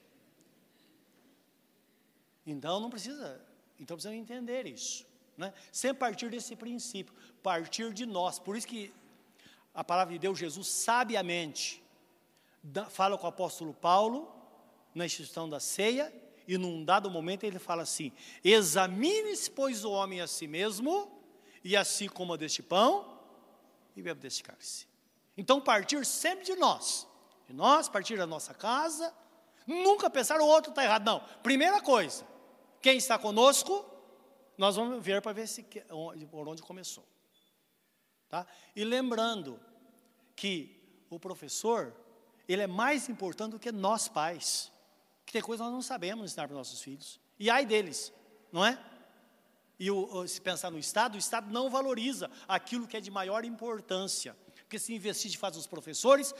Então 2.46 2.78
não 2.80 2.90
precisa, 2.90 3.40
então 3.80 3.96
precisa 3.96 4.14
entender 4.14 4.66
isso. 4.66 5.06
Né? 5.36 5.52
Sempre 5.72 6.00
partir 6.00 6.28
desse 6.28 6.54
princípio, 6.54 7.14
partir 7.42 7.92
de 7.94 8.04
nós. 8.04 8.38
Por 8.38 8.56
isso 8.56 8.66
que 8.66 8.92
a 9.72 9.82
palavra 9.82 10.12
de 10.12 10.18
Deus, 10.18 10.38
Jesus, 10.38 10.68
sabiamente, 10.68 11.82
fala 12.90 13.18
com 13.18 13.26
o 13.26 13.28
apóstolo 13.28 13.74
Paulo, 13.74 14.32
na 14.94 15.06
instituição 15.06 15.48
da 15.48 15.60
ceia, 15.60 16.12
e 16.46 16.58
num 16.58 16.84
dado 16.84 17.10
momento 17.10 17.44
ele 17.44 17.58
fala 17.58 17.82
assim: 17.82 18.12
examine-se, 18.42 19.50
pois, 19.50 19.84
o 19.84 19.90
homem 19.90 20.20
a 20.20 20.26
si 20.26 20.46
mesmo, 20.46 21.10
e 21.62 21.76
assim 21.76 22.08
coma 22.08 22.36
deste 22.36 22.62
pão 22.62 23.20
e 23.96 24.02
beba 24.02 24.20
deste 24.20 24.42
cálice. 24.42 24.86
Então, 25.36 25.60
partir 25.60 26.04
sempre 26.04 26.44
de 26.44 26.54
nós, 26.54 27.08
de 27.46 27.52
nós, 27.52 27.88
partir 27.88 28.16
da 28.16 28.26
nossa 28.26 28.54
casa, 28.54 29.12
nunca 29.66 30.08
pensar 30.08 30.40
o 30.40 30.46
outro 30.46 30.70
está 30.70 30.84
errado. 30.84 31.04
Não, 31.04 31.20
primeira 31.42 31.80
coisa, 31.80 32.26
quem 32.80 32.96
está 32.96 33.18
conosco, 33.18 33.84
nós 34.56 34.76
vamos 34.76 35.02
ver 35.02 35.20
para 35.22 35.32
ver 35.32 35.48
se, 35.48 35.62
por 36.30 36.48
onde 36.48 36.62
começou. 36.62 37.04
Tá? 38.28 38.46
E 38.74 38.84
lembrando 38.84 39.60
que 40.36 41.04
o 41.10 41.18
professor, 41.18 41.94
ele 42.48 42.62
é 42.62 42.66
mais 42.66 43.08
importante 43.08 43.52
do 43.52 43.58
que 43.58 43.72
nós 43.72 44.08
pais. 44.08 44.72
Que 45.24 45.32
tem 45.32 45.42
coisas 45.42 45.64
que 45.64 45.70
nós 45.70 45.74
não 45.74 45.82
sabemos 45.82 46.30
ensinar 46.30 46.46
para 46.46 46.56
nossos 46.56 46.80
filhos. 46.80 47.20
E 47.38 47.50
ai 47.50 47.64
deles, 47.64 48.12
não 48.52 48.64
é? 48.64 48.78
E 49.78 49.90
o, 49.90 50.26
se 50.26 50.40
pensar 50.40 50.70
no 50.70 50.78
Estado, 50.78 51.16
o 51.16 51.18
Estado 51.18 51.50
não 51.50 51.68
valoriza 51.68 52.30
aquilo 52.46 52.86
que 52.86 52.96
é 52.96 53.00
de 53.00 53.10
maior 53.10 53.44
importância. 53.44 54.36
Porque 54.54 54.78
se 54.78 54.94
investir 54.94 55.36
fato 55.36 55.56
nos 55.56 55.66
professores, 55.66 56.34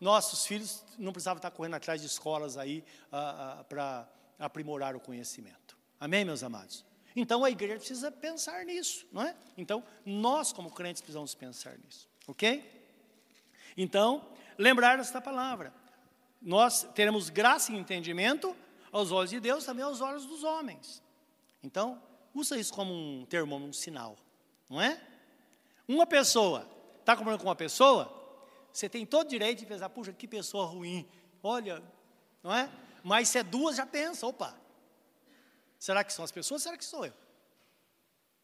nossos 0.00 0.46
filhos 0.46 0.84
não 0.98 1.12
precisavam 1.12 1.38
estar 1.38 1.50
correndo 1.50 1.74
atrás 1.74 2.00
de 2.00 2.06
escolas 2.06 2.56
aí 2.56 2.84
ah, 3.12 3.58
ah, 3.60 3.64
para 3.64 4.08
aprimorar 4.38 4.96
o 4.96 5.00
conhecimento. 5.00 5.76
Amém, 5.98 6.24
meus 6.24 6.42
amados? 6.42 6.84
Então 7.14 7.44
a 7.44 7.50
igreja 7.50 7.76
precisa 7.78 8.10
pensar 8.10 8.64
nisso, 8.64 9.06
não 9.12 9.22
é? 9.22 9.36
Então 9.56 9.84
nós, 10.04 10.52
como 10.52 10.70
crentes, 10.70 11.02
precisamos 11.02 11.34
pensar 11.34 11.78
nisso, 11.78 12.08
ok? 12.26 12.80
Então, 13.76 14.26
lembrar 14.60 14.98
desta 14.98 15.20
palavra. 15.20 15.72
Nós 16.40 16.86
teremos 16.94 17.28
graça 17.30 17.72
e 17.72 17.76
entendimento 17.76 18.56
aos 18.92 19.10
olhos 19.12 19.30
de 19.30 19.40
Deus, 19.40 19.64
também 19.64 19.84
aos 19.84 20.00
olhos 20.00 20.26
dos 20.26 20.44
homens. 20.44 21.02
Então, 21.62 22.02
usa 22.34 22.58
isso 22.58 22.72
como 22.72 22.92
um 22.92 23.26
termômetro, 23.26 23.70
um 23.70 23.72
sinal, 23.72 24.16
não 24.68 24.80
é? 24.80 25.00
Uma 25.86 26.06
pessoa, 26.06 26.68
está 27.00 27.16
conversando 27.16 27.42
com 27.42 27.48
uma 27.48 27.56
pessoa, 27.56 28.10
você 28.72 28.88
tem 28.88 29.04
todo 29.04 29.28
direito 29.28 29.58
de 29.58 29.66
pensar, 29.66 29.88
puxa, 29.88 30.12
que 30.12 30.26
pessoa 30.26 30.66
ruim, 30.66 31.06
olha, 31.42 31.82
não 32.42 32.54
é? 32.54 32.70
Mas 33.02 33.28
se 33.28 33.38
é 33.38 33.42
duas, 33.42 33.76
já 33.76 33.86
pensa, 33.86 34.26
opa, 34.26 34.56
Será 35.80 36.04
que 36.04 36.12
são 36.12 36.22
as 36.22 36.30
pessoas? 36.30 36.62
Será 36.62 36.76
que 36.76 36.84
sou 36.84 37.06
eu? 37.06 37.14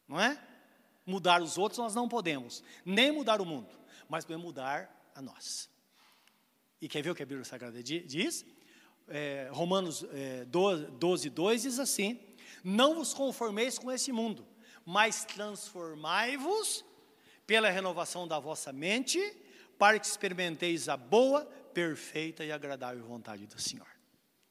Não 0.09 0.19
é? 0.19 0.43
Mudar 1.05 1.43
os 1.43 1.59
outros 1.59 1.79
nós 1.79 1.95
não 1.95 2.09
podemos, 2.09 2.65
nem 2.85 3.13
mudar 3.13 3.43
o 3.43 3.45
mundo, 3.45 3.79
mas 4.09 4.25
podemos 4.25 4.47
mudar 4.47 4.91
a 5.15 5.21
nós. 5.21 5.69
E 6.81 6.89
quer 6.89 7.03
ver 7.03 7.11
o 7.11 7.15
que 7.15 7.23
a 7.23 7.27
Bíblia 7.27 7.45
Sagrada 7.45 7.83
diz? 7.83 8.45
É, 9.09 9.49
Romanos 9.53 10.05
é, 10.13 10.45
12, 10.45 11.31
2 11.31 11.63
diz 11.63 11.79
assim: 11.79 12.21
Não 12.63 12.97
vos 12.97 13.15
conformeis 13.15 13.79
com 13.79 13.91
esse 13.91 14.13
mundo, 14.13 14.47
mas 14.85 15.25
transformai-vos 15.25 16.85
pela 17.47 17.71
renovação 17.71 18.27
da 18.27 18.39
vossa 18.39 18.73
mente, 18.73 19.21
para 19.79 19.99
que 19.99 20.07
experimenteis 20.07 20.89
a 20.89 20.97
boa, 20.97 21.45
perfeita 21.73 22.45
e 22.45 22.51
agradável 22.51 23.05
vontade 23.05 23.47
do 23.47 23.61
Senhor. 23.61 23.87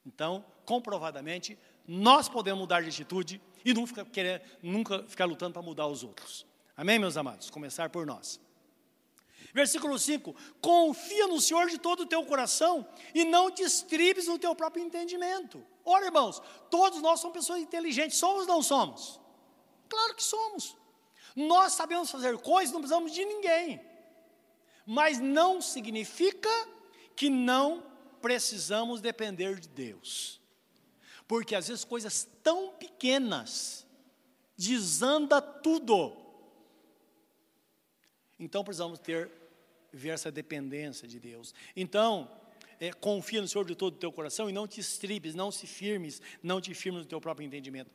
Então, 0.05 0.45
comprovadamente, 0.65 1.57
nós 1.87 2.29
podemos 2.29 2.61
mudar 2.61 2.81
de 2.81 2.89
atitude 2.89 3.41
e 3.63 3.87
ficar 3.87 4.05
querer, 4.05 4.41
nunca 4.61 5.03
ficar 5.03 5.25
lutando 5.25 5.53
para 5.53 5.61
mudar 5.61 5.87
os 5.87 6.03
outros. 6.03 6.45
Amém, 6.77 6.99
meus 6.99 7.17
amados? 7.17 7.49
Começar 7.49 7.89
por 7.89 8.05
nós. 8.05 8.39
Versículo 9.55 9.97
5: 9.97 10.35
Confia 10.59 11.27
no 11.27 11.39
Senhor 11.39 11.69
de 11.69 11.77
todo 11.77 12.01
o 12.01 12.05
teu 12.05 12.25
coração 12.25 12.85
e 13.13 13.23
não 13.23 13.49
te 13.49 13.63
estribes 13.63 14.27
no 14.27 14.37
teu 14.37 14.53
próprio 14.53 14.83
entendimento. 14.83 15.65
Ora, 15.85 16.07
irmãos, 16.07 16.41
todos 16.69 17.01
nós 17.01 17.21
somos 17.21 17.37
pessoas 17.37 17.61
inteligentes, 17.61 18.17
somos 18.17 18.41
ou 18.41 18.47
não 18.47 18.61
somos? 18.61 19.17
Claro 19.87 20.13
que 20.13 20.23
somos. 20.23 20.75
Nós 21.33 21.71
sabemos 21.71 22.11
fazer 22.11 22.37
coisas, 22.39 22.73
não 22.73 22.81
precisamos 22.81 23.13
de 23.13 23.23
ninguém. 23.23 23.79
Mas 24.85 25.19
não 25.19 25.61
significa 25.61 26.49
que 27.15 27.29
não 27.29 27.81
precisamos 28.21 28.99
depender 28.99 29.57
de 29.57 29.69
Deus. 29.69 30.41
Porque 31.29 31.55
às 31.55 31.69
vezes 31.69 31.85
coisas 31.85 32.27
tão 32.43 32.73
pequenas 32.73 33.87
desanda 34.57 35.41
tudo. 35.41 36.25
Então 38.37 38.61
precisamos 38.61 38.99
ter 38.99 39.44
ver 39.95 40.09
essa 40.09 40.31
dependência 40.31 41.07
de 41.07 41.19
Deus. 41.19 41.53
Então, 41.75 42.29
é, 42.79 42.91
confia 42.91 43.41
no 43.41 43.47
Senhor 43.47 43.65
de 43.65 43.75
todo 43.75 43.95
o 43.95 43.97
teu 43.97 44.11
coração 44.11 44.49
e 44.49 44.53
não 44.53 44.67
te 44.67 44.79
estribes, 44.79 45.33
não 45.33 45.51
se 45.51 45.65
firmes, 45.65 46.21
não 46.43 46.59
te 46.59 46.73
firmes 46.73 47.03
no 47.03 47.07
teu 47.07 47.21
próprio 47.21 47.45
entendimento. 47.45 47.89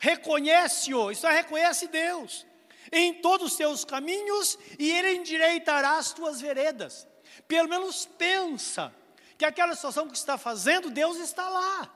Reconhece-o, 0.00 1.10
isso 1.10 1.26
é, 1.26 1.36
reconhece 1.36 1.86
Deus 1.88 2.44
em 2.92 3.14
todos 3.14 3.52
os 3.52 3.56
teus 3.56 3.84
caminhos 3.84 4.58
e 4.78 4.90
Ele 4.90 5.14
endireitará 5.14 5.96
as 5.96 6.12
tuas 6.12 6.40
veredas. 6.40 7.06
Pelo 7.46 7.68
menos 7.68 8.04
pensa 8.04 8.92
que 9.38 9.44
aquela 9.44 9.74
situação 9.74 10.08
que 10.08 10.16
está 10.16 10.36
fazendo, 10.36 10.90
Deus 10.90 11.16
está 11.18 11.48
lá. 11.48 11.94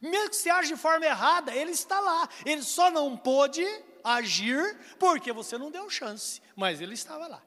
Mesmo 0.00 0.30
que 0.30 0.36
você 0.36 0.50
age 0.50 0.68
de 0.68 0.76
forma 0.76 1.06
errada, 1.06 1.54
ele 1.54 1.70
está 1.70 2.00
lá. 2.00 2.28
Ele 2.44 2.62
só 2.62 2.90
não 2.90 3.16
pôde 3.16 3.64
agir 4.04 4.78
porque 4.98 5.32
você 5.32 5.56
não 5.56 5.70
deu 5.70 5.88
chance, 5.88 6.42
mas 6.54 6.80
ele 6.80 6.94
estava 6.94 7.26
lá. 7.26 7.42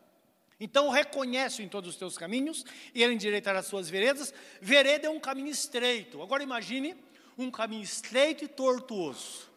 Então 0.60 0.90
reconhece 0.90 1.64
em 1.64 1.70
todos 1.70 1.92
os 1.92 1.96
teus 1.96 2.18
caminhos, 2.18 2.66
e 2.94 3.02
ele 3.02 3.14
endireitará 3.14 3.60
as 3.60 3.68
suas 3.68 3.90
veredas. 3.90 4.34
Vereda 4.62 5.08
é 5.08 5.10
um 5.10 5.20
caminho 5.20 5.50
estreito. 5.50 6.22
Agora 6.22 6.44
imagine 6.44 6.96
um 7.38 7.50
caminho 7.50 7.84
estreito 7.84 8.44
e 8.44 8.48
tortuoso. 8.48 9.50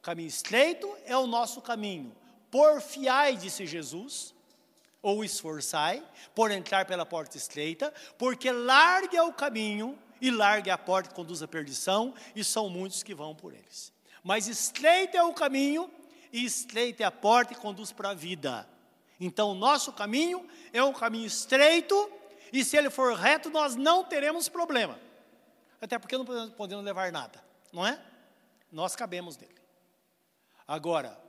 Caminho 0.00 0.28
estreito 0.28 0.96
é 1.04 1.16
o 1.16 1.26
nosso 1.26 1.60
caminho. 1.60 2.14
Porfiai, 2.50 3.36
disse 3.36 3.66
Jesus, 3.66 4.34
ou 5.02 5.24
esforçai, 5.24 6.02
por 6.34 6.50
entrar 6.50 6.84
pela 6.84 7.04
porta 7.04 7.36
estreita, 7.36 7.92
porque 8.18 8.50
larga 8.50 9.18
é 9.18 9.22
o 9.22 9.32
caminho 9.32 9.98
e 10.20 10.30
larga 10.30 10.74
a 10.74 10.78
porta 10.78 11.08
que 11.08 11.14
conduz 11.14 11.42
à 11.42 11.48
perdição, 11.48 12.14
e 12.36 12.44
são 12.44 12.68
muitos 12.68 13.02
que 13.02 13.14
vão 13.14 13.34
por 13.34 13.52
eles. 13.52 13.92
Mas 14.22 14.46
estreito 14.46 15.16
é 15.16 15.22
o 15.22 15.32
caminho, 15.32 15.90
e 16.32 16.44
estreita 16.44 17.02
é 17.02 17.06
a 17.06 17.10
porta 17.10 17.54
que 17.54 17.60
conduz 17.60 17.90
para 17.90 18.10
a 18.10 18.14
vida. 18.14 18.68
Então, 19.20 19.50
o 19.50 19.54
nosso 19.54 19.92
caminho 19.92 20.48
é 20.72 20.82
um 20.82 20.92
caminho 20.92 21.26
estreito, 21.26 22.10
e 22.52 22.64
se 22.64 22.76
ele 22.76 22.90
for 22.90 23.14
reto, 23.14 23.50
nós 23.50 23.76
não 23.76 24.02
teremos 24.02 24.48
problema. 24.48 24.98
Até 25.80 25.98
porque 25.98 26.16
não 26.16 26.24
podemos 26.24 26.84
levar 26.84 27.12
nada, 27.12 27.44
não 27.72 27.86
é? 27.86 28.02
Nós 28.72 28.96
cabemos 28.96 29.36
nele. 29.36 29.60
Agora, 30.66 31.20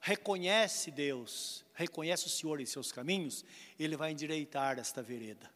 reconhece 0.00 0.90
Deus, 0.90 1.64
reconhece 1.74 2.26
o 2.26 2.30
Senhor 2.30 2.60
em 2.60 2.66
seus 2.66 2.92
caminhos, 2.92 3.44
ele 3.78 3.96
vai 3.96 4.12
endireitar 4.12 4.78
esta 4.78 5.02
vereda 5.02 5.50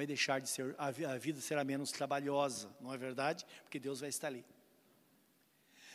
vai 0.00 0.06
deixar 0.06 0.40
de 0.40 0.48
ser, 0.48 0.74
a 0.78 0.90
vida 1.18 1.42
será 1.42 1.62
menos 1.62 1.92
trabalhosa, 1.92 2.74
não 2.80 2.90
é 2.90 2.96
verdade? 2.96 3.44
Porque 3.62 3.78
Deus 3.78 4.00
vai 4.00 4.08
estar 4.08 4.28
ali. 4.28 4.42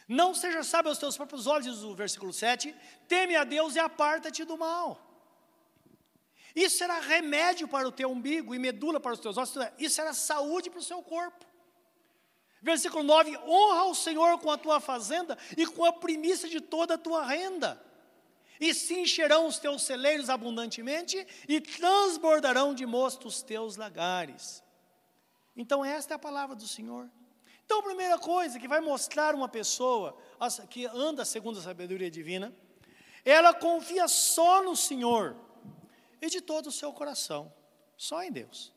Não 0.07 0.33
seja 0.33 0.63
sábio 0.63 0.89
aos 0.89 0.97
teus 0.97 1.17
próprios 1.17 1.47
olhos, 1.47 1.65
diz 1.65 1.83
o 1.83 1.95
versículo 1.95 2.31
7, 2.31 2.75
teme 3.07 3.35
a 3.35 3.43
Deus 3.43 3.75
e 3.75 3.79
aparta-te 3.79 4.43
do 4.43 4.57
mal. 4.57 5.01
Isso 6.55 6.77
será 6.77 6.99
remédio 6.99 7.67
para 7.67 7.87
o 7.87 7.91
teu 7.91 8.09
umbigo 8.09 8.55
e 8.55 8.59
medula 8.59 8.99
para 8.99 9.13
os 9.13 9.19
teus 9.19 9.37
ossos, 9.37 9.63
isso 9.77 9.95
será 9.95 10.13
saúde 10.13 10.69
para 10.69 10.79
o 10.79 10.83
seu 10.83 11.01
corpo. 11.01 11.45
Versículo 12.61 13.03
9: 13.03 13.37
honra 13.37 13.85
o 13.85 13.95
Senhor 13.95 14.39
com 14.39 14.49
a 14.49 14.57
tua 14.57 14.79
fazenda 14.79 15.37
e 15.57 15.65
com 15.65 15.83
a 15.83 15.93
primícia 15.93 16.47
de 16.47 16.61
toda 16.61 16.93
a 16.93 16.97
tua 16.97 17.25
renda 17.25 17.83
e 18.59 18.73
se 18.73 18.99
encherão 18.99 19.47
os 19.47 19.59
teus 19.59 19.83
celeiros 19.83 20.29
abundantemente, 20.29 21.25
e 21.47 21.59
transbordarão 21.59 22.73
de 22.73 22.85
mosto 22.85 23.27
os 23.27 23.41
teus 23.41 23.75
lagares. 23.75 24.63
Então, 25.55 25.83
esta 25.83 26.13
é 26.13 26.15
a 26.15 26.19
palavra 26.19 26.55
do 26.55 26.67
Senhor. 26.67 27.09
Então, 27.65 27.79
a 27.79 27.83
primeira 27.83 28.17
coisa 28.19 28.59
que 28.59 28.67
vai 28.67 28.79
mostrar 28.79 29.33
uma 29.33 29.49
pessoa 29.49 30.15
que 30.69 30.85
anda 30.85 31.25
segundo 31.25 31.59
a 31.59 31.61
sabedoria 31.61 32.09
divina, 32.09 32.53
ela 33.23 33.53
confia 33.53 34.07
só 34.07 34.63
no 34.63 34.75
Senhor 34.75 35.35
e 36.21 36.29
de 36.29 36.41
todo 36.41 36.67
o 36.67 36.71
seu 36.71 36.93
coração, 36.93 37.51
só 37.97 38.23
em 38.23 38.31
Deus, 38.31 38.71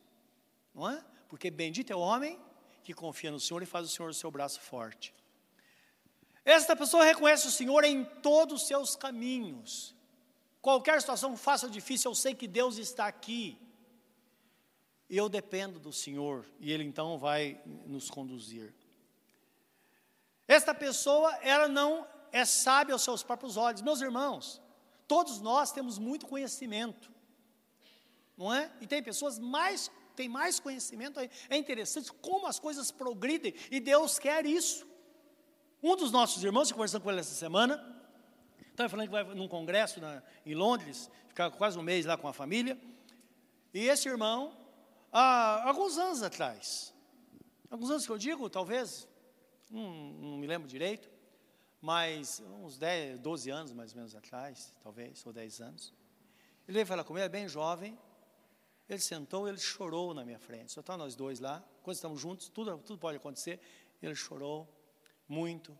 não 0.73 0.89
é? 0.89 1.05
Porque 1.27 1.51
bendito 1.51 1.93
é 1.93 1.95
o 1.95 1.99
homem 1.99 2.39
que 2.83 2.93
confia 2.93 3.29
no 3.29 3.39
Senhor 3.39 3.61
e 3.61 3.67
faz 3.67 3.85
o 3.85 3.89
Senhor 3.89 4.09
o 4.09 4.13
seu 4.13 4.31
braço 4.31 4.59
forte. 4.59 5.13
Esta 6.43 6.75
pessoa 6.75 7.03
reconhece 7.03 7.47
o 7.47 7.51
Senhor 7.51 7.83
em 7.83 8.03
todos 8.03 8.61
os 8.61 8.67
seus 8.67 8.95
caminhos. 8.95 9.95
Qualquer 10.61 10.99
situação 10.99 11.37
fácil 11.37 11.67
ou 11.67 11.71
difícil, 11.71 12.09
eu 12.09 12.15
sei 12.15 12.33
que 12.33 12.47
Deus 12.47 12.77
está 12.77 13.05
aqui. 13.05 13.61
Eu 15.07 15.29
dependo 15.29 15.79
do 15.79 15.93
Senhor, 15.93 16.45
e 16.59 16.71
Ele 16.71 16.83
então 16.83 17.19
vai 17.19 17.61
nos 17.85 18.09
conduzir. 18.09 18.73
Esta 20.49 20.73
pessoa, 20.73 21.31
ela 21.43 21.67
não 21.67 22.07
é 22.31 22.43
sábia 22.43 22.93
aos 22.93 23.03
seus 23.03 23.21
próprios 23.21 23.55
olhos. 23.55 23.83
Meus 23.83 24.01
irmãos, 24.01 24.59
todos 25.07 25.39
nós 25.39 25.71
temos 25.71 25.99
muito 25.99 26.25
conhecimento, 26.25 27.11
não 28.35 28.51
é? 28.51 28.71
E 28.81 28.87
tem 28.87 29.03
pessoas 29.03 29.37
mais, 29.37 29.91
tem 30.15 30.27
mais 30.27 30.59
conhecimento, 30.59 31.19
é 31.19 31.55
interessante 31.55 32.11
como 32.13 32.47
as 32.47 32.59
coisas 32.59 32.89
progridem, 32.89 33.53
e 33.69 33.79
Deus 33.79 34.17
quer 34.17 34.43
isso. 34.43 34.87
Um 35.83 35.95
dos 35.95 36.11
nossos 36.11 36.43
irmãos, 36.43 36.71
conversando 36.71 37.03
com 37.03 37.11
ele 37.11 37.19
essa 37.19 37.35
semana, 37.35 37.75
estava 38.71 38.89
falando 38.89 39.05
que 39.05 39.11
vai 39.11 39.23
num 39.23 39.47
congresso 39.47 40.01
na, 40.01 40.23
em 40.43 40.55
Londres, 40.55 41.11
ficar 41.27 41.51
quase 41.51 41.77
um 41.77 41.83
mês 41.83 42.07
lá 42.07 42.17
com 42.17 42.27
a 42.27 42.33
família, 42.33 42.75
e 43.71 43.87
esse 43.87 44.09
irmão 44.09 44.57
há 45.11 45.67
alguns 45.67 45.99
anos 45.99 46.23
atrás, 46.23 46.91
alguns 47.69 47.91
anos 47.91 48.03
que 48.03 48.11
eu 48.11 48.17
digo, 48.17 48.49
talvez, 48.49 49.07
não, 49.69 49.91
não 49.91 50.37
me 50.37 50.47
lembro 50.47 50.67
direito, 50.67 51.09
mas 51.81 52.41
uns 52.61 52.77
10, 52.77 53.19
12 53.19 53.49
anos 53.49 53.73
mais 53.73 53.91
ou 53.91 53.97
menos 53.97 54.15
atrás, 54.15 54.75
talvez, 54.81 55.25
ou 55.25 55.31
10 55.31 55.61
anos, 55.61 55.93
ele 56.67 56.73
veio 56.73 56.85
falar 56.85 57.03
comigo, 57.03 57.25
é 57.25 57.29
bem 57.29 57.47
jovem, 57.47 57.97
ele 58.87 58.99
sentou, 58.99 59.47
ele 59.47 59.59
chorou 59.59 60.13
na 60.13 60.25
minha 60.25 60.39
frente, 60.39 60.71
só 60.71 60.81
está 60.81 60.97
nós 60.97 61.15
dois 61.15 61.39
lá, 61.39 61.63
quando 61.83 61.95
estamos 61.95 62.19
juntos, 62.19 62.49
tudo, 62.49 62.77
tudo 62.79 62.99
pode 62.99 63.17
acontecer, 63.17 63.59
ele 64.01 64.15
chorou 64.15 64.67
muito, 65.27 65.77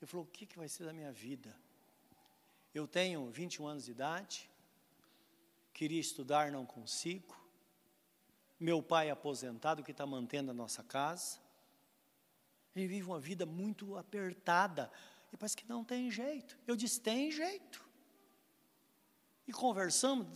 ele 0.00 0.06
falou, 0.06 0.26
o 0.26 0.28
que, 0.28 0.46
que 0.46 0.58
vai 0.58 0.68
ser 0.68 0.84
da 0.84 0.92
minha 0.92 1.12
vida? 1.12 1.56
Eu 2.74 2.86
tenho 2.88 3.30
21 3.30 3.66
anos 3.66 3.84
de 3.84 3.92
idade, 3.92 4.50
queria 5.72 6.00
estudar, 6.00 6.50
não 6.50 6.66
consigo, 6.66 7.42
meu 8.62 8.80
pai 8.80 9.08
é 9.08 9.10
aposentado 9.10 9.82
que 9.82 9.90
está 9.90 10.06
mantendo 10.06 10.52
a 10.52 10.54
nossa 10.54 10.84
casa. 10.84 11.41
Ele 12.74 12.86
vive 12.86 13.06
uma 13.06 13.20
vida 13.20 13.44
muito 13.44 13.96
apertada. 13.96 14.90
E 15.32 15.36
parece 15.36 15.56
que 15.56 15.68
não 15.68 15.84
tem 15.84 16.10
jeito. 16.10 16.58
Eu 16.66 16.76
disse: 16.76 17.00
tem 17.00 17.30
jeito. 17.30 17.84
E 19.46 19.52
conversamos, 19.52 20.26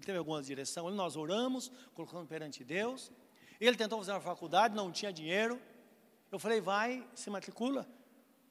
teve 0.00 0.18
alguma 0.18 0.42
direção. 0.42 0.90
Nós 0.90 1.16
oramos, 1.16 1.70
colocamos 1.94 2.28
perante 2.28 2.64
Deus. 2.64 3.12
Ele 3.60 3.76
tentou 3.76 3.98
fazer 3.98 4.12
uma 4.12 4.20
faculdade, 4.20 4.74
não 4.74 4.90
tinha 4.90 5.12
dinheiro. 5.12 5.60
Eu 6.30 6.38
falei: 6.38 6.60
vai, 6.60 7.06
se 7.14 7.30
matricula. 7.30 7.88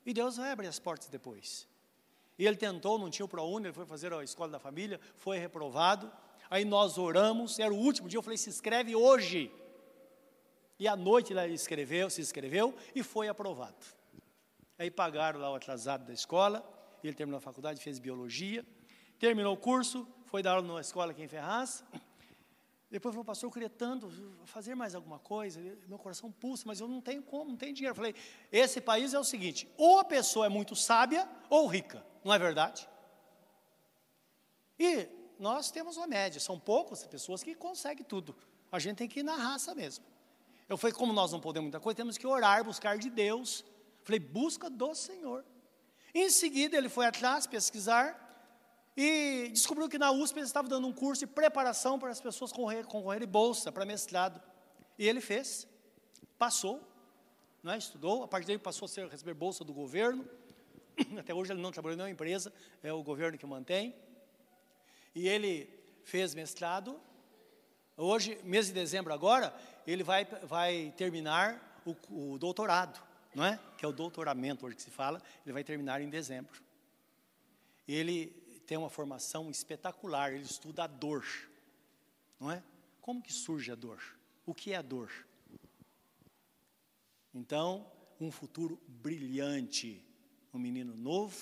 E 0.06 0.14
Deus 0.14 0.38
vai 0.38 0.52
abrir 0.52 0.68
as 0.68 0.80
portas 0.80 1.08
depois. 1.08 1.68
E 2.38 2.46
ele 2.46 2.58
tentou, 2.58 2.98
não 2.98 3.10
tinha 3.10 3.26
o 3.26 3.30
ProUni, 3.30 3.68
ele 3.68 3.74
foi 3.74 3.86
fazer 3.86 4.12
a 4.14 4.24
escola 4.24 4.52
da 4.52 4.60
família, 4.60 5.00
foi 5.16 5.38
reprovado. 5.38 6.12
Aí 6.50 6.66
nós 6.66 6.98
oramos, 6.98 7.60
era 7.60 7.74
o 7.74 7.78
último 7.78 8.10
dia, 8.10 8.18
eu 8.18 8.24
falei, 8.24 8.38
se 8.38 8.50
inscreve 8.50 8.96
hoje. 8.96 9.52
E 10.84 10.88
à 10.90 10.98
noite 10.98 11.32
ele 11.32 11.54
escreveu, 11.54 12.10
se 12.10 12.20
inscreveu 12.20 12.76
e 12.94 13.02
foi 13.02 13.30
aprovado. 13.30 13.86
Aí 14.78 14.92
pagaram 14.92 15.40
lá 15.40 15.50
o 15.50 15.56
atrasado 15.56 16.04
da 16.04 16.12
escola, 16.12 16.62
ele 17.02 17.14
terminou 17.14 17.38
a 17.38 17.42
faculdade, 17.42 17.82
fez 17.82 18.00
biologia, 18.00 18.66
terminou 19.18 19.54
o 19.54 19.58
curso, 19.58 20.06
foi 20.26 20.44
dar 20.44 20.56
aula 20.56 20.62
numa 20.62 20.82
escola 20.82 21.14
aqui 21.14 21.24
em 21.24 21.28
Ferraz. 21.30 21.86
Depois 22.92 23.16
falou, 23.16 23.24
pastor, 23.24 23.48
eu 23.48 23.54
queria 23.54 23.70
tanto 23.70 24.12
fazer 24.44 24.76
mais 24.76 24.94
alguma 24.94 25.20
coisa, 25.20 25.62
meu 25.88 25.98
coração 25.98 26.30
pulsa, 26.30 26.66
mas 26.68 26.82
eu 26.82 26.88
não 26.90 27.00
tenho 27.00 27.24
como, 27.24 27.52
não 27.52 27.58
tenho 27.58 27.74
dinheiro. 27.74 27.94
Eu 27.94 27.96
falei, 27.96 28.14
esse 28.52 28.82
país 28.82 29.14
é 29.14 29.20
o 29.20 29.24
seguinte, 29.24 29.72
ou 29.78 30.00
a 30.00 30.04
pessoa 30.04 30.48
é 30.48 30.50
muito 30.50 30.76
sábia 30.76 31.26
ou 31.50 31.66
rica, 31.66 32.06
não 32.26 32.34
é 32.34 32.38
verdade? 32.38 32.90
E 34.78 35.08
nós 35.40 35.72
temos 35.72 35.96
uma 35.96 36.08
média, 36.08 36.42
são 36.42 36.60
poucas 36.60 37.08
pessoas 37.08 37.42
que 37.42 37.56
conseguem 37.56 38.04
tudo. 38.04 38.36
A 38.70 38.80
gente 38.80 38.98
tem 38.98 39.08
que 39.08 39.22
ir 39.22 39.24
na 39.24 39.38
raça 39.38 39.74
mesmo. 39.74 40.12
Eu 40.74 40.78
falei, 40.78 40.92
como 40.92 41.14
nós 41.14 41.32
não 41.32 41.40
podemos 41.40 41.66
muita 41.66 41.80
coisa, 41.80 41.96
temos 41.96 42.18
que 42.18 42.26
orar, 42.26 42.64
buscar 42.64 42.98
de 42.98 43.08
Deus. 43.08 43.64
Falei, 44.04 44.20
busca 44.20 44.72
do 44.72 44.96
Senhor. 44.96 45.46
Em 46.16 46.32
seguida, 46.32 46.76
ele 46.76 46.90
foi 46.90 47.06
atrás 47.06 47.46
pesquisar 47.46 48.20
e 48.98 49.50
descobriu 49.54 49.88
que 49.88 50.00
na 50.00 50.12
USP 50.12 50.40
eles 50.40 50.50
estavam 50.50 50.68
dando 50.68 50.88
um 50.88 50.92
curso 50.92 51.28
de 51.28 51.32
preparação 51.32 52.00
para 52.00 52.10
as 52.10 52.20
pessoas 52.20 52.52
concorrerem 52.52 52.86
concorrer 52.86 53.28
bolsa 53.28 53.72
para 53.72 53.86
mestrado. 53.86 54.42
E 54.98 55.08
ele 55.08 55.22
fez, 55.22 55.68
passou, 56.40 56.82
não 57.62 57.74
é? 57.74 57.78
estudou, 57.78 58.24
a 58.24 58.28
partir 58.28 58.48
daí 58.48 58.58
passou 58.58 58.88
a 58.88 59.08
receber 59.08 59.36
bolsa 59.36 59.64
do 59.64 59.74
governo. 59.74 60.28
Até 61.20 61.36
hoje 61.36 61.52
ele 61.52 61.62
não 61.62 61.72
trabalhou 61.72 61.94
em 61.94 61.98
nenhuma 61.98 62.12
empresa, 62.12 62.52
é 62.82 62.92
o 62.92 63.04
governo 63.04 63.38
que 63.38 63.46
mantém 63.46 63.96
e 65.14 65.28
ele 65.28 65.70
fez 66.04 66.34
mestrado. 66.34 67.00
Hoje, 67.96 68.40
mês 68.44 68.68
de 68.68 68.74
dezembro 68.74 69.14
agora, 69.14 69.56
ele 69.86 70.04
vai, 70.04 70.26
vai 70.26 70.92
terminar 70.98 71.82
o, 71.86 72.34
o 72.34 72.40
doutorado, 72.40 73.00
não 73.36 73.46
é? 73.46 73.60
Que 73.78 73.86
é 73.86 73.88
o 73.88 73.92
doutoramento 73.92 74.66
hoje 74.66 74.76
que 74.76 74.82
se 74.82 74.90
fala, 74.90 75.22
ele 75.46 75.54
vai 75.54 75.64
terminar 75.64 76.02
em 76.02 76.10
dezembro. 76.10 76.60
Ele 77.88 78.28
tem 78.66 78.78
uma 78.78 78.90
formação 78.90 79.52
espetacular, 79.52 80.34
ele 80.34 80.44
estuda 80.44 80.86
a 80.86 80.88
dor, 80.88 81.24
não 82.40 82.52
é? 82.52 82.64
Como 83.00 83.22
que 83.22 83.32
surge 83.32 83.72
a 83.72 83.76
dor? 83.76 84.02
O 84.44 84.56
que 84.56 84.74
é 84.74 84.78
a 84.78 84.82
dor? 84.82 85.12
Então, 87.32 87.86
um 88.20 88.32
futuro 88.32 88.82
brilhante, 88.88 90.04
um 90.52 90.58
menino 90.58 90.96
novo, 90.96 91.38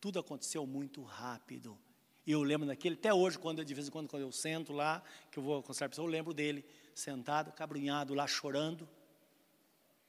tudo 0.00 0.18
aconteceu 0.18 0.66
muito 0.66 1.02
rápido. 1.02 1.78
E 2.26 2.32
eu 2.32 2.42
lembro 2.42 2.66
daquele, 2.66 2.94
até 2.94 3.12
hoje, 3.12 3.38
quando 3.38 3.64
de 3.64 3.74
vez 3.74 3.88
em 3.88 3.90
quando, 3.90 4.08
quando 4.08 4.22
eu 4.22 4.30
sento 4.30 4.72
lá, 4.72 5.02
que 5.30 5.38
eu 5.38 5.42
vou 5.42 5.60
conversar 5.62 5.86
com 5.86 5.90
pessoa, 5.90 6.06
eu 6.06 6.10
lembro 6.10 6.32
dele, 6.32 6.64
sentado, 6.94 7.52
cabrunhado 7.52 8.14
lá, 8.14 8.26
chorando. 8.26 8.88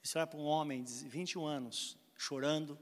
Isso 0.03 0.18
era 0.18 0.28
para 0.28 0.39
um 0.39 0.45
homem 0.45 0.84
de 0.84 0.91
21 1.07 1.45
anos, 1.45 1.97
chorando. 2.16 2.78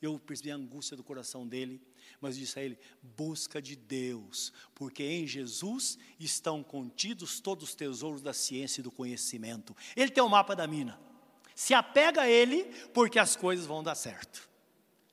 Eu 0.00 0.18
percebi 0.18 0.50
a 0.50 0.56
angústia 0.56 0.96
do 0.96 1.02
coração 1.02 1.48
dele, 1.48 1.80
mas 2.20 2.36
disse 2.36 2.58
a 2.58 2.62
ele: 2.62 2.78
busca 3.02 3.60
de 3.60 3.74
Deus, 3.74 4.52
porque 4.74 5.02
em 5.02 5.26
Jesus 5.26 5.98
estão 6.20 6.62
contidos 6.62 7.40
todos 7.40 7.70
os 7.70 7.74
tesouros 7.74 8.22
da 8.22 8.32
ciência 8.32 8.80
e 8.80 8.84
do 8.84 8.90
conhecimento. 8.90 9.74
Ele 9.96 10.10
tem 10.10 10.22
o 10.22 10.28
mapa 10.28 10.54
da 10.54 10.66
mina. 10.66 11.00
Se 11.54 11.72
apega 11.72 12.22
a 12.22 12.28
ele, 12.28 12.64
porque 12.92 13.18
as 13.18 13.34
coisas 13.34 13.64
vão 13.66 13.82
dar 13.82 13.94
certo. 13.94 14.45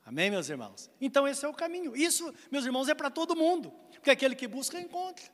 Amém, 0.05 0.29
meus 0.29 0.49
irmãos? 0.49 0.89
Então 0.99 1.27
esse 1.27 1.45
é 1.45 1.47
o 1.47 1.53
caminho. 1.53 1.95
Isso, 1.95 2.33
meus 2.51 2.65
irmãos, 2.65 2.89
é 2.89 2.93
para 2.93 3.09
todo 3.09 3.35
mundo, 3.35 3.71
porque 3.91 4.11
aquele 4.11 4.35
que 4.35 4.47
busca 4.47 4.79
encontra. 4.79 5.25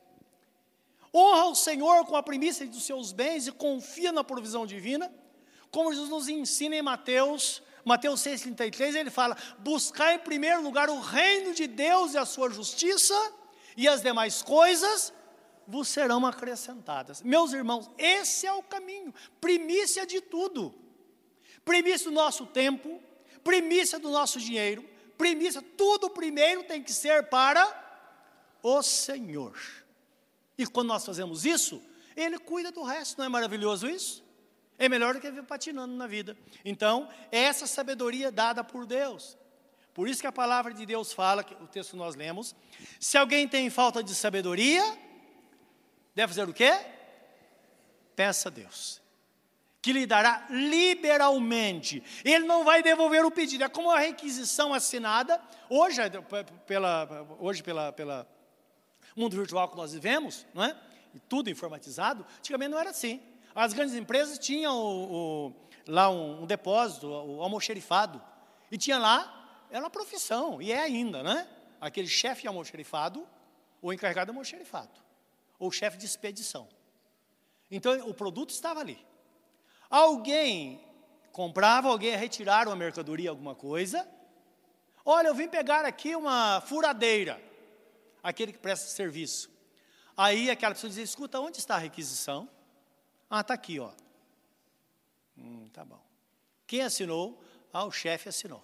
Honra 1.13 1.45
o 1.45 1.55
Senhor 1.55 2.05
com 2.05 2.15
a 2.15 2.21
primícia 2.21 2.65
dos 2.67 2.83
seus 2.83 3.11
bens 3.11 3.47
e 3.47 3.51
confia 3.51 4.11
na 4.11 4.23
provisão 4.23 4.67
divina, 4.67 5.11
como 5.71 5.91
Jesus 5.91 6.09
nos 6.09 6.27
ensina 6.27 6.75
em 6.75 6.81
Mateus, 6.81 7.63
Mateus 7.83 8.21
6,33, 8.21 8.95
ele 8.95 9.09
fala: 9.09 9.35
buscar 9.59 10.13
em 10.13 10.19
primeiro 10.19 10.61
lugar 10.61 10.89
o 10.89 10.99
reino 10.99 11.53
de 11.53 11.65
Deus 11.65 12.13
e 12.13 12.17
a 12.17 12.25
sua 12.25 12.49
justiça, 12.49 13.15
e 13.75 13.87
as 13.87 14.01
demais 14.01 14.41
coisas 14.41 15.13
vos 15.67 15.87
serão 15.87 16.25
acrescentadas. 16.25 17.21
Meus 17.21 17.53
irmãos, 17.53 17.89
esse 17.97 18.45
é 18.45 18.53
o 18.53 18.61
caminho, 18.61 19.13
primícia 19.39 20.05
de 20.05 20.21
tudo, 20.21 20.73
primícia 21.65 22.09
do 22.09 22.15
nosso 22.15 22.45
tempo, 22.45 23.01
primícia 23.43 23.99
do 23.99 24.09
nosso 24.09 24.39
dinheiro, 24.39 24.83
primícia, 25.17 25.61
tudo 25.61 26.09
primeiro 26.09 26.63
tem 26.63 26.81
que 26.81 26.93
ser 26.93 27.29
para 27.29 27.67
o 28.61 28.81
Senhor. 28.81 29.57
E 30.57 30.65
quando 30.65 30.87
nós 30.87 31.05
fazemos 31.05 31.45
isso, 31.45 31.81
Ele 32.15 32.37
cuida 32.37 32.71
do 32.71 32.83
resto, 32.83 33.17
não 33.17 33.25
é 33.25 33.29
maravilhoso 33.29 33.89
isso? 33.89 34.23
É 34.77 34.87
melhor 34.87 35.13
do 35.13 35.19
que 35.19 35.29
vir 35.29 35.43
patinando 35.43 35.93
na 35.93 36.07
vida. 36.07 36.37
Então, 36.63 37.09
é 37.31 37.39
essa 37.39 37.67
sabedoria 37.67 38.31
dada 38.31 38.63
por 38.63 38.85
Deus. 38.85 39.37
Por 39.93 40.07
isso 40.07 40.21
que 40.21 40.27
a 40.27 40.31
palavra 40.31 40.73
de 40.73 40.85
Deus 40.85 41.11
fala, 41.11 41.45
o 41.61 41.67
texto 41.67 41.91
que 41.91 41.97
nós 41.97 42.15
lemos, 42.15 42.55
se 42.99 43.17
alguém 43.17 43.47
tem 43.47 43.69
falta 43.69 44.01
de 44.01 44.15
sabedoria, 44.15 44.83
deve 46.15 46.33
fazer 46.33 46.49
o 46.49 46.53
quê? 46.53 46.71
Peça 48.15 48.47
a 48.47 48.51
Deus 48.51 49.01
que 49.81 49.93
lhe 49.93 50.05
dará 50.05 50.45
liberalmente. 50.49 52.03
Ele 52.23 52.45
não 52.45 52.63
vai 52.63 52.83
devolver 52.83 53.25
o 53.25 53.31
pedido. 53.31 53.63
É 53.63 53.69
como 53.69 53.89
a 53.89 53.99
requisição 53.99 54.73
assinada, 54.73 55.41
hoje, 55.69 56.01
pela, 56.65 57.27
hoje 57.39 57.63
pela, 57.63 57.91
pela 57.91 58.27
mundo 59.15 59.35
virtual 59.35 59.69
que 59.69 59.77
nós 59.77 59.93
vivemos, 59.93 60.45
não 60.53 60.63
é? 60.63 60.75
E 61.13 61.19
tudo 61.19 61.49
informatizado, 61.49 62.25
antigamente 62.37 62.71
não 62.71 62.79
era 62.79 62.91
assim. 62.91 63.21
As 63.55 63.73
grandes 63.73 63.95
empresas 63.95 64.37
tinham 64.37 64.77
o, 64.77 65.47
o, 65.47 65.55
lá 65.87 66.09
um, 66.09 66.43
um 66.43 66.45
depósito, 66.45 67.07
o 67.07 67.41
almoxerifado. 67.41 68.21
E 68.71 68.77
tinha 68.77 68.97
lá, 68.97 69.65
era 69.71 69.83
uma 69.83 69.89
profissão, 69.89 70.61
e 70.61 70.71
é 70.71 70.79
ainda, 70.79 71.23
né? 71.23 71.47
Aquele 71.81 72.07
chefe 72.07 72.47
almoxerifado, 72.47 73.27
ou 73.81 73.91
encarregado 73.91 74.31
almoxerifado, 74.31 74.91
ou 75.57 75.71
chefe 75.71 75.97
de 75.97 76.05
expedição. 76.05 76.67
Então 77.71 78.07
o 78.07 78.13
produto 78.13 78.51
estava 78.51 78.79
ali. 78.79 79.08
Alguém 79.89 80.83
comprava, 81.31 81.87
alguém 81.87 82.11
ia 82.11 82.17
retirar 82.17 82.67
uma 82.67 82.75
mercadoria, 82.75 83.29
alguma 83.29 83.55
coisa. 83.55 84.07
Olha, 85.03 85.29
eu 85.29 85.35
vim 85.35 85.47
pegar 85.47 85.85
aqui 85.85 86.15
uma 86.15 86.61
furadeira, 86.61 87.41
aquele 88.21 88.53
que 88.53 88.59
presta 88.59 88.87
serviço. 88.87 89.49
Aí 90.15 90.51
aquela 90.51 90.75
pessoa 90.75 90.89
dizia: 90.89 91.03
escuta, 91.03 91.39
onde 91.39 91.57
está 91.57 91.75
a 91.75 91.79
requisição? 91.79 92.47
Ah, 93.29 93.41
está 93.41 93.53
aqui, 93.53 93.79
ó. 93.79 93.91
Hum, 95.37 95.69
tá 95.69 95.83
bom. 95.85 96.03
Quem 96.67 96.81
assinou? 96.81 97.41
Ah, 97.71 97.85
o 97.85 97.91
chefe 97.91 98.29
assinou. 98.29 98.63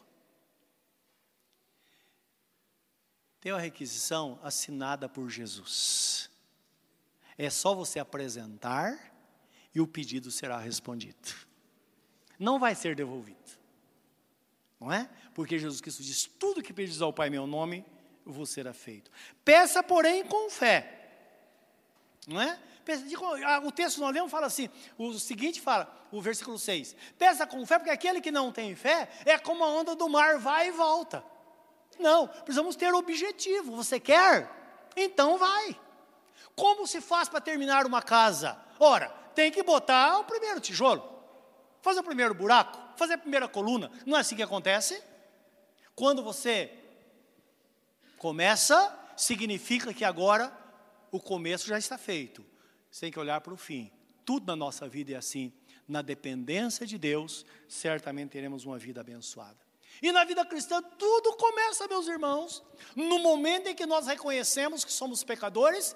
Tem 3.40 3.52
uma 3.52 3.62
requisição 3.62 4.40
assinada 4.44 5.08
por 5.08 5.30
Jesus. 5.30 6.30
É 7.38 7.50
só 7.50 7.74
você 7.74 8.00
apresentar 8.00 9.14
e 9.76 9.82
o 9.82 9.86
pedido 9.86 10.32
será 10.32 10.58
respondido. 10.58 11.36
Não 12.40 12.58
vai 12.58 12.74
ser 12.74 12.96
devolvido. 12.96 13.38
Não 14.80 14.92
é? 14.92 15.10
Porque 15.34 15.60
Jesus 15.60 15.82
Cristo 15.82 16.02
diz: 16.02 16.26
tudo 16.26 16.64
que 16.64 16.74
pedis 16.74 17.02
ao 17.02 17.12
Pai 17.12 17.28
em 17.28 17.32
meu 17.32 17.46
nome, 17.46 17.86
vos 18.26 18.50
será 18.50 18.74
feito. 18.74 19.12
Peça, 19.44 19.84
porém, 19.84 20.26
com 20.26 20.50
fé. 20.50 21.02
Não 22.26 22.42
é? 22.42 22.58
Ah, 23.46 23.62
o 23.66 23.72
texto 23.72 24.00
nós 24.00 24.14
lemos 24.14 24.32
fala 24.32 24.48
assim: 24.48 24.70
o 24.98 25.14
seguinte 25.20 25.60
fala, 25.60 26.08
o 26.12 26.22
versículo 26.22 26.58
6: 26.58 26.96
Peça 27.18 27.46
com 27.46 27.66
fé, 27.66 27.78
porque 27.78 27.92
aquele 27.92 28.22
que 28.22 28.32
não 28.32 28.52
tem 28.52 28.76
fé 28.76 29.10
é 29.26 29.38
como 29.38 29.64
a 29.64 29.68
onda 29.68 29.96
do 29.96 30.08
mar, 30.08 30.38
vai 30.40 30.70
e 30.70 30.72
volta. 30.72 31.24
Não, 32.00 32.28
precisamos 32.28 32.76
ter 32.76 32.94
objetivo. 32.94 33.76
Você 33.76 34.00
quer? 34.00 34.50
Então 34.96 35.38
vai. 35.38 35.80
Como 36.56 36.88
se 36.88 37.02
faz 37.02 37.28
para 37.28 37.42
terminar 37.42 37.86
uma 37.86 38.02
casa? 38.02 38.58
Ora, 38.80 39.25
tem 39.36 39.52
que 39.52 39.62
botar 39.62 40.20
o 40.20 40.24
primeiro 40.24 40.60
tijolo, 40.60 41.04
fazer 41.82 42.00
o 42.00 42.04
primeiro 42.04 42.34
buraco, 42.34 42.98
fazer 42.98 43.14
a 43.14 43.18
primeira 43.18 43.48
coluna. 43.48 43.92
Não 44.06 44.18
é 44.18 44.22
assim 44.22 44.36
que 44.36 44.44
acontece? 44.44 45.02
Quando 45.94 46.24
você 46.24 46.72
começa, 48.18 48.98
significa 49.16 49.94
que 49.94 50.04
agora 50.04 50.52
o 51.12 51.20
começo 51.20 51.68
já 51.68 51.78
está 51.78 51.98
feito. 51.98 52.46
Tem 53.00 53.12
que 53.12 53.20
olhar 53.20 53.42
para 53.42 53.54
o 53.54 53.58
fim. 53.58 53.92
Tudo 54.24 54.48
na 54.48 54.56
nossa 54.56 54.88
vida 54.88 55.12
é 55.14 55.16
assim. 55.16 55.54
Na 55.88 56.02
dependência 56.02 56.86
de 56.86 56.98
Deus, 56.98 57.46
certamente 57.68 58.32
teremos 58.32 58.66
uma 58.66 58.78
vida 58.78 59.02
abençoada. 59.02 59.60
E 60.02 60.12
na 60.12 60.24
vida 60.24 60.44
cristã, 60.46 60.82
tudo 60.82 61.34
começa, 61.38 61.88
meus 61.88 62.08
irmãos, 62.08 62.64
no 62.96 63.20
momento 63.20 63.68
em 63.68 63.76
que 63.76 63.86
nós 63.86 64.08
reconhecemos 64.08 64.84
que 64.84 64.92
somos 64.92 65.24
pecadores, 65.24 65.96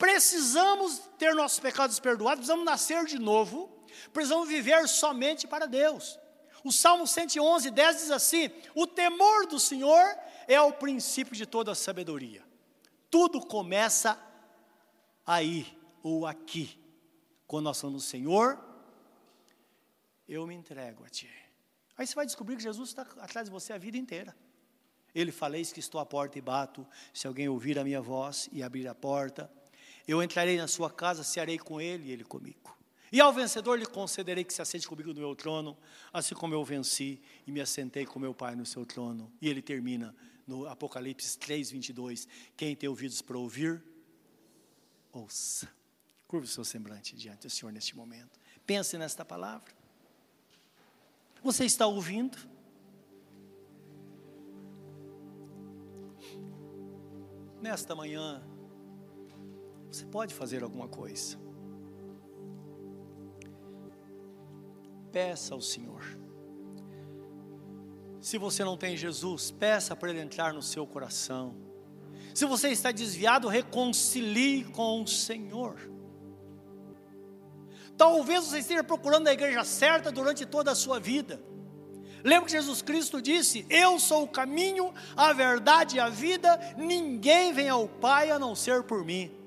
precisamos 0.00 0.98
ter 1.18 1.34
nossos 1.34 1.60
pecados 1.60 2.00
perdoados, 2.00 2.38
precisamos 2.38 2.64
nascer 2.64 3.04
de 3.04 3.18
novo, 3.18 3.68
precisamos 4.14 4.48
viver 4.48 4.88
somente 4.88 5.46
para 5.46 5.66
Deus. 5.66 6.18
O 6.64 6.72
Salmo 6.72 7.06
111, 7.06 7.70
10 7.70 7.96
diz 7.98 8.10
assim: 8.10 8.50
O 8.74 8.86
temor 8.86 9.46
do 9.46 9.60
Senhor 9.60 10.02
é 10.48 10.58
o 10.58 10.72
princípio 10.72 11.36
de 11.36 11.44
toda 11.44 11.72
a 11.72 11.74
sabedoria. 11.74 12.42
Tudo 13.10 13.44
começa 13.46 14.18
aí 15.26 15.78
ou 16.02 16.26
aqui. 16.26 16.78
Quando 17.46 17.64
nós 17.64 17.78
falamos, 17.78 18.04
Senhor, 18.04 18.58
eu 20.26 20.46
me 20.46 20.54
entrego 20.54 21.04
a 21.04 21.10
Ti. 21.10 21.30
Aí 21.98 22.06
você 22.06 22.14
vai 22.14 22.24
descobrir 22.24 22.56
que 22.56 22.62
Jesus 22.62 22.88
está 22.88 23.02
atrás 23.18 23.48
de 23.48 23.50
você 23.50 23.74
a 23.74 23.78
vida 23.78 23.98
inteira. 23.98 24.34
Ele 25.14 25.32
faleis 25.32 25.72
que 25.72 25.80
estou 25.80 26.00
à 26.00 26.06
porta 26.06 26.38
e 26.38 26.40
bato. 26.40 26.86
Se 27.12 27.26
alguém 27.26 27.48
ouvir 27.48 27.78
a 27.78 27.84
minha 27.84 28.00
voz 28.00 28.48
e 28.52 28.62
abrir 28.62 28.86
a 28.88 28.94
porta, 28.94 29.50
eu 30.10 30.22
entrarei 30.22 30.56
na 30.56 30.66
sua 30.66 30.90
casa, 30.90 31.22
cearei 31.22 31.58
com 31.58 31.80
ele 31.80 32.08
e 32.08 32.12
ele 32.12 32.24
comigo. 32.24 32.76
E 33.12 33.20
ao 33.20 33.32
vencedor 33.32 33.78
lhe 33.78 33.86
concederei 33.86 34.44
que 34.44 34.54
se 34.54 34.62
assente 34.62 34.86
comigo 34.86 35.12
no 35.12 35.20
meu 35.20 35.34
trono, 35.34 35.76
assim 36.12 36.34
como 36.34 36.54
eu 36.54 36.64
venci 36.64 37.20
e 37.46 37.50
me 37.50 37.60
assentei 37.60 38.06
com 38.06 38.20
meu 38.20 38.32
Pai 38.32 38.54
no 38.54 38.64
seu 38.64 38.86
trono. 38.86 39.32
E 39.40 39.48
ele 39.48 39.60
termina 39.60 40.14
no 40.46 40.66
Apocalipse 40.66 41.36
3, 41.38 41.70
22. 41.72 42.28
Quem 42.56 42.76
tem 42.76 42.88
ouvidos 42.88 43.20
para 43.20 43.36
ouvir, 43.36 43.82
ouça. 45.12 45.68
Curva 46.28 46.46
o 46.46 46.48
seu 46.48 46.64
semblante 46.64 47.16
diante 47.16 47.48
do 47.48 47.50
Senhor 47.50 47.72
neste 47.72 47.96
momento. 47.96 48.38
Pense 48.64 48.96
nesta 48.96 49.24
palavra. 49.24 49.72
Você 51.42 51.64
está 51.64 51.86
ouvindo? 51.86 52.38
Nesta 57.60 57.94
manhã, 57.94 58.40
você 59.90 60.04
pode 60.06 60.32
fazer 60.34 60.62
alguma 60.62 60.88
coisa. 60.88 61.36
Peça 65.10 65.54
ao 65.54 65.60
Senhor. 65.60 66.20
Se 68.20 68.38
você 68.38 68.62
não 68.62 68.76
tem 68.76 68.96
Jesus, 68.96 69.50
peça 69.50 69.96
para 69.96 70.10
Ele 70.10 70.20
entrar 70.20 70.52
no 70.52 70.62
seu 70.62 70.86
coração. 70.86 71.56
Se 72.34 72.44
você 72.44 72.68
está 72.68 72.92
desviado, 72.92 73.48
reconcilie 73.48 74.64
com 74.64 75.02
o 75.02 75.08
Senhor. 75.08 75.76
Talvez 77.96 78.44
você 78.44 78.60
esteja 78.60 78.84
procurando 78.84 79.28
a 79.28 79.32
igreja 79.32 79.64
certa 79.64 80.12
durante 80.12 80.46
toda 80.46 80.70
a 80.70 80.74
sua 80.74 81.00
vida. 81.00 81.42
Lembra 82.22 82.46
que 82.46 82.52
Jesus 82.52 82.82
Cristo 82.82 83.20
disse: 83.20 83.66
Eu 83.68 83.98
sou 83.98 84.24
o 84.24 84.28
caminho, 84.28 84.92
a 85.16 85.32
verdade 85.32 85.96
e 85.96 86.00
a 86.00 86.08
vida, 86.08 86.58
ninguém 86.76 87.52
vem 87.52 87.68
ao 87.68 87.88
Pai 87.88 88.30
a 88.30 88.38
não 88.38 88.54
ser 88.54 88.84
por 88.84 89.04
mim. 89.04 89.39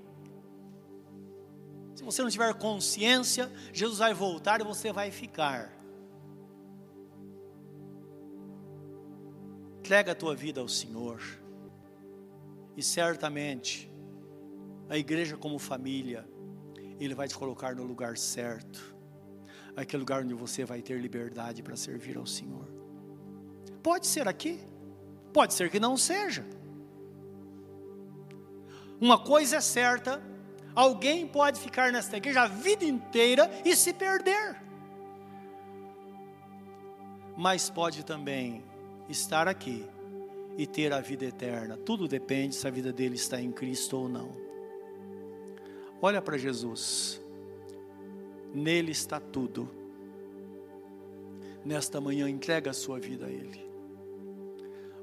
Se 1.96 2.04
você 2.04 2.22
não 2.22 2.30
tiver 2.30 2.54
consciência, 2.56 3.52
Jesus 3.72 4.00
vai 4.00 4.14
voltar 4.14 4.62
e 4.62 4.64
você 4.64 4.92
vai 4.92 5.12
ficar. 5.12 5.72
Entrega 9.80 10.14
a 10.14 10.16
tua 10.16 10.36
vida 10.36 10.62
ao 10.62 10.68
Senhor, 10.68 11.22
e 12.76 12.82
certamente, 12.82 13.92
a 14.90 14.98
igreja 14.98 15.38
como 15.38 15.60
família, 15.60 16.28
ele 17.00 17.14
vai 17.14 17.28
te 17.28 17.38
colocar 17.38 17.76
no 17.76 17.84
lugar 17.84 18.18
certo, 18.18 18.96
aquele 19.76 20.00
lugar 20.00 20.24
onde 20.24 20.34
você 20.34 20.64
vai 20.64 20.82
ter 20.82 21.00
liberdade 21.00 21.62
para 21.62 21.76
servir 21.76 22.18
ao 22.18 22.26
Senhor. 22.26 22.68
Pode 23.84 24.08
ser 24.08 24.28
aqui, 24.28 24.60
pode 25.34 25.54
ser 25.54 25.70
que 25.70 25.80
não 25.80 25.98
seja. 25.98 26.46
Uma 29.02 29.20
coisa 29.20 29.58
é 29.58 29.62
certa: 29.62 30.22
alguém 30.76 31.28
pode 31.28 31.60
ficar 31.60 31.92
nesta 31.92 32.18
igreja 32.18 32.42
a 32.42 32.48
vida 32.48 32.86
inteira 32.86 33.50
e 33.64 33.76
se 33.76 33.94
perder, 33.94 34.62
mas 37.38 37.70
pode 37.70 38.04
também 38.06 38.64
estar 39.10 39.48
aqui 39.48 39.86
e 40.58 40.68
ter 40.68 40.94
a 40.94 41.00
vida 41.00 41.26
eterna. 41.26 41.78
Tudo 41.78 42.08
depende 42.08 42.56
se 42.56 42.68
a 42.68 42.72
vida 42.72 42.94
dele 42.94 43.16
está 43.16 43.42
em 43.42 43.52
Cristo 43.52 43.98
ou 43.98 44.10
não. 44.10 44.36
Olha 46.02 46.22
para 46.22 46.38
Jesus, 46.38 47.22
nele 48.54 48.92
está 48.92 49.20
tudo. 49.20 49.70
Nesta 51.66 52.02
manhã, 52.02 52.30
entrega 52.30 52.72
a 52.72 52.74
sua 52.74 53.00
vida 53.00 53.26
a 53.26 53.30
Ele. 53.30 53.66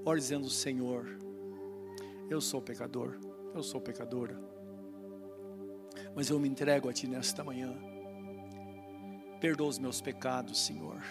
Ore 0.05 0.21
dizendo: 0.21 0.49
Senhor, 0.51 1.07
eu 2.29 2.41
sou 2.41 2.61
pecador, 2.61 3.19
eu 3.55 3.63
sou 3.63 3.81
pecadora, 3.81 4.39
mas 6.15 6.31
eu 6.31 6.39
me 6.39 6.49
entrego 6.49 6.89
a 6.89 6.93
Ti 6.93 7.07
nesta 7.07 7.43
manhã. 7.45 7.75
Perdoa 9.41 9.69
os 9.69 9.79
meus 9.79 10.01
pecados, 10.01 10.65
Senhor. 10.65 11.03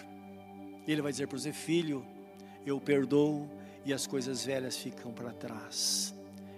Ele 0.86 1.02
vai 1.02 1.12
dizer 1.12 1.26
para 1.26 1.38
você: 1.38 1.52
Filho, 1.52 2.04
eu 2.64 2.80
perdoo 2.80 3.48
e 3.84 3.92
as 3.92 4.06
coisas 4.06 4.44
velhas 4.44 4.76
ficam 4.76 5.12
para 5.12 5.32
trás 5.32 6.14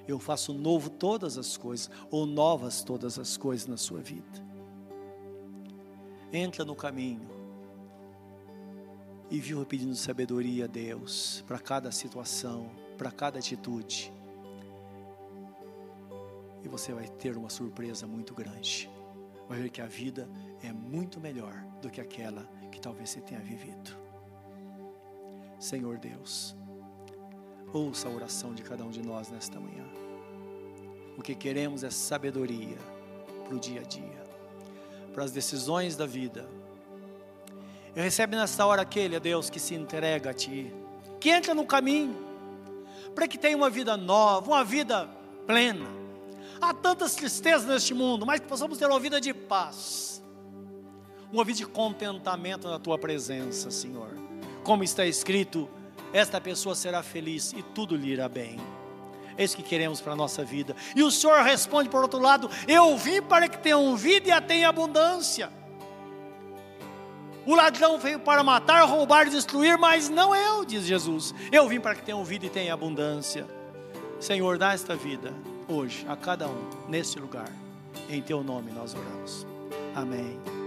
eu 0.06 0.18
faço 0.18 0.52
novo 0.52 0.90
todas 0.90 1.38
as 1.38 1.56
coisas, 1.56 1.90
ou 2.10 2.26
novas 2.26 2.82
todas 2.82 3.18
as 3.18 3.36
coisas 3.36 3.66
na 3.66 3.76
sua 3.76 4.00
vida. 4.00 4.42
Entra 6.32 6.64
no 6.64 6.74
caminho 6.74 7.28
e 9.30 9.38
viva 9.38 9.64
pedindo 9.64 9.94
sabedoria 9.94 10.64
a 10.64 10.68
Deus 10.68 11.44
para 11.46 11.58
cada 11.58 11.90
situação, 11.90 12.70
para 12.96 13.10
cada 13.10 13.38
atitude. 13.38 14.12
E 16.64 16.68
você 16.68 16.92
vai 16.92 17.08
ter 17.08 17.36
uma 17.36 17.50
surpresa 17.50 18.06
muito 18.06 18.34
grande. 18.34 18.90
Vai 19.48 19.60
ver 19.60 19.70
que 19.70 19.80
a 19.80 19.86
vida 19.86 20.28
é 20.62 20.72
muito 20.72 21.20
melhor 21.20 21.54
do 21.80 21.90
que 21.90 22.00
aquela 22.00 22.48
que 22.70 22.80
talvez 22.80 23.10
você 23.10 23.20
tenha 23.20 23.40
vivido. 23.40 23.96
Senhor 25.58 25.98
Deus, 25.98 26.56
Ouça 27.72 28.06
a 28.06 28.10
oração 28.10 28.52
de 28.52 28.62
cada 28.62 28.84
um 28.84 28.90
de 28.90 29.00
nós 29.00 29.30
nesta 29.30 29.58
manhã. 29.58 29.84
O 31.16 31.22
que 31.22 31.34
queremos 31.34 31.82
é 31.82 31.88
sabedoria 31.90 32.76
para 33.44 33.54
o 33.54 33.58
dia 33.58 33.80
a 33.80 33.84
dia. 33.84 34.22
para 35.14 35.24
as 35.24 35.30
decisões 35.30 35.94
da 35.94 36.06
vida. 36.06 36.48
E 37.94 38.00
recebe 38.00 38.34
nesta 38.34 38.64
hora 38.64 38.80
aquele, 38.80 39.20
Deus, 39.20 39.50
que 39.50 39.60
se 39.60 39.74
entrega 39.74 40.30
a 40.30 40.32
Ti, 40.32 40.72
que 41.20 41.28
entra 41.28 41.54
no 41.54 41.66
caminho, 41.66 42.16
para 43.14 43.28
que 43.28 43.36
tenha 43.36 43.54
uma 43.54 43.68
vida 43.68 43.94
nova, 43.94 44.50
uma 44.50 44.64
vida 44.64 45.06
plena. 45.46 46.01
Há 46.62 46.72
tantas 46.72 47.16
tristezas 47.16 47.66
neste 47.66 47.92
mundo, 47.92 48.24
mas 48.24 48.38
que 48.38 48.46
possamos 48.46 48.78
ter 48.78 48.86
uma 48.86 49.00
vida 49.00 49.20
de 49.20 49.34
paz, 49.34 50.22
uma 51.32 51.44
vida 51.44 51.58
de 51.58 51.66
contentamento 51.66 52.68
na 52.68 52.78
Tua 52.78 52.96
presença, 52.96 53.68
Senhor. 53.68 54.16
Como 54.62 54.84
está 54.84 55.04
escrito, 55.04 55.68
esta 56.12 56.40
pessoa 56.40 56.76
será 56.76 57.02
feliz 57.02 57.52
e 57.52 57.64
tudo 57.64 57.96
lhe 57.96 58.12
irá 58.12 58.28
bem. 58.28 58.60
É 59.36 59.42
isso 59.42 59.56
que 59.56 59.62
queremos 59.64 60.00
para 60.00 60.12
a 60.12 60.16
nossa 60.16 60.44
vida. 60.44 60.76
E 60.94 61.02
o 61.02 61.10
Senhor 61.10 61.42
responde 61.42 61.88
por 61.88 62.00
outro 62.00 62.20
lado: 62.20 62.48
Eu 62.68 62.96
vim 62.96 63.20
para 63.20 63.48
que 63.48 63.58
tenham 63.58 63.96
vida 63.96 64.28
e 64.28 64.30
a 64.30 64.40
tenham 64.40 64.70
abundância. 64.70 65.50
O 67.44 67.56
ladrão 67.56 67.98
veio 67.98 68.20
para 68.20 68.44
matar, 68.44 68.84
roubar 68.84 69.26
e 69.26 69.30
destruir, 69.30 69.76
mas 69.76 70.08
não 70.08 70.32
eu, 70.32 70.64
diz 70.64 70.84
Jesus. 70.84 71.34
Eu 71.50 71.66
vim 71.66 71.80
para 71.80 71.96
que 71.96 72.04
tenham 72.04 72.24
vida 72.24 72.46
e 72.46 72.50
tenham 72.50 72.72
abundância. 72.72 73.48
Senhor, 74.20 74.58
dá 74.58 74.74
esta 74.74 74.94
vida 74.94 75.34
hoje 75.72 76.04
a 76.08 76.16
cada 76.16 76.48
um, 76.48 76.88
neste 76.88 77.18
lugar. 77.18 77.50
Em 78.08 78.20
teu 78.20 78.42
nome 78.42 78.70
nós 78.72 78.94
oramos. 78.94 79.46
Amém. 79.94 80.61